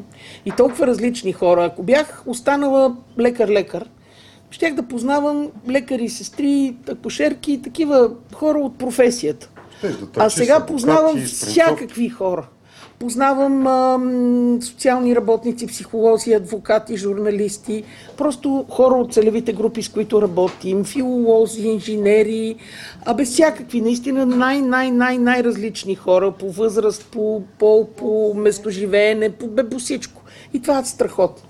и 0.46 0.50
толкова 0.50 0.86
различни 0.86 1.32
хора. 1.32 1.64
Ако 1.64 1.82
бях 1.82 2.22
останала 2.26 2.96
лекар-лекар, 3.18 3.84
щях 4.50 4.74
да 4.74 4.82
познавам 4.82 5.48
лекари, 5.70 6.08
сестри, 6.08 6.76
акушерки, 6.88 7.62
такива 7.62 8.10
хора 8.34 8.58
от 8.58 8.78
професията. 8.78 9.50
Да 9.82 9.90
А 10.16 10.30
сега 10.30 10.66
познавам 10.66 11.16
всякакви 11.24 12.08
хора. 12.08 12.46
Познавам 12.98 13.66
ам, 13.66 14.58
социални 14.62 15.16
работници, 15.16 15.66
психолози, 15.66 16.32
адвокати, 16.32 16.96
журналисти, 16.96 17.84
просто 18.16 18.66
хора 18.70 18.94
от 18.94 19.14
целевите 19.14 19.52
групи, 19.52 19.82
с 19.82 19.88
които 19.88 20.22
работим, 20.22 20.84
филолози, 20.84 21.68
инженери, 21.68 22.56
а 23.04 23.14
без 23.14 23.30
всякакви, 23.30 23.80
наистина 23.80 24.26
най-най-най-най-различни 24.26 25.94
хора 25.94 26.32
по 26.32 26.50
възраст, 26.50 27.06
по 27.12 27.42
пол, 27.58 27.88
по 27.88 28.34
местоживеене, 28.36 29.30
по, 29.30 29.46
бе, 29.46 29.68
по 29.68 29.78
всичко. 29.78 30.22
И 30.54 30.62
това 30.62 30.78
е 30.78 30.84
страхотно. 30.84 31.48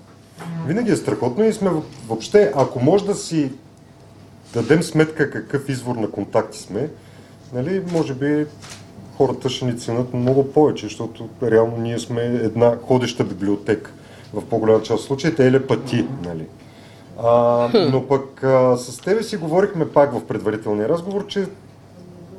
Винаги 0.67 0.91
е 0.91 0.95
страхотно 0.95 1.43
и 1.43 1.53
сме 1.53 1.69
въ- 1.69 1.81
въобще, 2.07 2.51
ако 2.55 2.79
може 2.79 3.05
да 3.05 3.15
си 3.15 3.51
дадем 4.53 4.83
сметка 4.83 5.31
какъв 5.31 5.69
извор 5.69 5.95
на 5.95 6.11
контакти 6.11 6.59
сме, 6.59 6.89
нали, 7.53 7.81
може 7.91 8.13
би 8.13 8.45
хората 9.17 9.49
ще 9.49 9.65
ни 9.65 9.79
ценят 9.79 10.13
много 10.13 10.51
повече, 10.51 10.85
защото 10.85 11.29
реално 11.43 11.77
ние 11.77 11.99
сме 11.99 12.21
една 12.21 12.77
ходеща 12.83 13.23
библиотека 13.23 13.91
в 14.33 14.45
по-голяма 14.45 14.83
част 14.83 14.99
от 14.99 15.07
случаите, 15.07 15.47
еле 15.47 15.67
пъти, 15.67 16.05
нали. 16.25 16.45
А, 17.23 17.69
но 17.91 18.07
пък 18.07 18.43
а, 18.43 18.77
с 18.77 18.97
тебе 18.97 19.23
си 19.23 19.37
говорихме 19.37 19.89
пак 19.89 20.13
в 20.13 20.25
предварителния 20.25 20.89
разговор, 20.89 21.27
че 21.27 21.45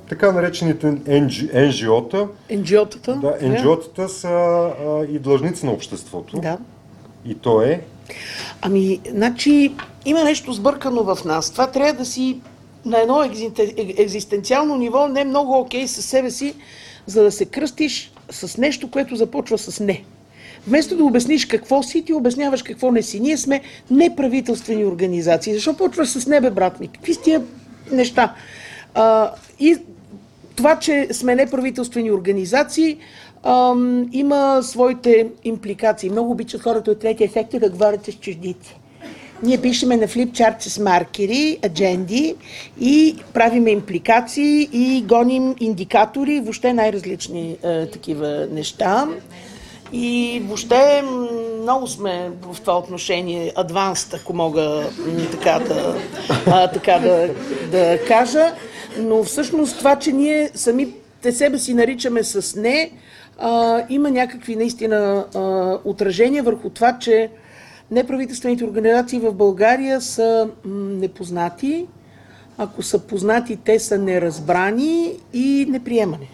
така 0.09 0.33
наречените 0.33 0.87
NG, 0.87 1.55
NGO-та, 1.55 2.27
Енджиотата. 2.49 3.15
да, 3.15 3.39
NGO-тата 3.47 4.07
са 4.07 4.29
а, 4.29 5.05
и 5.05 5.19
длъжници 5.19 5.67
на 5.67 5.73
обществото. 5.73 6.41
Да. 6.41 6.59
И 7.25 7.35
то 7.35 7.63
е 7.63 7.83
Ами, 8.63 9.01
значи, 9.11 9.75
има 10.05 10.25
нещо 10.25 10.53
сбъркано 10.53 11.15
в 11.15 11.25
нас. 11.25 11.51
Това 11.51 11.67
трябва 11.67 11.93
да 11.93 12.05
си 12.05 12.41
на 12.89 13.01
едно 13.03 13.25
екзисте- 13.25 13.75
е- 13.77 14.03
екзистенциално 14.03 14.77
ниво 14.77 15.09
не 15.09 15.25
много 15.25 15.59
окей 15.59 15.89
със 15.89 16.05
себе 16.05 16.31
си, 16.31 16.55
за 17.07 17.23
да 17.23 17.33
се 17.33 17.45
кръстиш 17.45 18.13
с 18.31 18.59
нещо, 18.59 18.91
което 18.91 19.17
започва 19.17 19.59
с 19.59 19.81
не. 19.81 20.05
Вместо 20.67 20.97
да 20.97 21.05
обясниш 21.05 21.47
какво 21.47 21.83
си, 21.83 22.05
ти 22.05 22.13
обясняваш 22.13 22.63
какво 22.63 22.93
не 22.93 23.03
си. 23.03 23.21
Ние 23.21 23.37
сме 23.37 23.61
неправителствени 23.91 24.85
организации. 24.85 25.55
Защо 25.55 25.77
почваш 25.77 26.09
с 26.09 26.27
небе, 26.27 26.51
брат 26.51 26.81
ми? 26.81 26.89
Какви 26.89 27.17
тия 27.17 27.43
неща? 27.93 28.35
А, 28.95 29.31
и 29.61 29.77
това, 30.57 30.79
че 30.79 31.09
сме 31.13 31.35
неправителствени 31.35 32.13
организации, 32.13 32.99
ам, 33.43 34.09
има 34.13 34.61
своите 34.63 35.29
импликации. 35.45 36.11
Много 36.11 36.31
обичат 36.31 36.63
хората 36.63 36.91
от 36.91 36.99
третия 36.99 37.31
сектор 37.31 37.59
да 37.59 37.71
говорят 37.71 38.05
с 38.07 38.13
чуждици. 38.13 38.77
Ние 39.43 39.59
пишеме 39.59 39.97
на 39.97 40.09
флипчарт 40.09 40.63
с 40.63 40.79
маркери, 40.79 41.59
адженди 41.65 42.35
и 42.81 43.17
правиме 43.35 43.71
импликации 43.71 44.69
и 44.73 45.03
гоним 45.03 45.55
индикатори, 45.61 46.41
въобще 46.41 46.73
най-различни 46.73 47.57
е, 47.63 47.87
такива 47.87 48.47
неща. 48.53 49.09
И 49.93 50.43
въобще 50.47 51.03
много 51.63 51.87
сме 51.87 52.31
в 52.43 52.61
това 52.61 52.79
отношение 52.79 53.53
адванст, 53.57 54.15
ако 54.15 54.35
мога 54.35 54.87
така 55.31 55.59
да, 55.59 55.97
а, 56.47 56.71
така 56.71 56.99
да, 56.99 57.29
да 57.71 57.99
кажа. 58.09 58.53
Но 58.99 59.25
всъщност 59.25 59.79
това, 59.79 59.97
че 59.97 60.13
ние 60.13 60.51
самите 60.55 61.33
себе 61.33 61.59
си 61.59 61.75
наричаме 61.75 62.25
с 62.25 62.61
не, 62.61 62.91
а, 63.39 63.83
има 63.89 64.11
някакви 64.11 64.57
наистина 64.57 65.25
а, 65.35 65.41
отражения 65.85 66.43
върху 66.43 66.71
това, 66.71 66.99
че 66.99 67.31
неправителствените 67.91 68.65
организации 68.65 69.19
в 69.19 69.33
България 69.33 70.01
са 70.01 70.49
непознати. 70.65 71.87
Ако 72.59 72.83
са 72.83 72.99
познати, 72.99 73.57
те 73.57 73.79
са 73.79 73.99
неразбрани 73.99 75.13
и 75.33 75.67
неприемани. 75.69 76.31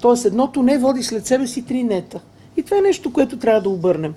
Тоест 0.00 0.24
едното 0.24 0.62
не 0.62 0.78
води 0.78 1.02
след 1.02 1.26
себе 1.26 1.46
си 1.46 1.66
три 1.66 1.82
нета. 1.82 2.20
И 2.56 2.62
това 2.62 2.78
е 2.78 2.80
нещо, 2.80 3.12
което 3.12 3.38
трябва 3.38 3.60
да 3.60 3.68
обърнем. 3.68 4.14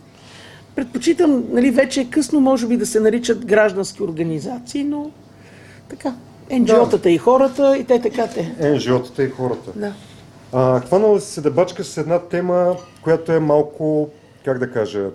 Предпочитам, 0.76 1.44
нали, 1.52 1.72
вече 1.72 2.02
е 2.02 2.10
късно, 2.10 2.40
може 2.40 2.68
би 2.68 2.78
да 2.78 2.86
се 2.86 3.00
наричат 3.00 3.46
граждански 3.46 4.04
организации, 4.04 4.84
но 4.84 5.12
така. 5.90 6.14
NGO-тата 6.50 7.08
и 7.08 7.18
хората, 7.18 7.78
и 7.78 7.84
те 7.84 8.02
така 8.02 8.28
те. 8.28 8.56
NGO-тата 8.60 9.28
и 9.28 9.30
хората. 9.30 9.72
Да. 9.76 9.94
А, 10.54 10.80
хванала 10.80 11.22
се 11.22 11.42
да 11.42 11.52
бачка 11.52 11.84
с 11.84 11.98
една 11.98 12.20
тема, 12.20 12.76
която 13.04 13.32
е 13.32 13.40
малко, 13.40 14.10
как 14.46 14.60
да 14.60 14.72
кажа, 14.72 15.10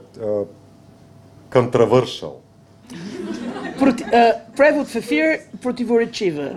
контравършал. 1.55 2.37
Проти, 3.79 4.03
а, 4.05 4.33
превод 4.57 4.87
в 4.87 4.97
ефир 4.97 5.27
противоречива. 5.63 6.51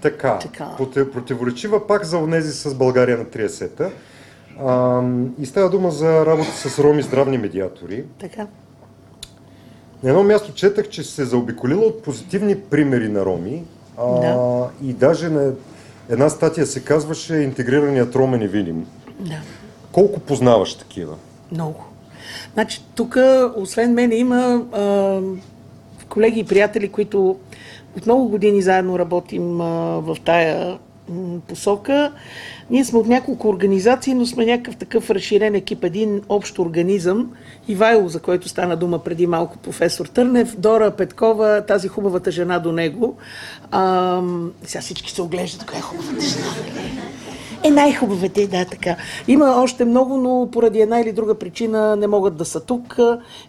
Така, 0.00 0.38
Така. 0.38 0.68
Проти- 0.78 1.12
противоречива 1.12 1.86
пак 1.86 2.04
за 2.04 2.18
онези 2.18 2.52
с 2.52 2.74
България 2.74 3.18
на 3.18 3.24
30-та. 3.24 3.90
А, 4.60 5.02
и 5.38 5.46
става 5.46 5.70
дума 5.70 5.90
за 5.90 6.26
работа 6.26 6.50
с 6.50 6.78
роми 6.78 7.02
здравни 7.02 7.38
медиатори. 7.38 8.04
Така. 8.18 8.46
На 10.02 10.10
едно 10.10 10.22
място 10.22 10.54
четах, 10.54 10.88
че 10.88 11.02
се 11.02 11.24
заобиколила 11.24 11.82
от 11.82 12.02
позитивни 12.02 12.60
примери 12.60 13.08
на 13.08 13.24
роми. 13.24 13.64
А, 13.96 14.20
Да. 14.20 14.68
И 14.82 14.92
даже 14.92 15.28
на 15.28 15.52
една 16.08 16.28
статия 16.28 16.66
се 16.66 16.84
казваше 16.84 17.34
интегрираният 17.36 18.16
ромен 18.16 18.42
е 18.42 18.48
видим. 18.48 18.86
Да. 19.20 19.38
Колко 19.92 20.20
познаваш 20.20 20.74
такива? 20.74 21.14
Много. 21.52 21.84
Значи, 22.54 22.82
тук, 22.94 23.16
освен 23.56 23.92
мен, 23.92 24.12
има 24.12 24.62
а, 24.72 25.20
колеги 26.08 26.40
и 26.40 26.44
приятели, 26.44 26.88
които 26.88 27.36
от 27.96 28.06
много 28.06 28.28
години 28.28 28.62
заедно 28.62 28.98
работим 28.98 29.60
а, 29.60 29.64
в 30.00 30.16
тая 30.24 30.78
посока. 31.48 32.12
Ние 32.70 32.84
сме 32.84 32.98
от 32.98 33.06
няколко 33.06 33.48
организации, 33.48 34.14
но 34.14 34.26
сме 34.26 34.46
някакъв 34.46 34.76
такъв 34.76 35.10
разширен 35.10 35.54
екип, 35.54 35.84
един 35.84 36.22
общ 36.28 36.58
организъм. 36.58 37.32
Ивайло, 37.68 38.08
за 38.08 38.20
който 38.20 38.48
стана 38.48 38.76
дума 38.76 38.98
преди 38.98 39.26
малко 39.26 39.58
професор 39.58 40.06
Търнев, 40.06 40.56
Дора 40.58 40.90
Петкова, 40.90 41.64
тази 41.66 41.88
хубавата 41.88 42.30
жена 42.30 42.58
до 42.58 42.72
него. 42.72 43.16
А, 43.70 44.20
сега 44.64 44.82
всички 44.82 45.10
се 45.10 45.22
оглеждат, 45.22 45.66
коя 45.66 45.78
е 45.78 45.82
хубавата 45.82 46.20
жена. 46.20 46.46
Е, 47.64 47.70
най-хубавите, 47.70 48.46
да, 48.46 48.64
така. 48.64 48.96
Има 49.28 49.62
още 49.62 49.84
много, 49.84 50.16
но 50.16 50.48
поради 50.52 50.80
една 50.80 51.00
или 51.00 51.12
друга 51.12 51.34
причина 51.34 51.96
не 51.96 52.06
могат 52.06 52.36
да 52.36 52.44
са 52.44 52.60
тук. 52.60 52.98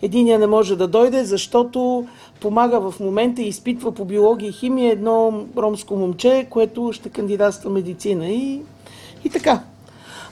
Единия 0.02 0.40
не 0.40 0.48
може 0.48 0.76
да 0.76 0.88
дойде, 0.88 1.24
защото 1.24 2.06
помага 2.40 2.92
в 2.92 3.00
момента 3.00 3.42
и 3.42 3.48
изпитва 3.48 3.92
по 3.92 4.06
биология 4.06 4.50
и 4.50 4.54
химия 4.54 4.92
едно 4.92 5.46
ромско 5.58 5.96
момче, 5.96 6.48
което 6.50 6.94
ще 6.94 7.10
кандидатства 7.10 7.70
медицина. 7.70 8.30
И, 8.30 8.62
и 9.26 9.30
така. 9.30 9.60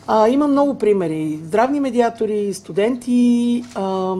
А, 0.07 0.29
има 0.29 0.47
много 0.47 0.77
примери. 0.77 1.39
Здравни 1.43 1.79
медиатори, 1.79 2.53
студенти, 2.53 3.63
а, 3.75 4.15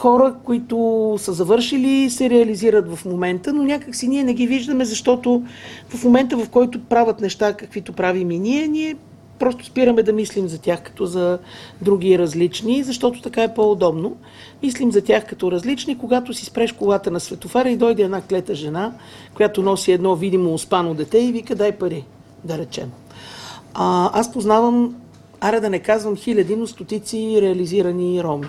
хора, 0.00 0.34
които 0.44 1.16
са 1.18 1.32
завършили 1.32 2.10
се 2.10 2.30
реализират 2.30 2.96
в 2.96 3.04
момента, 3.04 3.52
но 3.52 3.62
някак 3.62 3.94
си 3.94 4.08
ние 4.08 4.24
не 4.24 4.34
ги 4.34 4.46
виждаме, 4.46 4.84
защото 4.84 5.42
в 5.88 6.04
момента, 6.04 6.36
в 6.36 6.48
който 6.48 6.80
правят 6.80 7.20
неща, 7.20 7.52
каквито 7.52 7.92
правим 7.92 8.30
и 8.30 8.38
ние, 8.38 8.68
ние 8.68 8.96
просто 9.38 9.64
спираме 9.64 10.02
да 10.02 10.12
мислим 10.12 10.48
за 10.48 10.60
тях 10.60 10.82
като 10.82 11.06
за 11.06 11.38
други 11.82 12.18
различни, 12.18 12.82
защото 12.82 13.22
така 13.22 13.42
е 13.42 13.54
по-удобно. 13.54 14.16
Мислим 14.62 14.92
за 14.92 15.04
тях 15.04 15.26
като 15.26 15.52
различни, 15.52 15.98
когато 15.98 16.34
си 16.34 16.44
спреш 16.44 16.72
колата 16.72 17.10
на 17.10 17.20
светофара 17.20 17.70
и 17.70 17.76
дойде 17.76 18.02
една 18.02 18.22
клета 18.22 18.54
жена, 18.54 18.92
която 19.34 19.62
носи 19.62 19.92
едно 19.92 20.16
видимо 20.16 20.54
успано 20.54 20.94
дете 20.94 21.18
и 21.18 21.32
вика 21.32 21.54
дай 21.54 21.72
пари, 21.72 22.04
да 22.44 22.58
речем. 22.58 22.90
А, 23.74 24.10
аз 24.20 24.32
познавам, 24.32 24.96
аре 25.40 25.60
да 25.60 25.70
не 25.70 25.78
казвам 25.78 26.16
хиляди, 26.16 26.56
но 26.56 26.66
стотици 26.66 27.38
реализирани 27.42 28.22
роми. 28.22 28.46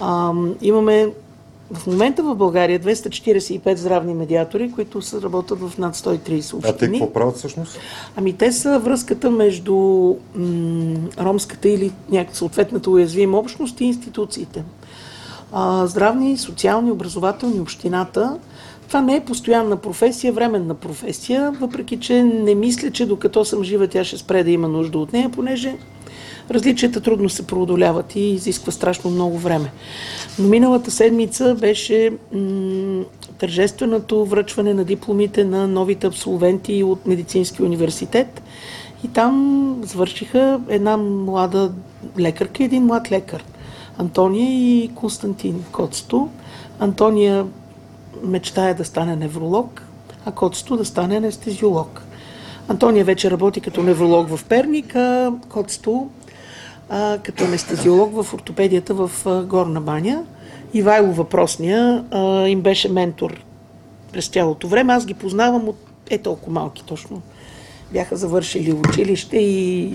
А, 0.00 0.32
имаме 0.62 1.08
в 1.72 1.86
момента 1.86 2.22
в 2.22 2.34
България 2.34 2.80
245 2.80 3.74
здравни 3.74 4.14
медиатори, 4.14 4.72
които 4.72 5.02
се 5.02 5.22
работят 5.22 5.60
в 5.60 5.78
над 5.78 5.96
130 5.96 6.54
общини. 6.54 6.62
А 6.64 6.76
те 6.76 6.90
какво 6.90 7.12
правят 7.12 7.36
всъщност? 7.36 7.78
Ами 8.16 8.32
те 8.32 8.52
са 8.52 8.78
връзката 8.78 9.30
между 9.30 9.74
м- 10.34 10.96
ромската 11.20 11.68
или 11.68 11.92
някаква 12.10 12.34
съответната 12.34 12.90
уязвима 12.90 13.38
общност 13.38 13.80
и 13.80 13.84
институциите. 13.84 14.64
А, 15.52 15.86
здравни, 15.86 16.38
социални, 16.38 16.90
образователни, 16.90 17.60
общината. 17.60 18.38
Това 18.88 19.00
не 19.00 19.16
е 19.16 19.24
постоянна 19.24 19.76
професия, 19.76 20.32
временна 20.32 20.74
професия, 20.74 21.52
въпреки 21.60 22.00
че 22.00 22.22
не 22.22 22.54
мисля, 22.54 22.90
че 22.90 23.06
докато 23.06 23.44
съм 23.44 23.64
жива 23.64 23.88
тя 23.88 24.04
ще 24.04 24.18
спре 24.18 24.44
да 24.44 24.50
има 24.50 24.68
нужда 24.68 24.98
от 24.98 25.12
нея, 25.12 25.30
понеже 25.30 25.76
различията 26.50 27.00
трудно 27.00 27.28
се 27.28 27.46
преодоляват 27.46 28.14
и 28.14 28.20
изисква 28.20 28.72
страшно 28.72 29.10
много 29.10 29.38
време. 29.38 29.72
Но 30.38 30.48
миналата 30.48 30.90
седмица 30.90 31.54
беше 31.54 32.12
м- 32.32 33.04
тържественото 33.38 34.24
връчване 34.24 34.74
на 34.74 34.84
дипломите 34.84 35.44
на 35.44 35.68
новите 35.68 36.06
абсолвенти 36.06 36.82
от 36.82 37.06
Медицински 37.06 37.62
университет. 37.62 38.42
И 39.04 39.08
там 39.08 39.74
завършиха 39.84 40.60
една 40.68 40.96
млада 40.96 41.72
лекарка 42.18 42.62
и 42.62 42.66
един 42.66 42.84
млад 42.84 43.10
лекар. 43.12 43.44
Антония 43.98 44.50
и 44.50 44.90
Константин 44.94 45.64
Коцто. 45.72 46.28
Антония 46.80 47.46
мечтае 48.24 48.74
да 48.74 48.84
стане 48.84 49.16
невролог, 49.16 49.82
а 50.24 50.32
Коцто 50.32 50.76
да 50.76 50.84
стане 50.84 51.16
анестезиолог. 51.16 52.02
Антония 52.68 53.04
вече 53.04 53.30
работи 53.30 53.60
като 53.60 53.82
невролог 53.82 54.36
в 54.36 54.44
Перник, 54.44 54.96
а 54.96 55.32
Коцто 55.48 56.08
а, 56.88 57.18
като 57.18 57.44
анестезиолог 57.44 58.22
в 58.22 58.34
ортопедията 58.34 58.94
в 58.94 59.10
а, 59.26 59.42
Горна 59.42 59.80
баня. 59.80 60.24
Ивайло 60.74 61.12
въпросния 61.12 62.04
а, 62.10 62.48
им 62.48 62.60
беше 62.60 62.88
ментор 62.88 63.40
през 64.12 64.28
цялото 64.28 64.68
време. 64.68 64.92
Аз 64.92 65.06
ги 65.06 65.14
познавам 65.14 65.68
от 65.68 65.76
е 66.10 66.18
толкова 66.18 66.52
малки 66.52 66.84
точно. 66.84 67.22
Бяха 67.92 68.16
завършили 68.16 68.72
училище 68.72 69.36
и 69.36 69.92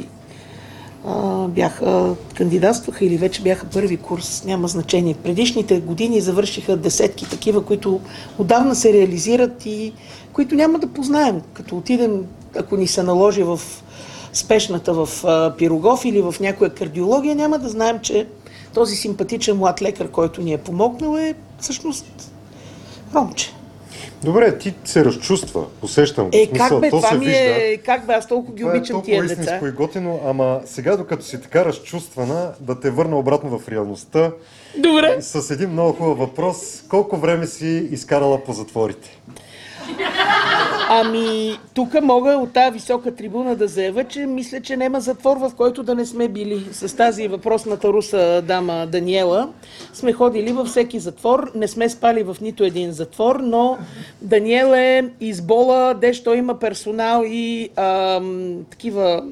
а, 1.07 1.47
бяха, 1.47 2.15
кандидатстваха 2.35 3.05
или 3.05 3.17
вече 3.17 3.41
бяха 3.41 3.65
първи 3.65 3.97
курс, 3.97 4.43
няма 4.45 4.67
значение. 4.67 5.13
Предишните 5.13 5.79
години 5.79 6.21
завършиха 6.21 6.77
десетки 6.77 7.29
такива, 7.29 7.65
които 7.65 7.99
отдавна 8.37 8.75
се 8.75 8.93
реализират 8.93 9.65
и 9.65 9.93
които 10.33 10.55
няма 10.55 10.79
да 10.79 10.87
познаем. 10.87 11.41
Като 11.53 11.77
отидем, 11.77 12.25
ако 12.57 12.77
ни 12.77 12.87
се 12.87 13.03
наложи 13.03 13.43
в 13.43 13.59
спешната 14.33 14.93
в 14.93 15.07
Пирогов 15.57 16.05
или 16.05 16.21
в 16.21 16.35
някоя 16.39 16.69
кардиология, 16.69 17.35
няма 17.35 17.59
да 17.59 17.69
знаем, 17.69 17.99
че 17.99 18.27
този 18.73 18.95
симпатичен 18.95 19.57
млад 19.57 19.81
лекар, 19.81 20.11
който 20.11 20.41
ни 20.41 20.53
е 20.53 20.57
помогнал, 20.57 21.17
е 21.17 21.33
всъщност 21.59 22.31
ромче. 23.15 23.53
Добре, 24.23 24.57
ти 24.57 24.73
се 24.85 25.05
разчувства, 25.05 25.65
усещам. 25.81 26.29
Е, 26.31 26.45
смисъл, 26.45 26.69
как 26.69 26.81
бе, 26.81 26.89
то 26.89 26.97
това 26.97 27.09
се 27.09 27.17
ми 27.17 27.25
вижда. 27.25 27.41
е, 27.41 27.77
как 27.77 28.05
бе, 28.05 28.13
аз 28.13 28.27
толкова 28.27 28.55
ги 28.55 28.61
Това 28.61 28.73
е 28.73 28.77
обичам 28.77 28.93
толкова 28.93 29.11
тия 29.11 29.35
деца. 29.35 29.59
и 29.67 29.71
готино, 29.71 30.19
ама 30.25 30.61
сега 30.65 30.97
докато 30.97 31.25
си 31.25 31.41
така 31.41 31.65
разчувствана, 31.65 32.51
да 32.59 32.79
те 32.79 32.89
върна 32.91 33.19
обратно 33.19 33.59
в 33.59 33.69
реалността, 33.69 34.31
Добре. 34.77 35.17
с 35.21 35.51
един 35.51 35.69
много 35.69 35.93
хубав 35.93 36.17
въпрос. 36.17 36.83
Колко 36.89 37.17
време 37.17 37.47
си 37.47 37.87
изкарала 37.91 38.43
по 38.43 38.53
затворите? 38.53 39.17
Ами, 40.89 41.57
тук 41.73 42.01
мога 42.01 42.31
от 42.31 42.53
тази 42.53 42.73
висока 42.73 43.15
трибуна 43.15 43.55
да 43.55 43.67
заявя, 43.67 44.03
че 44.03 44.19
мисля, 44.19 44.61
че 44.61 44.77
няма 44.77 44.99
затвор, 44.99 45.37
в 45.37 45.51
който 45.57 45.83
да 45.83 45.95
не 45.95 46.05
сме 46.05 46.27
били. 46.27 46.65
С 46.71 46.95
тази 46.95 47.27
въпросната 47.27 47.87
руса 47.87 48.41
дама 48.47 48.87
Даниела 48.87 49.49
сме 49.93 50.13
ходили 50.13 50.51
във 50.51 50.67
всеки 50.67 50.99
затвор. 50.99 51.51
Не 51.55 51.67
сме 51.67 51.89
спали 51.89 52.23
в 52.23 52.37
нито 52.41 52.63
един 52.63 52.91
затвор, 52.91 53.35
но 53.35 53.77
Даниел 54.21 54.73
е 54.73 55.09
избола, 55.21 55.93
дещо 55.93 56.33
има 56.33 56.59
персонал 56.59 57.23
и 57.25 57.69
ам, 57.75 58.65
такива 58.69 59.23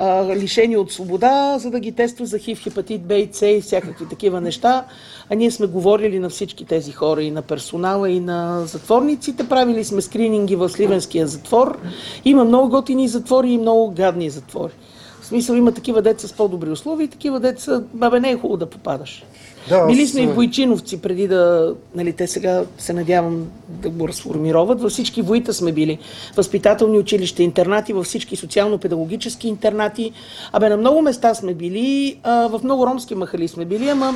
а, 0.00 0.36
лишени 0.36 0.76
от 0.76 0.92
свобода, 0.92 1.58
за 1.58 1.70
да 1.70 1.80
ги 1.80 1.92
тества 1.92 2.26
за 2.26 2.38
хив, 2.38 2.62
хепатит 2.62 3.02
Б 3.02 3.14
и 3.14 3.28
С 3.32 3.46
и 3.46 3.60
всякакви 3.60 4.08
такива 4.08 4.40
неща. 4.40 4.84
А 5.30 5.34
ние 5.34 5.50
сме 5.50 5.66
говорили 5.66 6.18
на 6.18 6.28
всички 6.28 6.64
тези 6.64 6.92
хора 6.92 7.22
и 7.22 7.30
на 7.30 7.42
персонала, 7.42 8.10
и 8.10 8.20
на 8.20 8.66
затворниците. 8.66 9.48
Правили 9.48 9.84
сме 9.84 10.02
скрининги 10.02 10.56
в 10.56 10.68
Сливенския 10.68 11.26
затвор. 11.26 11.78
Има 12.24 12.44
много 12.44 12.68
готини 12.68 13.08
затвори 13.08 13.50
и 13.50 13.58
много 13.58 13.90
гадни 13.90 14.30
затвори. 14.30 14.72
В 15.20 15.26
смисъл 15.26 15.54
има 15.54 15.72
такива 15.72 16.02
деца 16.02 16.28
с 16.28 16.32
по-добри 16.32 16.70
условия 16.70 17.04
и 17.04 17.08
такива 17.08 17.40
деца, 17.40 17.82
бабе, 17.94 18.20
не 18.20 18.30
е 18.30 18.36
хубаво 18.36 18.56
да 18.56 18.70
попадаш. 18.70 19.24
Да, 19.68 19.86
Били 19.86 20.06
сме 20.06 20.22
и 20.22 20.26
в 20.26 20.34
Бойчиновци 20.34 21.02
преди 21.02 21.28
да, 21.28 21.74
нали, 21.94 22.12
те 22.12 22.26
сега 22.26 22.64
се 22.78 22.92
надявам 22.92 23.46
да 23.68 23.90
го 23.90 24.08
разформироват. 24.08 24.80
Във 24.80 24.92
всички 24.92 25.22
воита 25.22 25.54
сме 25.54 25.72
били. 25.72 25.98
Възпитателни 26.36 26.98
училища, 26.98 27.42
интернати, 27.42 27.92
във 27.92 28.06
всички 28.06 28.36
социално-педагогически 28.36 29.48
интернати. 29.48 30.12
Абе, 30.52 30.68
на 30.68 30.76
много 30.76 31.02
места 31.02 31.34
сме 31.34 31.54
били, 31.54 32.18
а, 32.22 32.48
в 32.48 32.60
много 32.64 32.86
ромски 32.86 33.14
махали 33.14 33.48
сме 33.48 33.64
били, 33.64 33.88
ама 33.88 34.14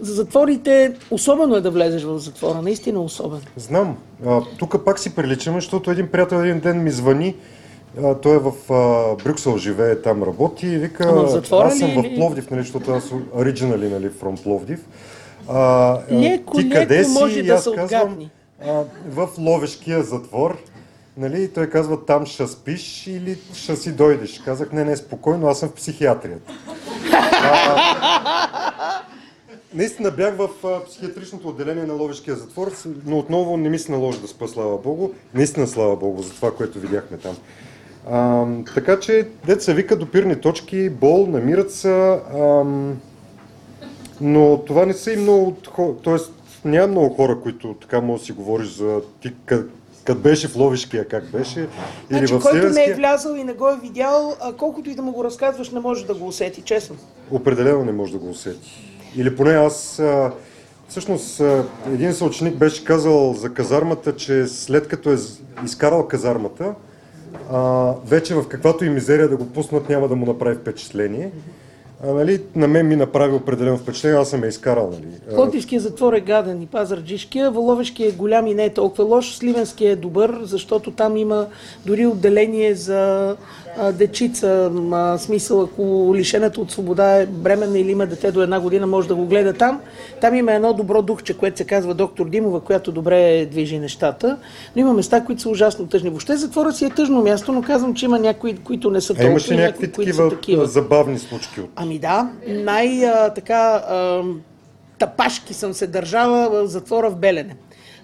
за 0.00 0.14
затворите 0.14 0.94
особено 1.10 1.56
е 1.56 1.60
да 1.60 1.70
влезеш 1.70 2.02
в 2.02 2.18
затвора, 2.18 2.62
наистина 2.62 3.00
особено. 3.00 3.40
Знам. 3.56 3.96
Тук 4.58 4.84
пак 4.84 4.98
си 4.98 5.14
приличаме, 5.14 5.60
защото 5.60 5.90
един 5.90 6.08
приятел 6.08 6.36
един 6.36 6.60
ден 6.60 6.82
ми 6.82 6.90
звъни. 6.90 7.34
А, 8.04 8.14
той 8.14 8.36
е 8.36 8.38
в 8.38 8.52
а, 8.72 9.14
Брюксел, 9.24 9.58
живее 9.58 10.02
там, 10.02 10.22
работи 10.22 10.66
и 10.66 10.78
вика, 10.78 11.04
Ама 11.08 11.22
в 11.22 11.30
затвора 11.30 11.66
аз 11.66 11.78
съм 11.78 11.90
ли 11.90 11.94
в 11.94 12.04
или- 12.04 12.16
Пловдив, 12.16 12.50
нали, 12.50 12.60
защото 12.62 12.92
аз 12.92 13.10
оригинали, 13.34 13.88
нали, 13.88 14.10
from 14.10 14.42
Пловдив. 14.42 14.80
А, 15.48 15.98
Леко, 16.12 16.56
ти 16.56 16.70
къде 16.70 16.98
леко 16.98 17.08
си? 17.08 17.18
може 17.20 17.38
И 17.40 17.42
да 17.42 17.52
аз 17.54 17.64
се 17.64 17.70
казвам, 17.74 18.18
а, 18.66 18.82
в 19.08 19.28
Ловешкия 19.38 20.02
затвор. 20.02 20.58
Нали, 21.16 21.42
и 21.42 21.48
той 21.48 21.70
казва, 21.70 22.04
там 22.04 22.26
ще 22.26 22.46
спиш 22.46 23.06
или 23.06 23.38
ще 23.54 23.76
си 23.76 23.92
дойдеш. 23.92 24.40
Казах, 24.44 24.72
не, 24.72 24.84
не, 24.84 24.96
спокойно, 24.96 25.48
аз 25.48 25.58
съм 25.58 25.68
в 25.68 25.72
психиатрията. 25.74 26.52
Наистина 29.74 30.10
бях 30.10 30.36
в 30.36 30.48
а, 30.64 30.84
психиатричното 30.84 31.48
отделение 31.48 31.84
на 31.84 31.94
Ловешкия 31.94 32.36
затвор, 32.36 32.72
но 33.06 33.18
отново 33.18 33.56
не 33.56 33.68
ми 33.68 33.78
се 33.78 33.92
наложи 33.92 34.20
да 34.20 34.28
спа, 34.28 34.48
слава 34.48 34.78
Богу. 34.78 35.10
Наистина, 35.34 35.66
слава 35.66 35.96
Богу, 35.96 36.22
за 36.22 36.30
това, 36.30 36.50
което 36.50 36.78
видяхме 36.80 37.16
там. 37.16 37.36
А, 38.10 38.46
така 38.74 39.00
че, 39.00 39.28
деца 39.46 39.72
вика 39.72 39.96
допирни 39.96 40.40
точки, 40.40 40.90
бол, 40.90 41.26
намират 41.26 41.72
се, 41.72 42.20
ам, 42.40 43.00
но 44.20 44.58
това 44.66 44.86
не 44.86 44.92
са 44.92 45.12
и 45.12 45.16
много 45.16 45.56
т.е. 46.04 46.16
няма 46.68 46.86
много 46.86 47.14
хора, 47.14 47.40
които 47.42 47.74
така 47.74 48.00
може 48.00 48.20
да 48.20 48.26
си 48.26 48.32
говориш 48.32 48.68
за 48.68 49.00
ти 49.22 49.32
къд, 49.44 49.70
къд 50.04 50.18
беше 50.18 50.48
в 50.48 50.56
Ловешкия, 50.56 51.08
как 51.08 51.30
беше, 51.30 51.60
или 52.10 52.18
Значи, 52.18 52.34
в 52.34 52.40
който 52.42 52.68
не 52.68 52.84
е 52.84 52.94
влязал 52.94 53.34
и 53.34 53.44
не 53.44 53.52
го 53.52 53.68
е 53.68 53.76
видял, 53.82 54.36
а 54.40 54.52
колкото 54.52 54.90
и 54.90 54.94
да 54.94 55.02
му 55.02 55.12
го 55.12 55.24
разказваш, 55.24 55.70
не 55.70 55.80
може 55.80 56.06
да 56.06 56.14
го 56.14 56.26
усети, 56.26 56.62
честно. 56.62 56.96
Определено 57.30 57.84
не 57.84 57.92
може 57.92 58.12
да 58.12 58.18
го 58.18 58.30
усети. 58.30 58.96
Или 59.16 59.36
поне 59.36 59.52
аз... 59.52 59.98
А, 59.98 60.32
всъщност, 60.88 61.42
един 61.86 62.14
съученик 62.14 62.56
беше 62.56 62.84
казал 62.84 63.34
за 63.34 63.54
казармата, 63.54 64.16
че 64.16 64.46
след 64.46 64.88
като 64.88 65.12
е 65.12 65.16
изкарал 65.64 66.08
казармата, 66.08 66.74
а, 67.52 67.92
вече 68.06 68.34
в 68.34 68.48
каквато 68.48 68.84
и 68.84 68.90
мизерия 68.90 69.28
да 69.28 69.36
го 69.36 69.46
пуснат 69.46 69.88
няма 69.88 70.08
да 70.08 70.16
му 70.16 70.26
направи 70.26 70.56
впечатление. 70.56 71.30
А, 72.04 72.12
нали, 72.12 72.42
на 72.54 72.68
мен 72.68 72.88
ми 72.88 72.96
направи 72.96 73.34
определено 73.34 73.76
впечатление, 73.76 74.18
аз 74.18 74.30
съм 74.30 74.42
я 74.42 74.48
изкарал. 74.48 74.90
Нали. 74.90 75.06
А, 75.30 75.34
Плотивския 75.34 75.80
затвор 75.80 76.12
е 76.12 76.20
гаден 76.20 76.62
и 76.62 76.66
пазарджишкия, 76.66 77.50
Воловешкия 77.50 78.08
е 78.08 78.12
голям 78.12 78.46
и 78.46 78.54
не 78.54 78.64
е 78.64 78.74
толкова 78.74 79.04
лош, 79.04 79.36
Сливенския 79.36 79.92
е 79.92 79.96
добър, 79.96 80.40
защото 80.42 80.90
там 80.90 81.16
има 81.16 81.46
дори 81.86 82.06
отделение 82.06 82.74
за 82.74 83.36
дечица, 83.92 84.72
а, 84.92 85.18
смисъл 85.18 85.62
ако 85.62 86.12
лишената 86.16 86.60
от 86.60 86.70
свобода 86.70 87.20
е 87.20 87.26
бременна 87.26 87.78
или 87.78 87.90
има 87.90 88.06
дете 88.06 88.32
до 88.32 88.42
една 88.42 88.60
година, 88.60 88.86
може 88.86 89.08
да 89.08 89.14
го 89.14 89.26
гледа 89.26 89.52
там. 89.52 89.80
Там 90.20 90.34
има 90.34 90.52
едно 90.52 90.72
добро 90.72 91.02
духче, 91.02 91.34
което 91.34 91.58
се 91.58 91.64
казва 91.64 91.94
доктор 91.94 92.28
Димова, 92.28 92.60
която 92.60 92.92
добре 92.92 93.46
движи 93.46 93.78
нещата, 93.78 94.38
но 94.76 94.80
има 94.80 94.92
места, 94.92 95.24
които 95.24 95.42
са 95.42 95.48
ужасно 95.48 95.86
тъжни. 95.86 96.10
Въобще 96.10 96.36
затвора 96.36 96.72
си 96.72 96.84
е 96.84 96.90
тъжно 96.90 97.22
място, 97.22 97.52
но 97.52 97.62
казвам, 97.62 97.94
че 97.94 98.04
има 98.04 98.18
някои, 98.18 98.56
които 98.56 98.90
не 98.90 99.00
са 99.00 99.14
толкова, 99.14 99.30
имаше 99.30 99.56
някакви 99.56 99.92
такива, 99.92 100.30
такива. 100.30 100.66
забавни 100.66 101.18
случки 101.18 101.60
Ами 101.76 101.98
да, 101.98 102.30
най-така 102.48 103.82
тапашки 104.98 105.54
съм 105.54 105.74
се 105.74 105.86
държала 105.86 106.50
в 106.50 106.66
затвора 106.66 107.10
в 107.10 107.16
Белене. 107.16 107.56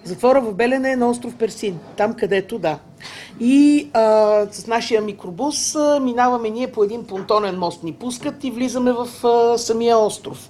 Затвора 0.03 0.41
в 0.41 0.53
Белене 0.53 0.91
е 0.91 0.95
на 0.95 1.09
остров 1.09 1.35
Персин, 1.35 1.79
там 1.97 2.13
където 2.13 2.59
да. 2.59 2.79
И 3.39 3.89
а, 3.93 4.45
с 4.51 4.67
нашия 4.67 5.01
микробус 5.01 5.75
а, 5.75 5.99
минаваме 5.99 6.49
ние 6.49 6.71
по 6.71 6.83
един 6.83 7.03
понтонен 7.03 7.59
мост, 7.59 7.83
ни 7.83 7.93
пускат 7.93 8.43
и 8.43 8.51
влизаме 8.51 8.93
в 8.93 9.27
а, 9.27 9.57
самия 9.57 9.97
остров, 9.97 10.49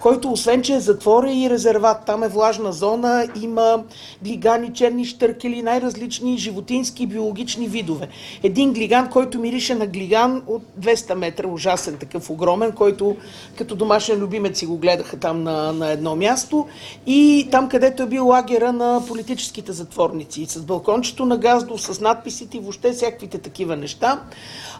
който 0.00 0.32
освен, 0.32 0.62
че 0.62 0.74
е 0.74 0.80
затвор 0.80 1.24
е 1.24 1.32
и 1.32 1.50
резерват. 1.50 2.04
Там 2.06 2.22
е 2.22 2.28
влажна 2.28 2.72
зона, 2.72 3.28
има 3.42 3.84
глигани, 4.22 4.72
черни 4.72 5.04
штъркели, 5.04 5.62
най-различни 5.62 6.38
животински 6.38 7.02
и 7.02 7.06
биологични 7.06 7.68
видове. 7.68 8.08
Един 8.42 8.72
глиган, 8.72 9.10
който 9.10 9.38
мирише 9.38 9.74
на 9.74 9.86
глиган 9.86 10.42
от 10.46 10.62
200 10.80 11.14
метра, 11.14 11.48
ужасен 11.48 11.96
такъв 11.96 12.30
огромен, 12.30 12.72
който 12.72 13.16
като 13.56 13.74
домашен 13.74 14.18
любимец 14.18 14.58
си 14.58 14.66
го 14.66 14.76
гледаха 14.76 15.16
там 15.16 15.42
на, 15.42 15.72
на 15.72 15.90
едно 15.90 16.16
място. 16.16 16.66
И 17.06 17.48
там, 17.50 17.68
където 17.68 18.02
е 18.02 18.06
бил 18.06 18.28
лагера 18.28 18.72
на 18.72 19.02
политическите 19.08 19.72
затворници, 19.72 20.46
с 20.46 20.62
балкончето 20.62 21.26
на 21.26 21.36
газдо, 21.36 21.78
с 21.78 21.91
надписите 22.00 22.56
и 22.56 22.60
въобще 22.60 22.92
всякаквите 22.92 23.38
такива 23.38 23.76
неща. 23.76 24.22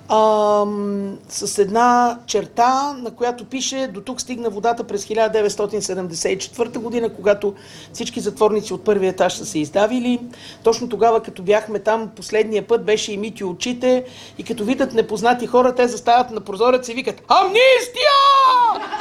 Ам, 0.08 1.18
с 1.28 1.58
една 1.58 2.18
черта, 2.26 2.92
на 2.92 3.10
която 3.10 3.44
пише 3.44 3.86
до 3.86 4.00
тук 4.00 4.20
стигна 4.20 4.50
водата 4.50 4.84
през 4.84 5.04
1974 5.06 6.78
година, 6.78 7.14
когато 7.14 7.54
всички 7.92 8.20
затворници 8.20 8.74
от 8.74 8.84
първия 8.84 9.10
етаж 9.10 9.34
са 9.34 9.46
се 9.46 9.58
издавили. 9.58 10.20
Точно 10.62 10.88
тогава, 10.88 11.22
като 11.22 11.42
бяхме 11.42 11.78
там 11.78 12.10
последния 12.16 12.66
път, 12.66 12.84
беше 12.84 13.12
и 13.12 13.16
мити 13.16 13.44
очите 13.44 14.04
и 14.38 14.44
като 14.44 14.64
видят 14.64 14.92
непознати 14.92 15.46
хора, 15.46 15.74
те 15.74 15.88
застават 15.88 16.30
на 16.30 16.40
прозорец 16.40 16.88
и 16.88 16.94
викат 16.94 17.22
Амнистия! 17.28 18.12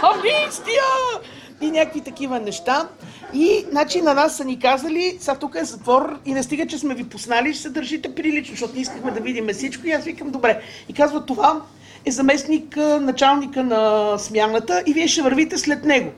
Амнистия! 0.01 0.83
и 1.61 1.71
някакви 1.71 2.01
такива 2.01 2.39
неща. 2.39 2.87
И 3.33 3.65
значи 3.71 4.01
на 4.01 4.13
нас 4.13 4.37
са 4.37 4.45
ни 4.45 4.59
казали, 4.59 5.17
сега 5.19 5.35
тук 5.35 5.55
е 5.55 5.65
затвор 5.65 6.19
и 6.25 6.33
не 6.33 6.43
стига, 6.43 6.67
че 6.67 6.77
сме 6.77 6.95
ви 6.95 7.03
познали, 7.03 7.53
ще 7.53 7.61
се 7.61 7.69
държите 7.69 8.15
прилично, 8.15 8.53
защото 8.53 8.75
не 8.75 8.81
искахме 8.81 9.11
да 9.11 9.19
видим 9.19 9.47
всичко 9.53 9.87
и 9.87 9.91
аз 9.91 10.03
викам 10.03 10.29
добре. 10.29 10.61
И 10.89 10.93
казва 10.93 11.25
това 11.25 11.61
е 12.05 12.11
заместник 12.11 12.75
началника 13.01 13.63
на 13.63 14.17
смяната 14.17 14.83
и 14.85 14.93
вие 14.93 15.07
ще 15.07 15.21
вървите 15.21 15.57
след 15.57 15.85
него. 15.85 16.11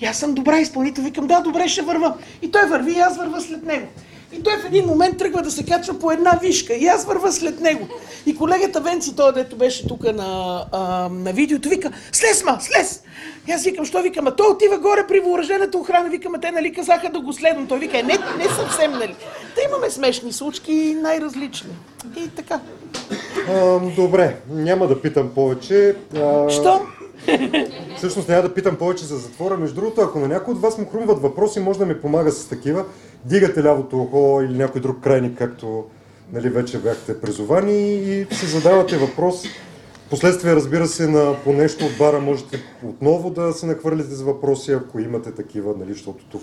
И 0.00 0.06
аз 0.06 0.18
съм 0.18 0.34
добра 0.34 0.58
изпълнител, 0.58 1.04
викам 1.04 1.26
да, 1.26 1.40
добре 1.40 1.68
ще 1.68 1.82
върва. 1.82 2.14
И 2.42 2.50
той 2.50 2.66
върви 2.66 2.92
и 2.92 3.00
аз 3.00 3.16
върва 3.16 3.40
след 3.40 3.62
него. 3.62 3.86
И 4.32 4.42
той 4.42 4.58
в 4.58 4.64
един 4.64 4.86
момент 4.86 5.18
тръгва 5.18 5.42
да 5.42 5.50
се 5.50 5.64
качва 5.64 5.98
по 5.98 6.10
една 6.10 6.38
вишка 6.42 6.74
и 6.74 6.86
аз 6.86 7.04
върва 7.04 7.32
след 7.32 7.60
него. 7.60 7.88
И 8.26 8.36
колегата 8.36 8.80
Венци, 8.80 9.16
той 9.16 9.32
дето 9.32 9.56
беше 9.56 9.88
тук 9.88 10.02
на, 10.02 10.64
а, 10.72 11.08
на 11.08 11.32
видеото, 11.32 11.68
вика, 11.68 11.90
слез 12.12 12.44
ма, 12.44 12.58
слез! 12.60 13.02
И 13.48 13.52
аз 13.52 13.64
викам, 13.64 13.84
що 13.84 14.02
викам, 14.02 14.26
а 14.26 14.36
той 14.36 14.46
отива 14.46 14.78
горе 14.78 15.06
при 15.08 15.20
въоръжената 15.20 15.78
охрана, 15.78 16.08
викам, 16.08 16.34
а 16.34 16.40
те 16.40 16.50
нали 16.50 16.72
казаха 16.72 17.10
да 17.10 17.20
го 17.20 17.32
следвам. 17.32 17.66
Той 17.66 17.78
вика, 17.78 17.98
«Е, 17.98 18.02
не, 18.02 18.18
не 18.38 18.44
съвсем, 18.44 18.92
нали. 18.92 19.14
Та 19.54 19.60
имаме 19.68 19.90
смешни 19.90 20.32
случки, 20.32 20.96
най-различни. 21.02 21.70
И 22.16 22.28
така. 22.28 22.60
А, 23.48 23.78
добре, 23.96 24.36
няма 24.50 24.86
да 24.86 25.00
питам 25.02 25.30
повече. 25.34 25.94
А, 26.16 26.50
Що? 26.50 26.80
Всъщност 27.96 28.28
няма 28.28 28.42
да 28.42 28.54
питам 28.54 28.76
повече 28.76 29.04
за 29.04 29.16
затвора. 29.16 29.56
Между 29.56 29.74
другото, 29.74 30.00
ако 30.00 30.18
на 30.18 30.28
някой 30.28 30.54
от 30.54 30.60
вас 30.60 30.78
му 30.78 30.86
хрумват 30.86 31.22
въпроси, 31.22 31.60
може 31.60 31.78
да 31.78 31.86
ми 31.86 32.00
помага 32.00 32.32
с 32.32 32.48
такива. 32.48 32.84
Дигате 33.24 33.62
лявото 33.64 33.96
ухо 33.98 34.40
или 34.42 34.58
някой 34.58 34.80
друг 34.80 35.00
крайник, 35.00 35.38
както 35.38 35.84
нали, 36.32 36.48
вече 36.48 36.78
бяхте 36.78 37.20
призовани 37.20 37.94
и 37.94 38.26
си 38.30 38.46
задавате 38.46 38.96
въпрос. 38.96 39.42
Последствие, 40.14 40.54
разбира 40.54 40.86
се, 40.86 41.06
на 41.06 41.34
по 41.44 41.52
нещо 41.52 41.84
от 41.84 41.98
бара 41.98 42.20
можете 42.20 42.62
отново 42.84 43.30
да 43.30 43.52
се 43.52 43.66
нахвърлите 43.66 44.14
с 44.14 44.22
въпроси, 44.22 44.72
ако 44.72 44.98
имате 45.00 45.32
такива, 45.32 45.74
нали, 45.78 45.92
защото 45.92 46.24
тук 46.24 46.42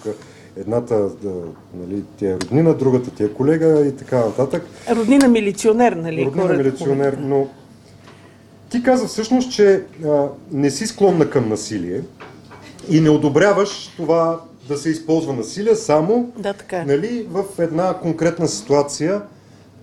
едната 0.57 1.09
нали, 1.73 2.03
тя 2.17 2.29
е 2.29 2.33
роднина, 2.33 2.73
другата 2.73 3.11
ти 3.11 3.23
е 3.23 3.33
колега 3.33 3.85
и 3.85 3.95
така 3.95 4.19
нататък. 4.19 4.63
Роднина 4.89 5.27
милиционер, 5.27 5.91
нали? 5.91 6.25
Роднина 6.25 6.47
хората 6.47 6.63
милиционер, 6.63 7.17
но 7.19 7.47
ти 8.69 8.83
каза 8.83 9.07
всъщност, 9.07 9.51
че 9.51 9.83
а, 10.05 10.27
не 10.51 10.71
си 10.71 10.87
склонна 10.87 11.29
към 11.29 11.49
насилие 11.49 12.01
и 12.89 13.01
не 13.01 13.09
одобряваш 13.09 13.87
това 13.97 14.41
да 14.67 14.77
се 14.77 14.89
използва 14.89 15.33
насилие 15.33 15.75
само 15.75 16.31
Да, 16.37 16.53
така 16.53 16.77
е. 16.77 16.85
нали, 16.85 17.27
в 17.29 17.43
една 17.59 17.93
конкретна 17.93 18.47
ситуация 18.47 19.21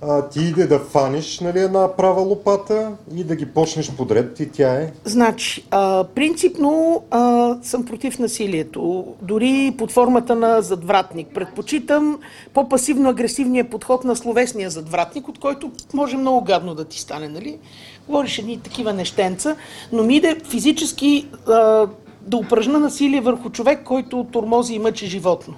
а, 0.03 0.29
ти 0.29 0.41
иде 0.41 0.67
да 0.67 0.79
фаниш 0.79 1.41
нали, 1.41 1.59
една 1.59 1.97
права 1.97 2.21
лопата 2.21 2.93
и 3.15 3.25
да 3.25 3.37
ги 3.37 3.47
почнеш 3.47 3.93
подред 3.93 4.41
и 4.41 4.51
тя 4.51 4.75
е 4.75 4.93
Значи, 5.05 5.65
а, 5.71 6.05
принципно 6.05 7.03
а, 7.11 7.57
съм 7.63 7.85
против 7.85 8.19
насилието, 8.19 9.07
дори 9.23 9.75
под 9.79 9.91
формата 9.91 10.35
на 10.35 10.63
задвратник. 10.63 11.29
Предпочитам 11.35 12.19
по-пасивно-агресивния 12.55 13.71
подход 13.71 14.05
на 14.05 14.17
словесния 14.17 14.71
задвратник, 14.71 15.29
от 15.29 15.39
който 15.39 15.71
може 15.95 16.17
много 16.17 16.45
гадно 16.45 16.75
да 16.75 16.85
ти 16.85 17.01
стане, 17.01 17.29
нали? 17.29 17.59
Говориш 18.07 18.39
едни 18.39 18.61
такива 18.61 18.93
нещенца, 18.93 19.57
но 19.93 20.03
ми 20.03 20.17
иде 20.17 20.37
физически 20.51 21.29
а, 21.47 21.87
да 22.23 22.37
упражна 22.37 22.79
насилие 22.79 23.21
върху 23.21 23.51
човек, 23.51 23.85
който 23.85 24.27
тормози 24.33 24.75
и 24.75 24.79
мъчи 24.79 25.07
животно. 25.07 25.55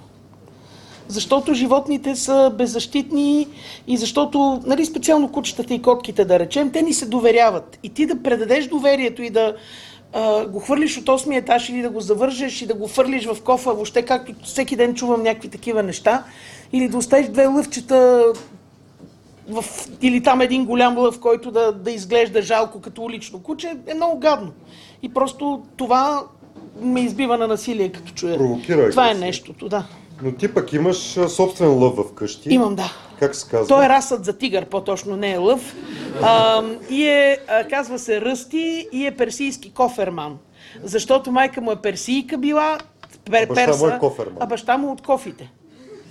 Защото 1.11 1.53
животните 1.53 2.15
са 2.15 2.53
беззащитни 2.57 3.47
и 3.87 3.97
защото, 3.97 4.61
нали, 4.65 4.85
специално 4.85 5.31
кучетата 5.31 5.73
и 5.73 5.81
котките, 5.81 6.25
да 6.25 6.39
речем, 6.39 6.71
те 6.71 6.81
ни 6.81 6.93
се 6.93 7.05
доверяват. 7.05 7.79
И 7.83 7.89
ти 7.89 8.05
да 8.05 8.23
предадеш 8.23 8.67
доверието 8.67 9.23
и 9.23 9.29
да 9.29 9.55
а, 10.13 10.45
го 10.45 10.59
хвърлиш 10.59 10.97
от 10.97 11.05
8 11.05 11.37
етаж 11.37 11.69
или 11.69 11.81
да 11.81 11.89
го 11.89 11.99
завържеш 11.99 12.61
и 12.61 12.65
да 12.65 12.73
го 12.73 12.87
фърлиш 12.87 13.25
в 13.25 13.37
кофа, 13.43 13.73
въобще 13.73 14.01
както 14.01 14.33
всеки 14.43 14.75
ден 14.75 14.95
чувам 14.95 15.23
някакви 15.23 15.49
такива 15.49 15.83
неща, 15.83 16.23
или 16.73 16.87
да 16.87 16.97
оставиш 16.97 17.27
две 17.27 17.45
лъвчета 17.45 18.23
в, 19.49 19.65
или 20.01 20.23
там 20.23 20.41
един 20.41 20.65
голям 20.65 20.97
лъв, 20.97 21.19
който 21.19 21.51
да, 21.51 21.71
да 21.71 21.91
изглежда 21.91 22.41
жалко 22.41 22.81
като 22.81 23.03
улично 23.03 23.39
куче, 23.39 23.73
е 23.87 23.93
много 23.93 24.19
гадно. 24.19 24.51
И 25.03 25.13
просто 25.13 25.61
това 25.77 26.23
ме 26.81 27.01
избива 27.01 27.37
на 27.37 27.47
насилие, 27.47 27.91
като 27.91 28.13
чуя. 28.13 28.37
Провокира 28.37 28.89
Това 28.89 29.11
е 29.11 29.13
нещото, 29.13 29.69
да. 29.69 29.85
Но 30.23 30.31
ти 30.31 30.53
пък 30.53 30.73
имаш 30.73 31.17
а, 31.17 31.29
собствен 31.29 31.69
лъв 31.69 31.95
в 31.95 32.13
къщи. 32.13 32.53
Имам, 32.53 32.75
да. 32.75 32.93
Как 33.19 33.35
се 33.35 33.49
казва? 33.49 33.67
Той 33.67 33.85
е 33.85 33.89
расът 33.89 34.25
за 34.25 34.37
тигър, 34.37 34.65
по-точно 34.65 35.17
не 35.17 35.31
е 35.31 35.37
лъв. 35.37 35.75
А, 36.21 36.63
и 36.89 37.07
е, 37.07 37.37
а, 37.47 37.63
казва 37.63 37.99
се 37.99 38.21
Ръсти 38.21 38.87
и 38.91 39.05
е 39.05 39.11
персийски 39.11 39.73
коферман. 39.73 40.37
Защото 40.83 41.31
майка 41.31 41.61
му 41.61 41.71
е 41.71 41.75
персийка 41.75 42.37
била, 42.37 42.77
пер, 43.31 43.47
баща 43.47 43.67
му 43.67 43.87
е 43.87 43.89
перса, 43.89 43.97
коферман. 43.99 44.37
а 44.39 44.45
баща 44.45 44.77
му 44.77 44.91
от 44.91 45.01
кофите. 45.01 45.51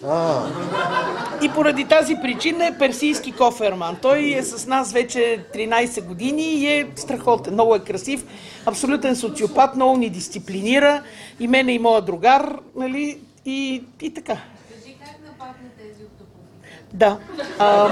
А, 0.06 0.42
И 1.42 1.48
поради 1.48 1.84
тази 1.84 2.16
причина 2.22 2.66
е 2.66 2.78
персийски 2.78 3.32
коферман. 3.32 3.96
Той 4.02 4.34
е 4.38 4.42
с 4.42 4.66
нас 4.66 4.92
вече 4.92 5.44
13 5.54 6.04
години 6.04 6.42
и 6.42 6.66
е 6.66 6.86
страхотен. 6.96 7.52
Много 7.52 7.74
е 7.74 7.78
красив, 7.78 8.24
абсолютен 8.66 9.16
социопат, 9.16 9.76
много 9.76 9.96
ни 9.96 10.11
дисциплинира. 10.11 11.02
И 11.40 11.48
мене 11.48 11.72
и 11.72 11.78
моя 11.78 12.02
другар, 12.02 12.58
нали, 12.76 13.18
и, 13.45 13.84
и 14.03 14.14
така. 14.14 14.34
Кажи 14.34 14.97
как 15.05 15.16
нападна 15.26 15.68
тези 15.78 16.05
от 16.05 16.11
топовите? 16.18 16.82
Да. 16.93 17.18
А, 17.59 17.88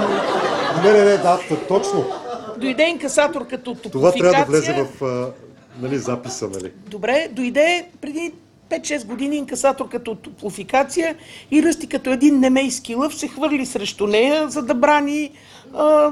не, 0.83 0.91
не, 0.91 1.05
не, 1.05 1.17
да, 1.17 1.39
точно. 1.67 2.05
дойде 2.57 2.83
инкасатор 2.83 3.47
като 3.47 3.75
Това 3.75 4.11
трябва 4.11 4.45
да 4.45 4.45
влезе 4.45 4.73
в 4.73 5.03
а, 5.05 5.31
нали, 5.81 5.97
записа, 5.97 6.47
нали? 6.47 6.71
Добре, 6.87 7.29
дойде 7.31 7.87
преди 8.01 8.33
5-6 8.69 9.05
години 9.05 9.35
инкасатор 9.35 9.89
като 9.89 10.15
топлофикация 10.15 11.15
и 11.51 11.63
ръсти 11.63 11.87
като 11.87 12.09
един 12.09 12.39
немейски 12.39 12.95
лъв 12.95 13.15
се 13.15 13.27
хвърли 13.27 13.65
срещу 13.65 14.07
нея, 14.07 14.49
за 14.49 14.61
да 14.61 14.73
брани 14.73 15.31
а, 15.73 16.11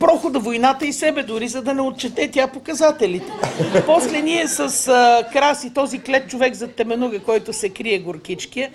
прохода, 0.00 0.38
войната 0.38 0.86
и 0.86 0.92
себе, 0.92 1.22
дори 1.22 1.48
за 1.48 1.62
да 1.62 1.74
не 1.74 1.82
отчете 1.82 2.30
тя 2.30 2.46
показателите. 2.46 3.32
После 3.86 4.22
ние 4.22 4.48
с 4.48 4.88
а, 4.88 5.24
Краси, 5.32 5.74
този 5.74 5.98
клет 5.98 6.30
човек 6.30 6.54
за 6.54 6.68
Теменуга, 6.68 7.20
който 7.20 7.52
се 7.52 7.68
крие 7.68 7.98
горкичкия, 7.98 8.70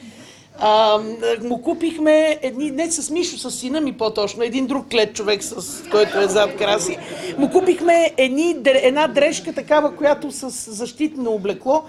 а, 0.60 1.00
му 1.44 1.62
купихме 1.62 2.40
едни, 2.42 2.72
не 2.72 2.92
с 2.92 3.10
Мишо, 3.10 3.38
с 3.38 3.52
сина 3.52 3.82
ми 3.82 3.94
по-точно, 3.94 4.44
един 4.44 4.68
друг 4.68 4.90
клет 4.90 5.16
човек, 5.16 5.44
с 5.44 5.84
който 5.92 6.20
е 6.20 6.28
зад 6.28 6.56
Краси. 6.56 6.98
Му 7.38 7.50
купихме 7.50 8.12
едни, 8.18 8.56
една 8.66 9.08
дрежка 9.08 9.54
такава, 9.54 9.96
която 9.96 10.32
с 10.32 10.72
защитно 10.72 11.32
облекло 11.32 11.84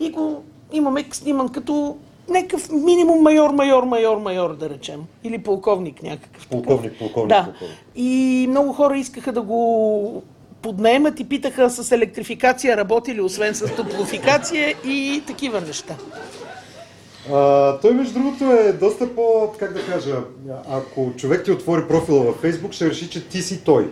и 0.00 0.10
го 0.10 0.44
имаме 0.72 1.04
сниман 1.12 1.48
като 1.48 1.96
някакъв 2.28 2.70
минимум 2.72 3.22
майор, 3.22 3.50
майор, 3.50 3.82
майор, 3.84 4.16
майор, 4.16 4.56
да 4.56 4.70
речем. 4.70 5.00
Или 5.24 5.38
полковник 5.38 6.02
някакъв. 6.02 6.30
такъв. 6.30 6.48
Полковник, 6.48 6.98
полковник, 6.98 7.28
Да. 7.28 7.44
полковник. 7.44 7.78
И 7.96 8.46
много 8.50 8.72
хора 8.72 8.98
искаха 8.98 9.32
да 9.32 9.42
го 9.42 10.22
поднаемат 10.62 11.20
и 11.20 11.28
питаха 11.28 11.70
с 11.70 11.92
електрификация 11.92 12.76
работи 12.76 13.14
ли, 13.14 13.20
освен 13.20 13.54
с 13.54 13.74
топлофикация 13.76 14.74
и 14.84 15.22
такива 15.26 15.60
неща. 15.60 15.94
А, 17.32 17.78
той, 17.78 17.94
между 17.94 18.14
другото, 18.14 18.44
е 18.52 18.72
доста 18.72 19.14
по, 19.14 19.52
как 19.58 19.72
да 19.72 19.86
кажа, 19.86 20.16
ако 20.70 21.12
човек 21.16 21.44
ти 21.44 21.50
отвори 21.50 21.88
профила 21.88 22.22
във 22.22 22.36
Фейсбук, 22.36 22.72
ще 22.72 22.90
реши, 22.90 23.10
че 23.10 23.28
ти 23.28 23.42
си 23.42 23.64
той. 23.64 23.90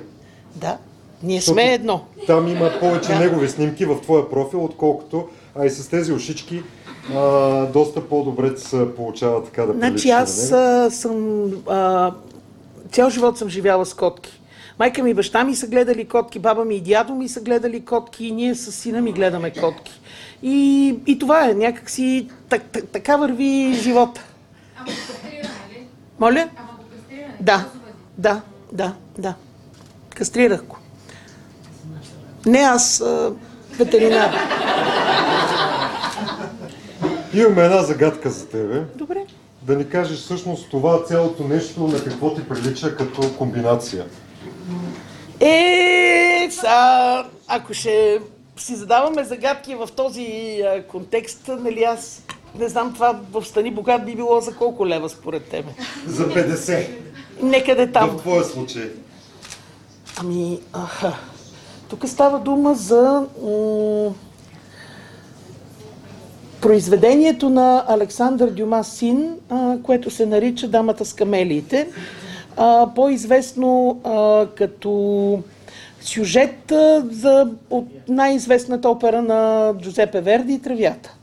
Да, 0.54 0.78
ние 1.22 1.38
Защото 1.38 1.52
сме 1.54 1.74
едно. 1.74 2.00
Там 2.26 2.48
има 2.48 2.72
повече 2.80 3.08
Да. 3.08 3.18
негови 3.18 3.48
снимки 3.48 3.84
в 3.84 4.00
твоя 4.02 4.30
профил, 4.30 4.64
отколкото, 4.64 5.28
а 5.54 5.66
и 5.66 5.70
с 5.70 5.88
тези 5.90 6.12
ушички, 6.12 6.62
а, 7.12 7.66
доста 7.66 8.08
по-добре 8.08 8.56
се 8.56 8.94
получава 8.96 9.44
така 9.44 9.66
да 9.66 9.72
Значи 9.72 10.10
аз 10.10 10.50
на 10.50 10.58
него. 10.58 10.86
а, 10.86 10.90
съм... 10.90 11.50
А, 11.68 12.12
цял 12.92 13.10
живот 13.10 13.38
съм 13.38 13.48
живяла 13.48 13.86
с 13.86 13.94
котки. 13.94 14.40
Майка 14.78 15.02
ми 15.02 15.10
и 15.10 15.14
баща 15.14 15.44
ми 15.44 15.54
са 15.54 15.66
гледали 15.66 16.04
котки, 16.04 16.38
баба 16.38 16.64
ми 16.64 16.74
и 16.76 16.80
дядо 16.80 17.14
ми 17.14 17.28
са 17.28 17.40
гледали 17.40 17.84
котки 17.84 18.26
и 18.26 18.30
ние 18.32 18.54
с 18.54 18.72
сина 18.72 19.00
ми 19.00 19.12
гледаме 19.12 19.52
котки. 19.52 20.00
И, 20.42 20.88
и 21.06 21.18
това 21.18 21.50
е 21.50 21.54
някакси... 21.54 22.28
Так, 22.48 22.62
так, 22.72 22.84
така 22.92 23.16
върви 23.16 23.72
живота. 23.82 24.24
Ама 24.76 24.86
го 24.86 24.92
кастриране, 24.92 25.48
ли? 25.72 25.86
Моля? 26.20 26.48
Ама 26.56 26.68
го 26.78 26.84
кастриране. 26.96 27.36
Да, 27.40 27.64
да, 28.18 28.40
да, 28.72 28.94
да. 29.18 29.34
Кастрирах 30.14 30.62
го. 30.62 30.76
Не 32.46 32.58
аз, 32.58 33.00
а, 33.00 33.32
ветеринар. 33.78 34.30
Имаме 37.34 37.64
една 37.64 37.82
загадка 37.82 38.30
за 38.30 38.46
тебе. 38.46 38.82
Добре. 38.94 39.26
Да 39.62 39.76
ни 39.76 39.88
кажеш 39.88 40.18
всъщност 40.18 40.70
това 40.70 41.04
цялото 41.04 41.44
нещо 41.44 41.80
на 41.80 42.04
какво 42.04 42.34
ти 42.34 42.48
прилича 42.48 42.96
като 42.96 43.34
комбинация. 43.38 44.06
Е, 45.40 46.48
са, 46.50 47.24
ако 47.48 47.74
ще 47.74 48.20
си 48.56 48.74
задаваме 48.74 49.24
загадки 49.24 49.74
в 49.74 49.88
този 49.96 50.26
а, 50.66 50.82
контекст, 50.82 51.50
нали 51.60 51.82
аз 51.82 52.22
не 52.58 52.68
знам 52.68 52.94
това 52.94 53.20
в 53.32 53.44
Стани 53.44 53.70
Богат 53.70 54.06
би 54.06 54.14
било 54.16 54.40
за 54.40 54.56
колко 54.56 54.86
лева 54.86 55.08
според 55.08 55.44
тебе. 55.44 55.68
За 56.06 56.28
50. 56.28 56.88
Некъде 57.42 57.92
там. 57.92 58.10
В 58.10 58.20
твоя 58.20 58.44
случай. 58.44 58.90
Ами, 60.20 60.60
аха. 60.72 61.16
Тук 61.88 62.08
става 62.08 62.38
дума 62.38 62.74
за 62.74 63.26
м- 63.42 64.14
произведението 66.64 67.50
на 67.50 67.84
Александър 67.88 68.50
Дюма 68.50 68.84
Син, 68.84 69.34
а, 69.50 69.76
което 69.82 70.10
се 70.10 70.26
нарича 70.26 70.68
Дамата 70.68 71.04
с 71.04 71.12
камелиите. 71.12 71.88
А, 72.56 72.88
по-известно 72.94 74.00
а, 74.04 74.46
като 74.56 75.38
сюжет 76.00 76.72
за, 77.10 77.50
от 77.70 77.88
най-известната 78.08 78.88
опера 78.88 79.22
на 79.22 79.72
Джузепе 79.82 80.20
Верди 80.20 80.62
Травята. 80.62 81.14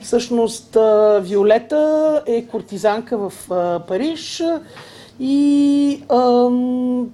Всъщност 0.00 0.76
Виолета 1.20 2.22
е 2.26 2.42
кортизанка 2.42 3.18
в 3.18 3.32
Париж 3.88 4.42
и 5.20 6.02
ам, 6.08 7.08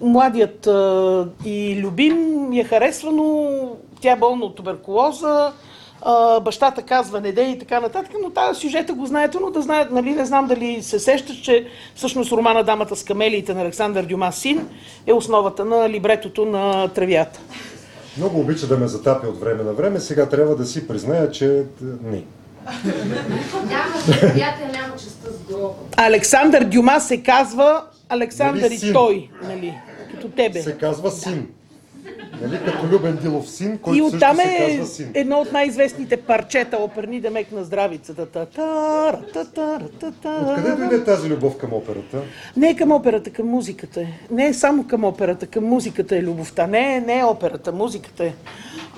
младият 0.00 0.66
а, 0.66 1.28
и 1.44 1.80
любим 1.82 2.52
я 2.52 2.64
харесва, 2.64 3.12
но 3.12 3.48
тя 4.00 4.12
е 4.12 4.16
болна 4.16 4.44
от 4.44 4.54
туберкулоза, 4.54 5.52
а, 6.02 6.40
бащата 6.40 6.82
казва 6.82 7.20
не 7.20 7.32
дей 7.32 7.50
и 7.50 7.58
така 7.58 7.80
нататък, 7.80 8.12
но 8.22 8.30
тази 8.30 8.60
сюжета 8.60 8.92
го 8.92 9.06
знаете, 9.06 9.38
но 9.40 9.50
да 9.50 9.62
знаят, 9.62 9.90
нали, 9.90 10.10
не 10.10 10.24
знам 10.24 10.46
дали 10.46 10.82
се 10.82 10.98
сещаш, 10.98 11.36
че 11.36 11.66
всъщност 11.94 12.32
романа 12.32 12.64
Дамата 12.64 12.96
с 12.96 13.04
камелиите 13.04 13.54
на 13.54 13.62
Александър 13.62 14.04
Дюма 14.04 14.32
Син 14.32 14.68
е 15.06 15.12
основата 15.12 15.64
на 15.64 15.88
либретото 15.88 16.44
на 16.44 16.88
Травята. 16.88 17.40
Много 18.16 18.40
обича 18.40 18.66
да 18.66 18.76
ме 18.76 18.88
затапя 18.88 19.28
от 19.28 19.40
време 19.40 19.62
на 19.62 19.72
време, 19.72 20.00
сега 20.00 20.28
трябва 20.28 20.56
да 20.56 20.66
си 20.66 20.88
призная, 20.88 21.30
че 21.30 21.58
е, 21.58 21.62
не. 22.02 22.24
Александър 25.96 26.64
Дюма 26.64 27.00
се 27.00 27.22
казва 27.22 27.84
Александър 28.08 28.70
Нали 28.70 28.78
и 28.82 28.92
той, 28.92 29.30
нали, 29.42 29.74
като 30.10 30.28
тебе. 30.28 30.62
Се 30.62 30.78
казва 30.78 31.10
син. 31.10 31.48
Нали, 32.40 32.60
като 32.64 32.86
Любен 32.86 33.16
Дилов 33.16 33.50
син, 33.50 33.78
който 33.78 33.98
И 34.06 34.10
също 34.10 34.36
се 34.36 34.42
е 34.42 34.68
казва 34.68 34.86
син. 34.86 35.10
едно 35.14 35.38
от 35.38 35.52
най-известните 35.52 36.16
парчета 36.16 36.76
оперни 36.76 37.20
Демек 37.20 37.52
на 37.52 37.64
здравицата. 37.64 38.26
Та, 38.26 38.46
та, 38.46 38.62
ра, 39.12 39.20
та, 39.32 39.44
та, 39.44 39.80
ра, 39.80 39.88
та, 40.00 40.10
та, 40.10 40.46
Откъде 40.48 40.76
дойде 40.76 41.04
тази 41.04 41.28
любов 41.28 41.56
към 41.56 41.72
операта? 41.72 42.22
Не 42.56 42.68
е 42.70 42.76
към 42.76 42.92
операта, 42.92 43.30
към 43.30 43.46
музиката 43.46 44.00
е. 44.00 44.06
Не 44.30 44.46
е 44.46 44.54
само 44.54 44.84
към 44.86 45.04
операта, 45.04 45.46
към 45.46 45.64
музиката 45.64 46.16
е 46.16 46.22
любовта. 46.22 46.66
Не 46.66 46.96
е, 46.96 47.00
не 47.00 47.18
е 47.18 47.24
операта, 47.24 47.72
музиката 47.72 48.24
е. 48.24 48.32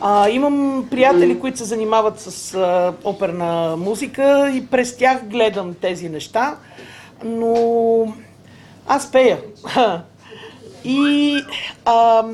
А, 0.00 0.28
имам 0.28 0.86
приятели, 0.90 1.40
които 1.40 1.58
се 1.58 1.64
занимават 1.64 2.20
с 2.20 2.54
а, 2.54 2.94
оперна 3.04 3.76
музика 3.76 4.52
и 4.54 4.66
през 4.66 4.96
тях 4.96 5.24
гледам 5.24 5.74
тези 5.80 6.08
неща, 6.08 6.56
но 7.24 8.14
аз 8.86 9.12
пея. 9.12 9.38
И 10.84 11.38
а, 11.84 12.24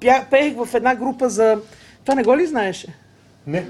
пя, 0.00 0.24
пеех 0.30 0.54
в 0.56 0.74
една 0.74 0.94
група 0.94 1.28
за... 1.28 1.58
Това 2.04 2.14
не 2.14 2.22
го 2.22 2.36
ли 2.36 2.46
знаеше? 2.46 2.86
Не. 3.46 3.66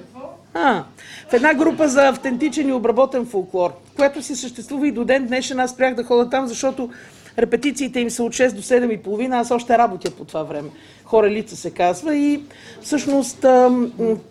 А, 0.55 0.85
в 1.29 1.33
една 1.33 1.55
група 1.55 1.89
за 1.89 2.09
автентичен 2.09 2.69
и 2.69 2.73
обработен 2.73 3.27
фолклор, 3.27 3.73
която 3.97 4.23
си 4.23 4.37
съществува 4.37 4.89
и 4.89 4.93
до 4.93 5.05
ден 5.05 5.27
днешен. 5.27 5.61
Аз 5.61 5.71
спрях 5.71 5.95
да 5.95 6.05
ходя 6.05 6.31
там, 6.31 6.47
защото 6.47 6.91
репетициите 7.39 8.01
им 8.01 8.11
са 8.11 8.25
от 8.25 8.33
6 8.33 8.53
до 8.53 8.63
7 8.63 8.93
и 8.93 8.97
половина. 8.97 9.39
Аз 9.39 9.51
още 9.51 9.79
работя 9.79 10.11
по 10.11 10.25
това 10.25 10.43
време. 10.43 10.69
Хорелица 11.05 11.57
се 11.57 11.71
казва 11.71 12.17
и 12.17 12.41
всъщност 12.83 13.43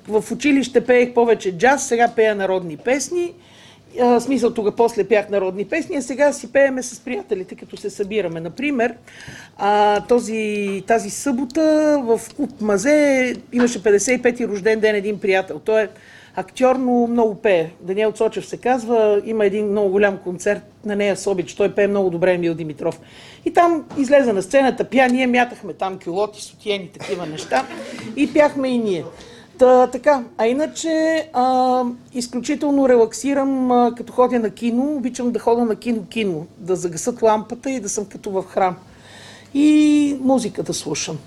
в 0.07 0.23
училище 0.31 0.85
пеех 0.85 1.13
повече 1.13 1.57
джаз, 1.57 1.87
сега 1.87 2.07
пея 2.15 2.35
народни 2.35 2.77
песни. 2.77 3.33
А, 4.01 4.19
смисъл, 4.19 4.53
тогава 4.53 4.75
после 4.75 5.03
пях 5.03 5.29
народни 5.29 5.65
песни, 5.65 5.95
а 5.95 6.01
сега 6.01 6.33
си 6.33 6.51
пееме 6.51 6.83
с 6.83 6.99
приятелите, 6.99 7.55
като 7.55 7.77
се 7.77 7.89
събираме. 7.89 8.39
Например, 8.39 8.93
а, 9.57 10.01
този, 10.01 10.83
тази 10.87 11.09
събота 11.09 11.97
в 12.03 12.21
клуб 12.35 12.61
Мазе 12.61 13.35
имаше 13.53 13.83
55-ти 13.83 14.47
рожден 14.47 14.79
ден 14.79 14.95
един 14.95 15.19
приятел. 15.19 15.59
Той 15.59 15.81
е 15.81 15.87
актьор, 16.35 16.75
но 16.75 17.07
много 17.07 17.35
пее. 17.35 17.69
Даниел 17.81 18.11
Цочев 18.11 18.45
се 18.45 18.57
казва, 18.57 19.21
има 19.25 19.45
един 19.45 19.67
много 19.71 19.89
голям 19.89 20.17
концерт 20.17 20.61
на 20.85 20.95
нея 20.95 21.17
Собич. 21.17 21.53
Той 21.53 21.75
пее 21.75 21.87
много 21.87 22.09
добре 22.09 22.33
Емил 22.33 22.53
Димитров. 22.53 22.99
И 23.45 23.53
там 23.53 23.85
излезе 23.97 24.33
на 24.33 24.41
сцената, 24.41 24.83
пя, 24.83 25.07
ние 25.07 25.27
мятахме 25.27 25.73
там 25.73 25.99
кюлоти, 25.99 26.41
сутиени, 26.41 26.89
такива 26.99 27.25
неща. 27.25 27.65
И 28.15 28.33
пяхме 28.33 28.67
и 28.67 28.77
ние. 28.77 29.03
Та, 29.59 29.87
така, 29.87 30.23
а 30.37 30.47
иначе 30.47 30.89
а, 31.33 31.83
изключително 32.13 32.89
релаксирам, 32.89 33.71
а, 33.71 33.95
като 33.95 34.13
ходя 34.13 34.39
на 34.39 34.49
кино, 34.49 34.95
обичам 34.95 35.31
да 35.31 35.39
ходя 35.39 35.65
на 35.65 35.75
кино-кино, 35.75 36.47
да 36.57 36.75
загасат 36.75 37.21
лампата 37.21 37.71
и 37.71 37.79
да 37.79 37.89
съм 37.89 38.05
като 38.05 38.31
в 38.31 38.43
храм. 38.43 38.77
И 39.53 40.17
музика 40.21 40.63
да 40.63 40.73
слушам. 40.73 41.17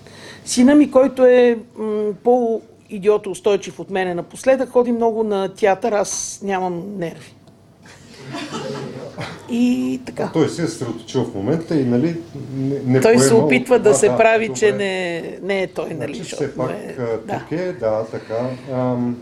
Сина 0.44 0.74
ми, 0.74 0.90
който 0.90 1.24
е 1.24 1.58
м, 1.76 2.12
по-идиото 2.24 3.30
устойчив 3.30 3.80
от 3.80 3.90
мене 3.90 4.14
напоследък, 4.14 4.70
ходи 4.70 4.92
много 4.92 5.24
на 5.24 5.48
театър, 5.48 5.92
аз 5.92 6.40
нямам 6.42 6.98
нерви. 6.98 7.34
И 9.50 10.00
така. 10.06 10.30
Той 10.32 10.48
се 10.48 10.62
е 10.62 10.66
съсредоточил 10.66 11.24
в 11.24 11.34
момента 11.34 11.76
и 11.76 11.84
нали 11.84 12.16
не, 12.50 12.78
не 12.86 13.00
Той 13.00 13.18
се 13.18 13.28
поема 13.28 13.44
опитва 13.46 13.76
от- 13.76 13.82
да 13.82 13.90
А, 13.90 13.94
се 13.94 14.06
прави, 14.08 14.46
добре. 14.46 14.58
че 14.58 14.72
не, 14.72 15.22
не 15.42 15.62
е 15.62 15.66
той, 15.66 15.90
нали? 15.90 16.14
Значи 16.14 16.34
все 16.34 16.54
пак 16.54 16.70
е- 16.70 16.96
а, 16.98 17.18
да. 17.26 17.38
тук 17.40 17.52
е, 17.52 17.72
да, 17.72 18.04
така. 18.04 18.38
Ам, 18.72 19.16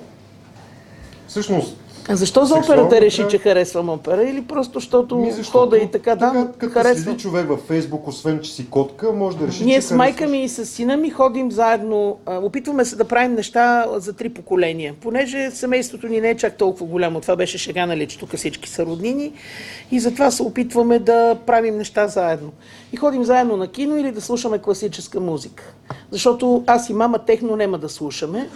всъщност, 1.29 1.77
А 2.11 2.17
защо 2.17 2.45
за 2.45 2.55
операта 2.55 3.01
реши, 3.01 3.25
че 3.31 3.39
харесвам 3.39 3.89
опера? 3.89 4.23
Или 4.23 4.43
просто 4.43 4.79
защото 4.81 5.19
Ми, 5.19 5.33
защото 5.33 5.59
хода 5.59 5.79
и 5.79 5.91
така, 5.91 6.17
да, 6.17 6.33
тук, 6.33 6.57
като 6.59 6.73
харесвам. 6.73 7.05
седи 7.05 7.19
човек 7.23 7.49
във 7.49 7.61
Фейсбук, 7.61 8.09
освен 8.09 8.41
че 8.41 8.53
си 8.53 8.71
котка, 8.71 9.13
може 9.13 9.37
да 9.39 9.47
реши, 9.47 9.65
Ние 9.65 9.83
с 9.83 9.95
майка 9.95 10.19
харесваш. 10.19 10.31
ми 10.31 10.45
и 10.45 10.49
с 10.49 10.67
сина 10.67 10.97
ми 10.97 11.11
ходим 11.11 11.53
заедно, 11.53 12.17
опитваме 12.27 12.85
се 12.85 12.97
да 12.97 13.05
правим 13.05 13.35
неща 13.35 13.87
за 13.97 14.13
три 14.13 14.29
поколения. 14.29 14.95
Понеже 15.01 15.51
семейството 15.51 16.07
ни 16.07 16.21
не 16.21 16.31
е 16.31 16.37
чак 16.37 16.57
толкова 16.57 16.87
голямо, 16.87 17.21
това 17.21 17.37
беше 17.37 17.59
шега, 17.59 17.87
нали, 17.87 18.07
че 18.07 18.19
тук 18.19 18.37
всички 18.37 18.69
са 18.69 18.87
роднини 18.87 19.33
и 19.91 20.01
затова 20.01 20.31
се 20.31 20.43
опитваме 20.43 20.99
да 20.99 21.37
правим 21.47 21.77
неща 21.77 22.09
заедно. 22.09 22.51
И 22.93 22.97
ходим 22.97 23.25
заедно 23.25 23.57
на 23.57 23.67
кино 23.67 23.97
или 23.97 24.13
да 24.13 24.21
слушаме 24.21 24.59
класическа 24.59 25.21
музика. 25.21 25.73
Защото 26.11 26.65
аз 26.67 26.89
и 26.89 26.95
мама 26.95 27.19
техно 27.19 27.57
няма 27.57 27.79
да 27.79 27.89
слушаме. 27.89 28.49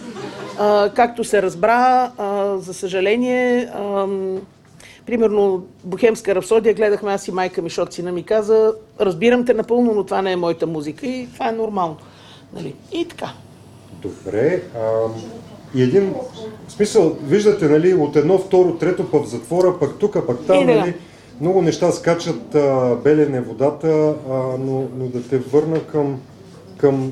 А, 0.59 0.89
както 0.95 1.23
се 1.23 1.41
разбра, 1.41 2.11
а, 2.17 2.57
за 2.57 2.73
съжаление, 2.73 3.44
ам, 3.75 4.41
Примерно, 5.05 5.65
Бохемска 5.83 6.35
рапсодия 6.35 6.73
гледахме 6.73 7.11
аз 7.11 7.27
и 7.27 7.31
майка 7.31 7.61
ми, 7.61 7.69
защото 7.69 7.95
сина 7.95 8.11
ми 8.11 8.23
каза, 8.23 8.73
разбирам 8.99 9.45
те 9.45 9.53
напълно, 9.53 9.93
но 9.93 10.03
това 10.03 10.21
не 10.21 10.31
е 10.31 10.35
моята 10.35 10.67
музика 10.67 11.07
и 11.07 11.27
това 11.33 11.49
е 11.49 11.51
нормално. 11.51 11.97
Нали? 12.53 12.75
И 12.91 13.05
така. 13.05 13.33
Добре. 14.01 14.61
А, 14.75 15.07
и 15.75 15.83
един 15.83 16.13
в 16.67 16.71
смисъл, 16.71 17.17
виждате, 17.23 17.69
нали, 17.69 17.93
от 17.93 18.15
едно, 18.15 18.37
второ, 18.37 18.75
трето 18.77 19.11
пък 19.11 19.23
в 19.23 19.29
затвора, 19.29 19.79
пък 19.79 19.97
тук, 19.99 20.13
пък 20.27 20.45
там, 20.47 20.65
да. 20.65 20.75
нали, 20.75 20.93
много 21.41 21.61
неща 21.61 21.91
скачат, 21.91 22.55
а, 22.55 22.95
белене 23.03 23.41
водата, 23.41 24.15
а, 24.29 24.33
но, 24.59 24.87
но 24.97 25.07
да 25.07 25.23
те 25.23 25.37
върна 25.37 25.83
към, 25.87 26.21
към 26.77 27.11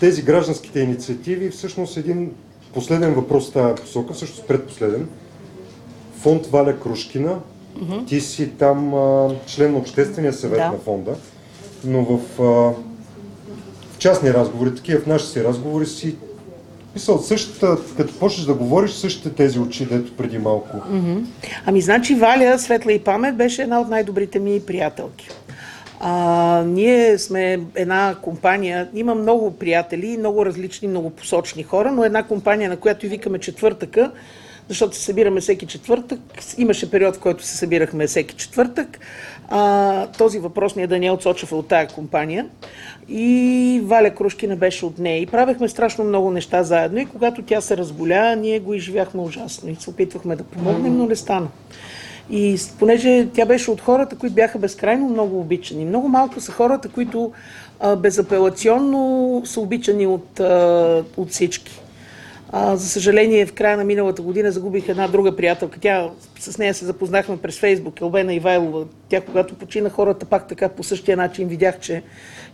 тези 0.00 0.22
гражданските 0.22 0.80
инициативи, 0.80 1.50
всъщност 1.50 1.96
един 1.96 2.32
последен 2.74 3.14
въпрос 3.14 3.50
в 3.50 3.52
тази 3.52 3.74
посока, 3.74 4.14
всъщност 4.14 4.48
предпоследен. 4.48 5.08
Фонд 6.20 6.46
Валя 6.46 6.80
Крушкина, 6.80 7.38
ти 8.06 8.20
си 8.20 8.50
там 8.50 8.94
а, 8.94 9.30
член 9.46 9.72
на 9.72 9.78
Обществения 9.78 10.32
съвет 10.32 10.58
Да. 10.58 10.66
на 10.66 10.78
фонда, 10.78 11.14
но 11.84 12.04
в, 12.04 12.40
а, 12.40 12.42
в 13.92 13.98
частни 13.98 14.34
разговори, 14.34 14.74
такива 14.74 15.00
в 15.00 15.06
нашите 15.06 15.32
си 15.32 15.44
разговори 15.44 15.86
си 15.86 16.16
Мисъл, 16.94 17.18
същата, 17.18 17.76
като 17.96 18.18
почнеш 18.18 18.46
да 18.46 18.54
говориш, 18.54 18.90
същите 18.90 19.30
тези 19.30 19.58
очи, 19.58 19.86
дето 19.86 20.16
преди 20.16 20.38
малко. 20.38 20.76
Ами, 21.66 21.80
значи 21.80 22.14
Валя, 22.14 22.58
Светла 22.58 22.92
и 22.92 22.98
памет, 22.98 23.36
беше 23.36 23.62
една 23.62 23.80
от 23.80 23.88
най-добрите 23.88 24.38
ми 24.38 24.60
приятелки. 24.66 25.28
А, 26.00 26.64
ние 26.66 27.18
сме 27.18 27.60
една 27.74 28.16
компания, 28.22 28.88
има 28.94 29.14
много 29.14 29.50
приятели, 29.50 30.16
много 30.18 30.46
различни, 30.46 30.88
много 30.88 31.10
посочни 31.10 31.62
хора, 31.62 31.92
но 31.92 32.04
една 32.04 32.22
компания, 32.22 32.70
на 32.70 32.76
която 32.76 33.06
и 33.06 33.08
викаме 33.08 33.38
четвъртъка, 33.38 34.10
защото 34.68 34.96
се 34.96 35.02
събираме 35.02 35.40
всеки 35.40 35.66
четвъртък. 35.66 36.20
Имаше 36.58 36.90
период, 36.90 37.16
в 37.16 37.20
който 37.20 37.44
се 37.44 37.56
събирахме 37.56 38.06
всеки 38.06 38.34
четвъртък. 38.34 38.98
А, 39.48 40.06
този 40.06 40.38
въпрос 40.38 40.76
ни 40.76 40.82
е 40.82 40.86
Даниел 40.86 41.16
Цочев 41.16 41.52
от 41.52 41.68
тая 41.68 41.88
компания. 41.88 42.46
И 43.08 43.80
Валя 43.84 44.10
Крушкина 44.10 44.56
беше 44.56 44.86
от 44.86 44.98
нея. 44.98 45.20
И 45.20 45.26
правехме 45.26 45.68
страшно 45.68 46.04
много 46.04 46.30
неща 46.30 46.62
заедно. 46.62 46.98
И 46.98 47.06
когато 47.06 47.42
тя 47.42 47.60
се 47.60 47.76
разболя, 47.76 48.36
ние 48.36 48.60
го 48.60 48.74
изживяхме 48.74 49.22
ужасно. 49.22 49.70
И 49.70 49.76
се 49.76 49.90
опитвахме 49.90 50.36
да 50.36 50.44
помогнем, 50.44 50.96
но 50.96 51.06
не 51.06 51.16
стана. 51.16 51.48
И 52.30 52.56
понеже 52.78 53.28
тя 53.34 53.46
беше 53.46 53.70
от 53.70 53.80
хората, 53.80 54.16
които 54.16 54.34
бяха 54.34 54.58
безкрайно 54.58 55.08
много 55.08 55.40
обичани. 55.40 55.84
Много 55.84 56.08
малко 56.08 56.40
са 56.40 56.52
хората, 56.52 56.88
които 56.88 57.32
безапелационно 57.98 59.42
са 59.44 59.60
обичани 59.60 60.06
от, 60.06 60.40
от 61.16 61.30
всички. 61.30 61.80
А, 62.52 62.76
за 62.76 62.88
съжаление, 62.88 63.46
в 63.46 63.52
края 63.52 63.76
на 63.76 63.84
миналата 63.84 64.22
година 64.22 64.52
загубих 64.52 64.88
една 64.88 65.08
друга 65.08 65.36
приятелка. 65.36 65.80
Тя, 65.80 66.10
с 66.38 66.58
нея 66.58 66.74
се 66.74 66.84
запознахме 66.84 67.36
през 67.36 67.58
Фейсбук, 67.58 68.00
Елбена 68.00 68.34
Ивайлова. 68.34 68.84
Тя, 69.08 69.20
когато 69.20 69.54
почина 69.54 69.90
хората, 69.90 70.26
пак 70.26 70.48
така 70.48 70.68
по 70.68 70.82
същия 70.82 71.16
начин 71.16 71.48
видях, 71.48 71.80
че 71.80 72.02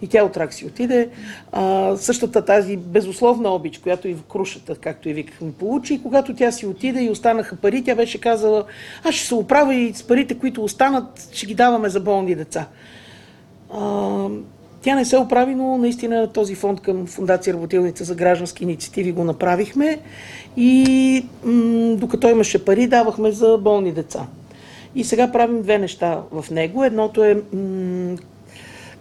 и 0.03 0.09
тя 0.09 0.25
от 0.25 0.37
рак 0.37 0.55
си 0.55 0.67
отиде. 0.67 1.09
А, 1.53 1.97
същата 1.97 2.45
тази 2.45 2.77
безусловна 2.77 3.55
обич, 3.55 3.79
която 3.79 4.09
и 4.09 4.15
в 4.15 4.23
крушата, 4.23 4.75
както 4.75 5.09
и 5.09 5.13
викахме, 5.13 5.53
получи. 5.53 5.95
И 5.95 6.03
когато 6.03 6.35
тя 6.35 6.53
си 6.53 6.67
отиде 6.67 7.03
и 7.03 7.11
останаха 7.11 7.57
пари, 7.57 7.85
тя 7.85 7.95
беше 7.95 8.21
казала, 8.21 8.65
аз 9.05 9.15
ще 9.15 9.27
се 9.27 9.35
оправя 9.35 9.75
и 9.75 9.95
с 9.95 10.07
парите, 10.07 10.39
които 10.39 10.65
останат, 10.65 11.29
ще 11.33 11.47
ги 11.47 11.55
даваме 11.55 11.89
за 11.89 12.01
болни 12.01 12.35
деца. 12.35 12.67
А, 13.73 14.29
тя 14.85 14.95
не 14.95 15.05
се 15.05 15.17
оправи, 15.17 15.55
но 15.55 15.79
наистина 15.79 16.33
този 16.33 16.55
фонд 16.55 16.81
към 16.81 17.07
Фундация 17.07 17.55
Работилница 17.55 18.05
за 18.05 18.15
граждански 18.15 18.65
инициативи 18.65 19.13
го 19.13 19.25
направихме 19.25 19.99
и 20.57 21.27
м- 21.45 21.97
докато 21.97 22.29
имаше 22.29 22.65
пари, 22.65 22.87
давахме 22.87 23.31
за 23.31 23.59
болни 23.59 23.93
деца. 23.93 24.27
И 24.95 25.05
сега 25.05 25.33
правим 25.33 25.63
две 25.63 25.79
неща 25.79 26.21
в 26.33 26.51
него. 26.51 26.85
Едното 26.85 27.25
е 27.25 27.35
м- 27.35 28.17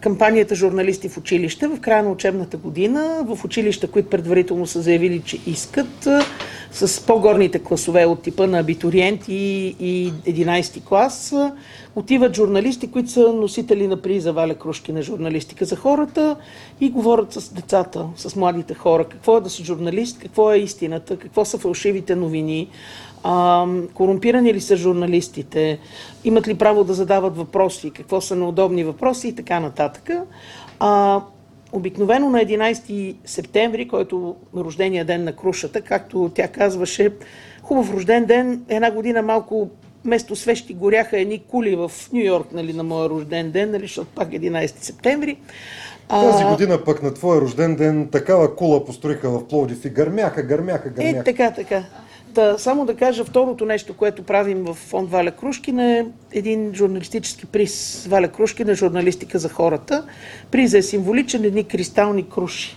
кампанията 0.00 0.54
Журналисти 0.54 1.08
в 1.08 1.18
училище 1.18 1.68
в 1.68 1.80
края 1.80 2.02
на 2.02 2.10
учебната 2.10 2.56
година, 2.56 3.24
в 3.26 3.44
училища, 3.44 3.86
които 3.86 4.10
предварително 4.10 4.66
са 4.66 4.80
заявили, 4.80 5.22
че 5.24 5.38
искат, 5.46 6.08
с 6.74 7.06
по-горните 7.06 7.58
класове 7.58 8.06
от 8.06 8.22
типа 8.22 8.46
на 8.46 8.58
абитуриенти 8.58 9.34
и 9.80 10.12
11 10.26 10.84
клас, 10.84 11.32
а, 11.32 11.52
отиват 11.96 12.36
журналисти, 12.36 12.90
които 12.90 13.10
са 13.10 13.32
носители 13.32 13.86
на 13.86 14.02
приза 14.02 14.32
Валя 14.32 14.54
Крушки 14.54 14.92
на 14.92 15.02
журналистика 15.02 15.64
за 15.64 15.76
хората 15.76 16.36
и 16.80 16.90
говорят 16.90 17.32
с 17.32 17.52
децата, 17.52 18.06
с 18.16 18.36
младите 18.36 18.74
хора. 18.74 19.04
Какво 19.04 19.36
е 19.36 19.40
да 19.40 19.50
си 19.50 19.64
журналист, 19.64 20.18
какво 20.18 20.52
е 20.52 20.58
истината, 20.58 21.16
какво 21.16 21.44
са 21.44 21.58
фалшивите 21.58 22.16
новини, 22.16 22.68
корумпирани 23.94 24.54
ли 24.54 24.60
са 24.60 24.76
журналистите, 24.76 25.78
имат 26.24 26.48
ли 26.48 26.54
право 26.54 26.84
да 26.84 26.94
задават 26.94 27.36
въпроси, 27.36 27.90
какво 27.90 28.20
са 28.20 28.36
неудобни 28.36 28.84
въпроси 28.84 29.28
и 29.28 29.34
така 29.34 29.60
нататък. 29.60 30.10
Обикновено 31.74 32.30
на 32.30 32.38
11 32.38 33.16
септември, 33.24 33.88
който 33.88 34.36
е 34.56 34.60
рождения 34.60 35.04
ден 35.04 35.24
на 35.24 35.32
крушата, 35.32 35.80
както 35.80 36.30
тя 36.34 36.48
казваше, 36.48 37.10
хубав 37.62 37.94
рожден 37.94 38.24
ден, 38.24 38.64
една 38.68 38.90
година 38.90 39.22
малко 39.22 39.70
вместо 40.04 40.36
свещи 40.36 40.74
горяха 40.74 41.18
едни 41.18 41.38
кули 41.38 41.76
в 41.76 41.92
Нью 42.12 42.24
Йорк 42.24 42.52
нали, 42.52 42.72
на 42.72 42.82
моя 42.82 43.08
рожден 43.08 43.50
ден, 43.50 43.70
нали, 43.70 43.82
защото 43.82 44.08
пак 44.14 44.28
11 44.28 44.66
септември. 44.66 45.36
А, 46.08 46.30
Тази 46.30 46.44
година 46.44 46.84
пък 46.84 47.02
на 47.02 47.14
твоя 47.14 47.40
рожден 47.40 47.76
ден 47.76 48.08
такава 48.12 48.56
кула 48.56 48.84
построиха 48.84 49.30
в 49.30 49.48
Пловдив 49.48 49.84
и 49.84 49.88
гърмяха, 49.88 50.42
гърмяха, 50.42 50.88
Е, 50.88 50.90
гърмяха. 50.90 51.24
така, 51.24 51.50
така. 51.50 51.84
Та, 52.34 52.58
само 52.58 52.86
да 52.86 52.96
кажа 52.96 53.24
второто 53.24 53.64
нещо, 53.64 53.94
което 53.94 54.22
правим 54.22 54.64
в 54.64 54.74
фонд 54.74 55.10
Валя 55.10 55.30
Крушкина 55.30 55.92
е 55.92 56.04
един 56.32 56.74
журналистически 56.74 57.46
приз 57.46 58.06
Валя 58.10 58.28
Крушкина, 58.28 58.74
журналистика 58.74 59.38
за 59.38 59.48
хората. 59.48 60.04
Приза 60.50 60.78
е 60.78 60.82
символичен, 60.82 61.44
едни 61.44 61.64
кристални 61.64 62.28
круши 62.28 62.76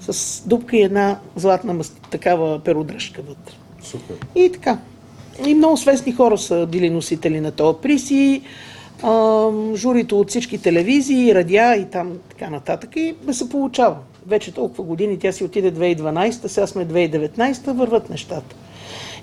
с 0.00 0.42
дупка 0.46 0.76
и 0.76 0.82
една 0.82 1.18
златна 1.36 1.84
такава 2.10 2.60
перодръжка 2.64 3.22
вътре. 3.22 3.54
Супер. 3.82 4.16
И 4.34 4.52
така. 4.52 4.78
И 5.46 5.54
много 5.54 5.76
свестни 5.76 6.12
хора 6.12 6.38
са 6.38 6.66
били 6.66 6.90
носители 6.90 7.40
на 7.40 7.50
този 7.50 7.78
приз 7.82 8.10
и 8.10 8.42
журито 9.74 10.20
от 10.20 10.30
всички 10.30 10.58
телевизии, 10.58 11.34
радиа 11.34 11.76
и 11.76 11.84
там 11.84 12.12
така 12.28 12.50
нататък. 12.50 12.96
И 12.96 13.14
да 13.22 13.34
се 13.34 13.48
получава. 13.48 13.96
Вече 14.26 14.52
толкова 14.54 14.84
години, 14.84 15.18
тя 15.18 15.32
си 15.32 15.44
отиде 15.44 15.72
2012, 15.72 16.46
сега 16.46 16.66
сме 16.66 16.86
2019, 16.86 17.72
върват 17.72 18.10
нещата. 18.10 18.56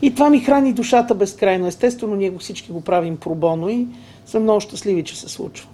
И 0.01 0.13
това 0.13 0.29
ми 0.29 0.39
храни 0.39 0.73
душата 0.73 1.15
безкрайно. 1.15 1.67
Естествено, 1.67 2.15
ние 2.15 2.29
го 2.29 2.39
всички 2.39 2.71
го 2.71 2.81
правим 2.81 3.17
пробоно 3.17 3.69
и 3.69 3.87
сме 4.25 4.39
много 4.39 4.59
щастливи, 4.59 5.03
че 5.03 5.19
се 5.19 5.29
случва. 5.29 5.67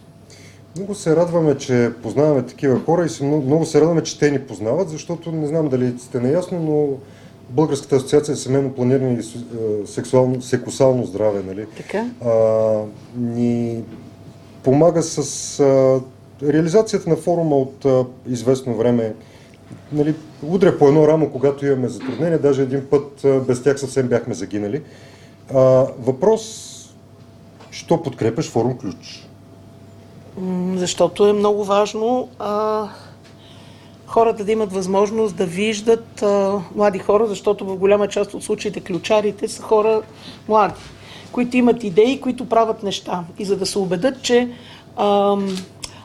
Много 0.75 0.95
се 0.95 1.15
радваме, 1.15 1.57
че 1.57 1.91
познаваме 2.03 2.43
такива 2.43 2.79
хора 2.79 3.05
и 3.05 3.23
много, 3.23 3.45
много 3.45 3.65
се 3.65 3.81
радваме, 3.81 4.03
че 4.03 4.19
те 4.19 4.31
ни 4.31 4.39
познават, 4.39 4.89
защото 4.89 5.31
не 5.31 5.47
знам 5.47 5.69
дали 5.69 5.93
сте 5.99 6.19
наясно, 6.19 6.59
но 6.59 6.97
Българската 7.49 7.95
асоциация 7.95 8.35
за 8.35 8.41
семейно 8.41 8.73
планиране 8.73 9.13
и 9.13 9.19
е, 9.19 9.87
сексуално, 9.87 10.41
секусално 10.41 11.05
здраве, 11.05 11.43
нали? 11.47 11.65
Така? 11.77 12.05
а, 12.25 12.31
ни 13.17 13.83
помага 14.63 15.03
с 15.03 15.59
а, 15.59 15.99
реализацията 16.43 17.09
на 17.09 17.15
форума 17.15 17.55
от 17.55 17.85
а, 17.85 18.05
известно 18.29 18.75
време. 18.75 19.13
Нали, 19.91 20.15
удря 20.43 20.77
по 20.77 20.87
едно 20.87 21.07
рамо, 21.07 21.31
когато 21.31 21.65
имаме 21.65 21.87
затруднения, 21.87 22.39
даже 22.39 22.61
един 22.61 22.85
път 22.89 23.25
без 23.47 23.63
тях 23.63 23.79
съвсем 23.79 24.07
бяхме 24.07 24.33
загинали. 24.33 24.81
А, 25.53 25.59
въпрос, 25.99 26.73
що 27.71 28.03
подкрепяш 28.03 28.49
форум 28.49 28.77
Ключ? 28.77 29.27
Защото 30.75 31.27
е 31.27 31.33
много 31.33 31.63
важно 31.63 32.29
а, 32.39 32.87
хората 34.05 34.45
да 34.45 34.51
имат 34.51 34.73
възможност 34.73 35.35
да 35.35 35.45
виждат 35.45 36.21
а, 36.21 36.61
млади 36.75 36.99
хора, 36.99 37.27
защото 37.27 37.65
в 37.65 37.77
голяма 37.77 38.07
част 38.07 38.33
от 38.33 38.43
случаите 38.43 38.81
ключарите 38.81 39.47
са 39.47 39.61
хора 39.61 40.01
млади, 40.47 40.73
които 41.31 41.57
имат 41.57 41.83
идеи, 41.83 42.21
които 42.21 42.49
правят 42.49 42.83
неща. 42.83 43.23
И 43.39 43.45
за 43.45 43.57
да 43.57 43.65
се 43.65 43.79
убедат, 43.79 44.21
че 44.21 44.49
ам, 44.97 45.57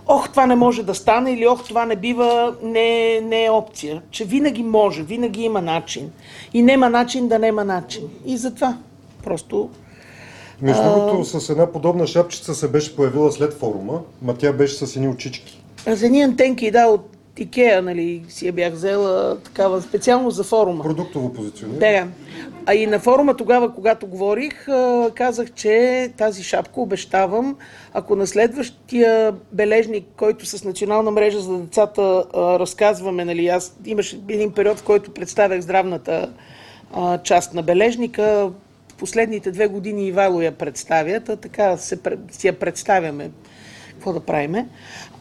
ох, 0.06 0.30
това 0.30 0.46
не 0.46 0.54
може 0.54 0.82
да 0.82 0.94
стане 0.94 1.32
или 1.32 1.46
ох, 1.46 1.64
това 1.64 1.86
не 1.86 1.96
бива, 1.96 2.54
не, 2.62 3.20
не 3.20 3.44
е 3.44 3.50
опция. 3.50 4.02
Че 4.10 4.24
винаги 4.24 4.62
може, 4.62 5.02
винаги 5.02 5.42
има 5.42 5.62
начин. 5.62 6.10
И 6.54 6.62
нема 6.62 6.90
начин 6.90 7.28
да 7.28 7.38
нема 7.38 7.64
начин. 7.64 8.02
И 8.26 8.36
затова. 8.36 8.76
Просто 9.24 9.70
Между 10.62 10.82
другото, 10.82 11.24
с 11.24 11.50
една 11.50 11.72
подобна 11.72 12.06
шапчица 12.06 12.54
се 12.54 12.68
беше 12.68 12.96
появила 12.96 13.32
след 13.32 13.54
форума, 13.54 14.00
ма 14.22 14.34
тя 14.34 14.52
беше 14.52 14.86
с 14.86 14.96
едни 14.96 15.08
очички. 15.08 15.62
за 15.86 16.06
едни 16.06 16.22
антенки, 16.22 16.70
да, 16.70 16.86
от 16.86 17.08
Икеа, 17.38 17.82
нали, 17.82 18.22
си 18.28 18.46
я 18.46 18.52
бях 18.52 18.72
взела 18.72 19.38
такава 19.38 19.82
специално 19.82 20.30
за 20.30 20.44
форума. 20.44 20.82
Продуктово 20.82 21.32
позициониране. 21.32 22.00
Да. 22.00 22.08
А 22.66 22.74
и 22.74 22.86
на 22.86 22.98
форума 22.98 23.36
тогава, 23.36 23.74
когато 23.74 24.06
говорих, 24.06 24.66
казах, 25.14 25.52
че 25.52 26.08
тази 26.16 26.42
шапка 26.42 26.80
обещавам, 26.80 27.56
ако 27.92 28.16
на 28.16 28.26
следващия 28.26 29.34
бележник, 29.52 30.04
който 30.16 30.46
с 30.46 30.64
национална 30.64 31.10
мрежа 31.10 31.40
за 31.40 31.58
децата 31.58 32.24
разказваме, 32.34 33.24
нали, 33.24 33.48
аз 33.48 33.76
имаше 33.84 34.20
един 34.28 34.52
период, 34.52 34.78
в 34.78 34.84
който 34.84 35.14
представях 35.14 35.60
здравната 35.60 36.32
част 37.24 37.54
на 37.54 37.62
бележника, 37.62 38.50
последните 38.98 39.50
две 39.50 39.66
години 39.66 40.06
Ивайло 40.06 40.42
я 40.42 40.52
представят, 40.52 41.28
а 41.28 41.36
така 41.36 41.76
се, 41.76 41.98
си 42.30 42.46
я 42.46 42.58
представяме 42.58 43.30
какво 43.88 44.12
да 44.12 44.20
правиме. 44.20 44.68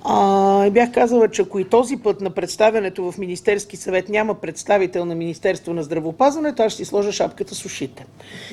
А, 0.04 0.70
бях 0.70 0.92
казала, 0.92 1.28
че 1.28 1.42
ако 1.42 1.60
и 1.60 1.64
този 1.64 1.98
път 1.98 2.22
на 2.22 2.30
представянето 2.30 3.12
в 3.12 3.18
Министерски 3.18 3.78
съвет 3.78 4.10
няма 4.10 4.36
представител 4.36 5.06
на 5.06 5.16
Министерство 5.16 5.74
на 5.74 5.84
здравеопазването, 5.84 6.64
аз 6.64 6.74
ще 6.74 6.84
си 6.84 6.90
сложа 6.90 7.12
шапката 7.12 7.56
с 7.56 7.66
ушите. 7.66 8.06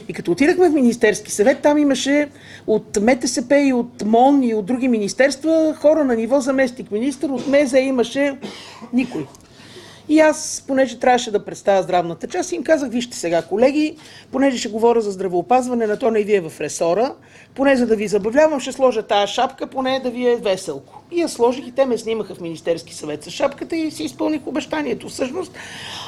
И 0.09 0.13
като 0.13 0.31
отидахме 0.31 0.69
в 0.69 0.73
Министерски 0.73 1.33
съвет, 1.33 1.59
там 1.63 1.79
имаше 1.79 2.29
от 2.67 2.99
МТСП 3.03 3.59
и 3.59 3.73
от 3.73 4.05
МОН 4.05 4.43
и 4.43 4.55
от 4.55 4.67
други 4.67 4.89
министерства 4.89 5.75
хора 5.81 6.05
на 6.05 6.17
ниво 6.17 6.41
заместник 6.41 6.91
министр, 6.91 7.33
от 7.33 7.47
МЕЗА 7.47 7.79
имаше 7.79 8.39
никой. 8.93 9.27
И 10.09 10.21
аз, 10.21 10.65
понеже 10.67 10.99
трябваше 10.99 11.31
да 11.31 11.45
представя 11.45 11.83
здравната 11.83 12.29
част, 12.29 12.53
им 12.53 12.65
казах, 12.65 12.91
вижте 12.91 13.17
сега, 13.17 13.43
колеги, 13.43 13.97
понеже 14.33 14.59
ще 14.59 14.69
говоря 14.69 15.01
за 15.01 15.11
здравеопазване, 15.11 15.87
на 15.87 15.99
то 15.99 16.11
не 16.11 16.23
ви 16.23 16.35
е 16.35 16.41
в 16.41 16.61
ресора, 16.61 17.15
поне 17.55 17.77
за 17.77 17.87
да 17.87 17.97
ви 17.97 18.09
забавлявам, 18.09 18.61
ще 18.61 18.73
сложа 18.73 19.03
тая 19.03 19.27
шапка, 19.27 19.67
поне 19.67 20.01
да 20.01 20.11
ви 20.11 20.29
е 20.29 20.37
веселко. 20.37 21.03
И 21.11 21.21
я 21.21 21.29
сложих 21.29 21.67
и 21.67 21.73
те 21.73 21.87
ме 21.87 21.99
снимаха 21.99 22.35
в 22.35 22.41
Министерски 22.41 22.95
съвет 22.95 23.25
с 23.25 23.31
шапката 23.31 23.77
и 23.77 23.91
си 23.91 24.05
изпълних 24.05 24.47
обещанието. 24.47 25.09
Всъщност, 25.09 25.53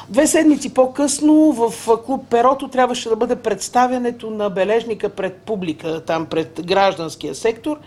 две 0.09 0.27
седмици 0.27 0.73
по-късно 0.73 1.51
в 1.51 1.73
клуб 2.05 2.25
Перото 2.29 2.67
трябваше 2.67 3.09
да 3.09 3.15
бъде 3.15 3.35
представянето 3.35 4.29
на 4.29 4.49
бележника 4.49 5.09
пред 5.09 5.35
публика, 5.35 6.03
там 6.05 6.25
пред 6.25 6.61
гражданския 6.65 7.35
сектор. 7.35 7.77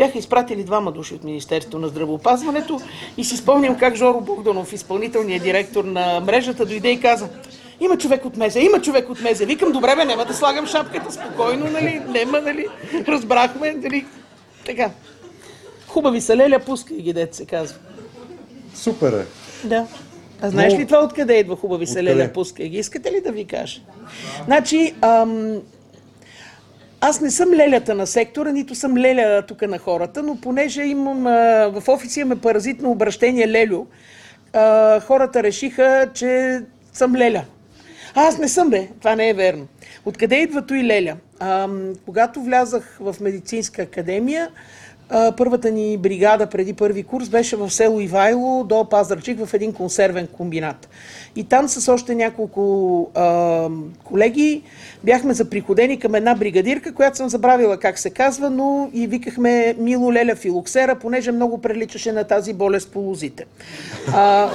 Бяха 0.00 0.18
изпратили 0.18 0.64
двама 0.64 0.92
души 0.92 1.14
от 1.14 1.24
Министерството 1.24 1.78
на 1.78 1.88
здравеопазването 1.88 2.80
и 3.16 3.24
си 3.24 3.36
спомням 3.36 3.78
как 3.78 3.94
Жоро 3.94 4.20
Богданов, 4.20 4.72
изпълнителният 4.72 5.42
директор 5.42 5.84
на 5.84 6.20
мрежата, 6.20 6.66
дойде 6.66 6.90
и 6.90 7.00
каза 7.00 7.28
има 7.80 7.98
човек 7.98 8.24
от 8.24 8.36
Мезе, 8.36 8.60
има 8.60 8.80
човек 8.80 9.10
от 9.10 9.20
Мезе. 9.20 9.46
Викам, 9.46 9.72
добре 9.72 9.96
бе, 9.96 10.04
няма 10.04 10.24
да 10.24 10.34
слагам 10.34 10.66
шапката, 10.66 11.12
спокойно, 11.12 11.70
нали, 11.70 12.02
нема, 12.08 12.40
нали, 12.40 12.66
разбрахме, 13.08 13.72
нали, 13.72 14.06
така. 14.66 14.90
Хубави 15.88 16.20
са, 16.20 16.36
Леля, 16.36 16.58
пускай 16.58 16.96
ги, 16.96 17.12
дет 17.12 17.34
се 17.34 17.46
казва. 17.46 17.78
Супер 18.74 19.12
е. 19.12 19.26
Да. 19.68 19.86
А 20.42 20.50
знаеш 20.50 20.72
Но- 20.72 20.78
ли 20.78 20.86
това 20.86 21.04
откъде 21.04 21.38
идва 21.38 21.56
хубави 21.56 21.84
Откъде? 21.84 22.02
леля, 22.02 22.30
пускай 22.34 22.68
ги? 22.68 22.78
Искате 22.78 23.12
ли 23.12 23.20
да 23.20 23.32
ви 23.32 23.44
кажа? 23.44 23.80
Значи, 24.44 24.94
ам, 25.00 25.56
аз 27.00 27.20
не 27.20 27.30
съм 27.30 27.52
лелята 27.52 27.94
на 27.94 28.06
сектора, 28.06 28.52
нито 28.52 28.74
съм 28.74 28.96
леля 28.96 29.42
тук 29.42 29.62
на 29.62 29.78
хората, 29.78 30.22
но 30.22 30.40
понеже 30.40 30.82
имам, 30.82 31.26
а, 31.26 31.66
в 31.68 31.88
офиса 31.88 32.20
имаме 32.20 32.40
паразитно 32.40 32.90
обращение 32.90 33.48
лелю, 33.48 33.86
а, 34.52 35.00
хората 35.00 35.42
решиха, 35.42 36.10
че 36.14 36.60
съм 36.92 37.16
леля. 37.16 37.44
А, 38.14 38.26
аз 38.26 38.38
не 38.38 38.48
съм, 38.48 38.70
бе. 38.70 38.88
Това 38.98 39.16
не 39.16 39.28
е 39.28 39.34
верно. 39.34 39.66
Откъде 40.04 40.36
идва 40.36 40.64
и 40.72 40.84
леля? 40.84 41.16
Ам, 41.40 41.92
когато 42.06 42.42
влязах 42.42 42.96
в 43.00 43.16
медицинска 43.20 43.82
академия, 43.82 44.48
а, 44.48 44.52
първата 45.36 45.70
ни 45.70 45.96
бригада 45.96 46.46
преди 46.46 46.72
първи 46.72 47.02
курс 47.02 47.28
беше 47.28 47.56
в 47.56 47.70
село 47.70 48.00
Ивайло 48.00 48.64
до 48.64 48.88
Пазарчик 48.88 49.46
в 49.46 49.54
един 49.54 49.72
консервен 49.72 50.26
комбинат. 50.26 50.88
И 51.36 51.44
там 51.44 51.68
с 51.68 51.92
още 51.92 52.14
няколко 52.14 53.10
а, 53.14 53.68
колеги 54.04 54.62
бяхме 55.04 55.34
заприходени 55.34 55.98
към 55.98 56.14
една 56.14 56.34
бригадирка, 56.34 56.94
която 56.94 57.16
съм 57.16 57.28
забравила 57.28 57.76
как 57.76 57.98
се 57.98 58.10
казва, 58.10 58.50
но 58.50 58.90
и 58.92 59.06
викахме 59.06 59.74
Мило 59.78 60.12
Леля 60.12 60.34
Филоксера, 60.34 60.98
понеже 60.98 61.32
много 61.32 61.58
приличаше 61.58 62.12
на 62.12 62.24
тази 62.24 62.52
болест 62.52 62.92
по 62.92 63.00
лозите. 63.00 63.44
А, 64.14 64.50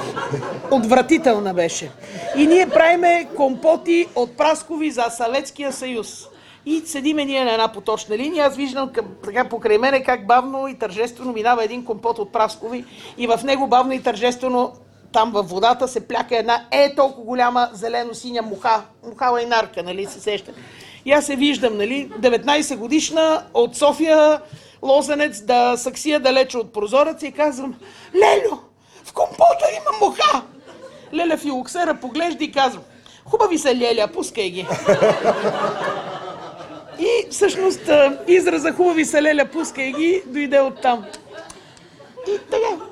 отвратителна 0.70 1.54
беше. 1.54 1.90
И 2.36 2.46
ние 2.46 2.66
правиме 2.66 3.28
компоти 3.36 4.06
от 4.14 4.36
праскови 4.36 4.90
за 4.90 5.04
Съветския 5.10 5.72
съюз. 5.72 6.28
И 6.66 6.82
седиме 6.86 7.24
ние 7.24 7.44
на 7.44 7.52
една 7.52 7.68
поточна 7.68 8.18
линия. 8.18 8.46
Аз 8.46 8.56
виждам 8.56 8.92
към, 8.92 9.06
така 9.24 9.48
покрай 9.48 9.78
мене 9.78 10.02
как 10.02 10.26
бавно 10.26 10.68
и 10.68 10.78
тържествено 10.78 11.32
минава 11.32 11.64
един 11.64 11.84
компот 11.84 12.18
от 12.18 12.32
праскови 12.32 12.84
и 13.18 13.26
в 13.26 13.40
него 13.44 13.66
бавно 13.66 13.92
и 13.92 14.02
тържествено 14.02 14.72
там 15.12 15.30
във 15.32 15.48
водата 15.50 15.88
се 15.88 16.08
пляка 16.08 16.38
една 16.38 16.64
е 16.70 16.94
толкова 16.94 17.24
голяма 17.24 17.68
зелено-синя 17.72 18.42
муха. 18.42 18.82
Муха 19.06 19.30
лайнарка, 19.30 19.82
нали 19.82 20.06
се 20.06 20.20
сеща. 20.20 20.52
И 21.04 21.12
аз 21.12 21.26
се 21.26 21.36
виждам, 21.36 21.76
нали, 21.76 22.10
19 22.20 22.76
годишна 22.76 23.42
от 23.54 23.76
София 23.76 24.40
лозенец 24.82 25.40
да 25.40 25.76
саксия 25.76 26.20
далече 26.20 26.58
от 26.58 26.72
прозореца 26.72 27.26
и 27.26 27.32
казвам, 27.32 27.74
Лелю, 28.14 28.56
в 29.04 29.12
компота 29.12 29.66
има 29.72 30.06
муха. 30.06 30.42
Леля 31.14 31.36
филоксера 31.36 31.94
поглежда 31.94 32.44
и 32.44 32.52
казва, 32.52 32.80
хубави 33.24 33.58
са, 33.58 33.74
Леля, 33.74 34.08
пускай 34.14 34.50
ги. 34.50 34.66
И 36.98 37.26
всъщност 37.30 37.90
израза 38.28 38.72
хубави 38.72 39.04
са, 39.04 39.22
Леля, 39.22 39.44
пускай 39.52 39.92
ги, 39.92 40.22
дойде 40.26 40.60
оттам. 40.60 41.04
И 42.28 42.38
така. 42.50 42.84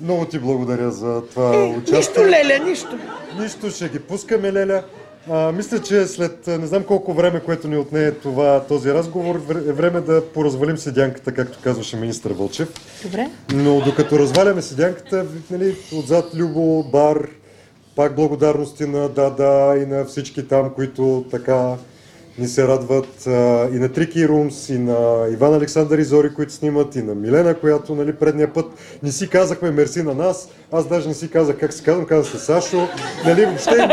Много 0.00 0.24
ти 0.24 0.38
благодаря 0.38 0.90
за 0.90 1.22
това 1.26 1.54
Е, 1.54 1.58
участие. 1.58 1.96
нищо, 1.98 2.20
Леля, 2.20 2.64
нищо. 2.64 2.98
Нищо, 3.40 3.70
ще 3.70 3.88
ги 3.88 3.98
пускаме, 3.98 4.52
Леля. 4.52 4.82
А, 5.30 5.52
мисля, 5.52 5.82
че 5.82 6.06
след 6.06 6.46
не 6.46 6.66
знам 6.66 6.84
колко 6.84 7.12
време, 7.12 7.40
което 7.40 7.68
ни 7.68 7.76
отне 7.76 8.10
това, 8.10 8.60
този 8.60 8.92
разговор, 8.92 9.34
е 9.50 9.72
време 9.72 10.00
да 10.00 10.24
поразвалим 10.24 10.78
седянката, 10.78 11.34
както 11.34 11.58
казваше 11.64 11.96
министър 11.96 12.32
Вълчев. 12.32 12.68
Добре. 13.02 13.30
Но 13.54 13.80
докато 13.80 14.18
разваляме 14.18 14.62
седянката, 14.62 15.26
нали, 15.50 15.76
отзад 15.94 16.24
Любо, 16.34 16.84
Бар, 16.84 17.28
пак 17.96 18.16
благодарности 18.16 18.86
на 18.86 19.08
Дада 19.08 19.74
и 19.82 19.86
на 19.86 20.04
всички 20.04 20.48
там, 20.48 20.70
които 20.74 21.24
така 21.30 21.74
ни 22.38 22.48
се 22.48 22.68
радват. 22.68 23.26
А, 23.26 23.68
и 23.72 23.78
на 23.78 23.92
Трики 23.92 24.28
Румс, 24.28 24.68
и 24.68 24.78
на 24.78 25.28
Иван 25.32 25.54
Александър 25.54 25.98
Изори, 25.98 26.34
които 26.34 26.52
снимат, 26.52 26.96
и 26.96 27.02
на 27.02 27.14
Милена, 27.14 27.54
която 27.54 27.94
нали, 27.94 28.12
предния 28.12 28.52
път 28.52 28.66
не 29.02 29.12
си 29.12 29.28
казахме 29.28 29.70
мерси 29.70 30.02
на 30.02 30.14
нас. 30.14 30.48
Аз 30.72 30.88
даже 30.88 31.08
не 31.08 31.14
си 31.14 31.30
казах 31.30 31.58
как 31.58 31.72
се 31.72 31.82
казвам, 31.82 32.06
казах 32.06 32.32
се 32.32 32.38
Сашо. 32.38 32.88
Нали, 33.24 33.46
въобще, 33.46 33.88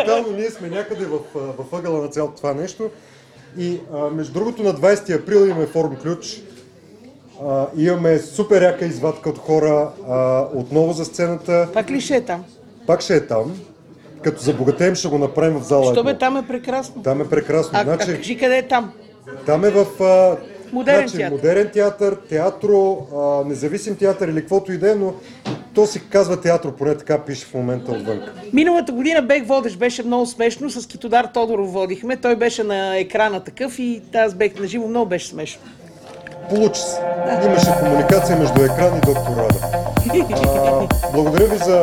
тотално 0.00 0.36
ние 0.36 0.50
сме 0.50 0.68
някъде 0.68 1.04
в, 1.04 1.18
в 1.34 1.76
ъгъла 1.76 2.02
на 2.02 2.08
цялото 2.08 2.36
това 2.36 2.54
нещо. 2.54 2.90
И 3.58 3.80
а, 3.94 4.10
между 4.10 4.32
другото 4.32 4.62
на 4.62 4.74
20 4.74 5.22
април 5.22 5.46
имаме 5.46 5.66
форум 5.66 5.96
ключ. 5.96 6.42
А, 7.46 7.66
имаме 7.76 8.18
супер 8.18 8.62
яка 8.62 8.84
извадка 8.84 9.28
от 9.28 9.38
хора 9.38 9.90
а, 10.08 10.46
отново 10.54 10.92
за 10.92 11.04
сцената. 11.04 11.68
Пак 11.74 11.90
ли 11.90 12.00
ще 12.00 12.16
е 12.16 12.24
там? 12.24 12.44
Пак 12.86 13.00
ще 13.00 13.16
е 13.16 13.26
там. 13.26 13.60
Като 14.22 14.42
забогатеем 14.42 14.94
ще 14.94 15.08
го 15.08 15.18
направим 15.18 15.58
в 15.58 15.62
зала. 15.62 15.94
Що 15.94 16.04
бе, 16.04 16.18
там 16.18 16.36
е 16.36 16.46
прекрасно. 16.46 17.02
Там 17.02 17.20
е 17.20 17.28
прекрасно. 17.28 17.78
А, 17.78 17.80
а 17.80 17.84
значи, 17.84 18.16
кажи 18.16 18.38
къде 18.38 18.58
е 18.58 18.68
там? 18.68 18.92
там 19.46 19.64
е 19.64 19.70
в 19.70 20.02
а, 20.02 20.36
Модерен 20.72 21.08
значи, 21.08 21.16
театър. 21.16 21.36
модерен 21.36 21.70
театър, 21.72 22.16
театро, 22.28 23.06
а, 23.16 23.48
независим 23.48 23.96
театър 23.96 24.28
или 24.28 24.40
каквото 24.40 24.72
и 24.72 24.78
да 24.78 24.92
е, 24.92 24.94
но 24.94 25.14
то 25.74 25.86
си 25.86 26.08
казва 26.10 26.40
театро, 26.40 26.72
поне 26.72 26.94
така 26.94 27.18
пише 27.18 27.46
в 27.46 27.54
момента 27.54 27.92
отвън. 27.92 28.20
Миналата 28.52 28.92
година 28.92 29.22
бех 29.22 29.46
водещ, 29.46 29.78
беше 29.78 30.02
много 30.02 30.26
смешно, 30.26 30.70
с 30.70 30.86
Китодар 30.86 31.24
Тодоров 31.24 31.72
водихме, 31.72 32.16
той 32.16 32.36
беше 32.36 32.64
на 32.64 32.98
екрана 32.98 33.40
такъв 33.40 33.78
и 33.78 34.02
аз 34.14 34.34
бех 34.34 34.60
на 34.60 34.66
живо, 34.66 34.88
много 34.88 35.06
беше 35.08 35.28
смешно. 35.28 35.62
Получи 36.48 36.80
се. 36.80 37.00
Имаше 37.44 37.78
комуникация 37.80 38.36
между 38.36 38.62
екран 38.64 38.96
и 38.96 39.00
доктор 39.00 39.36
Рада. 39.36 39.58
А, 40.32 40.86
благодаря 41.12 41.46
ви 41.46 41.56
за 41.56 41.82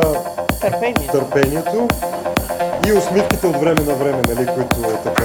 Търпение. 0.60 1.08
търпението 1.12 1.88
и 2.86 2.92
усмивките 2.92 3.46
от 3.46 3.56
време 3.56 3.80
на 3.86 3.94
време, 3.94 4.22
нали, 4.28 4.46
които 4.46 4.90
е 4.90 4.96
така 5.04 5.24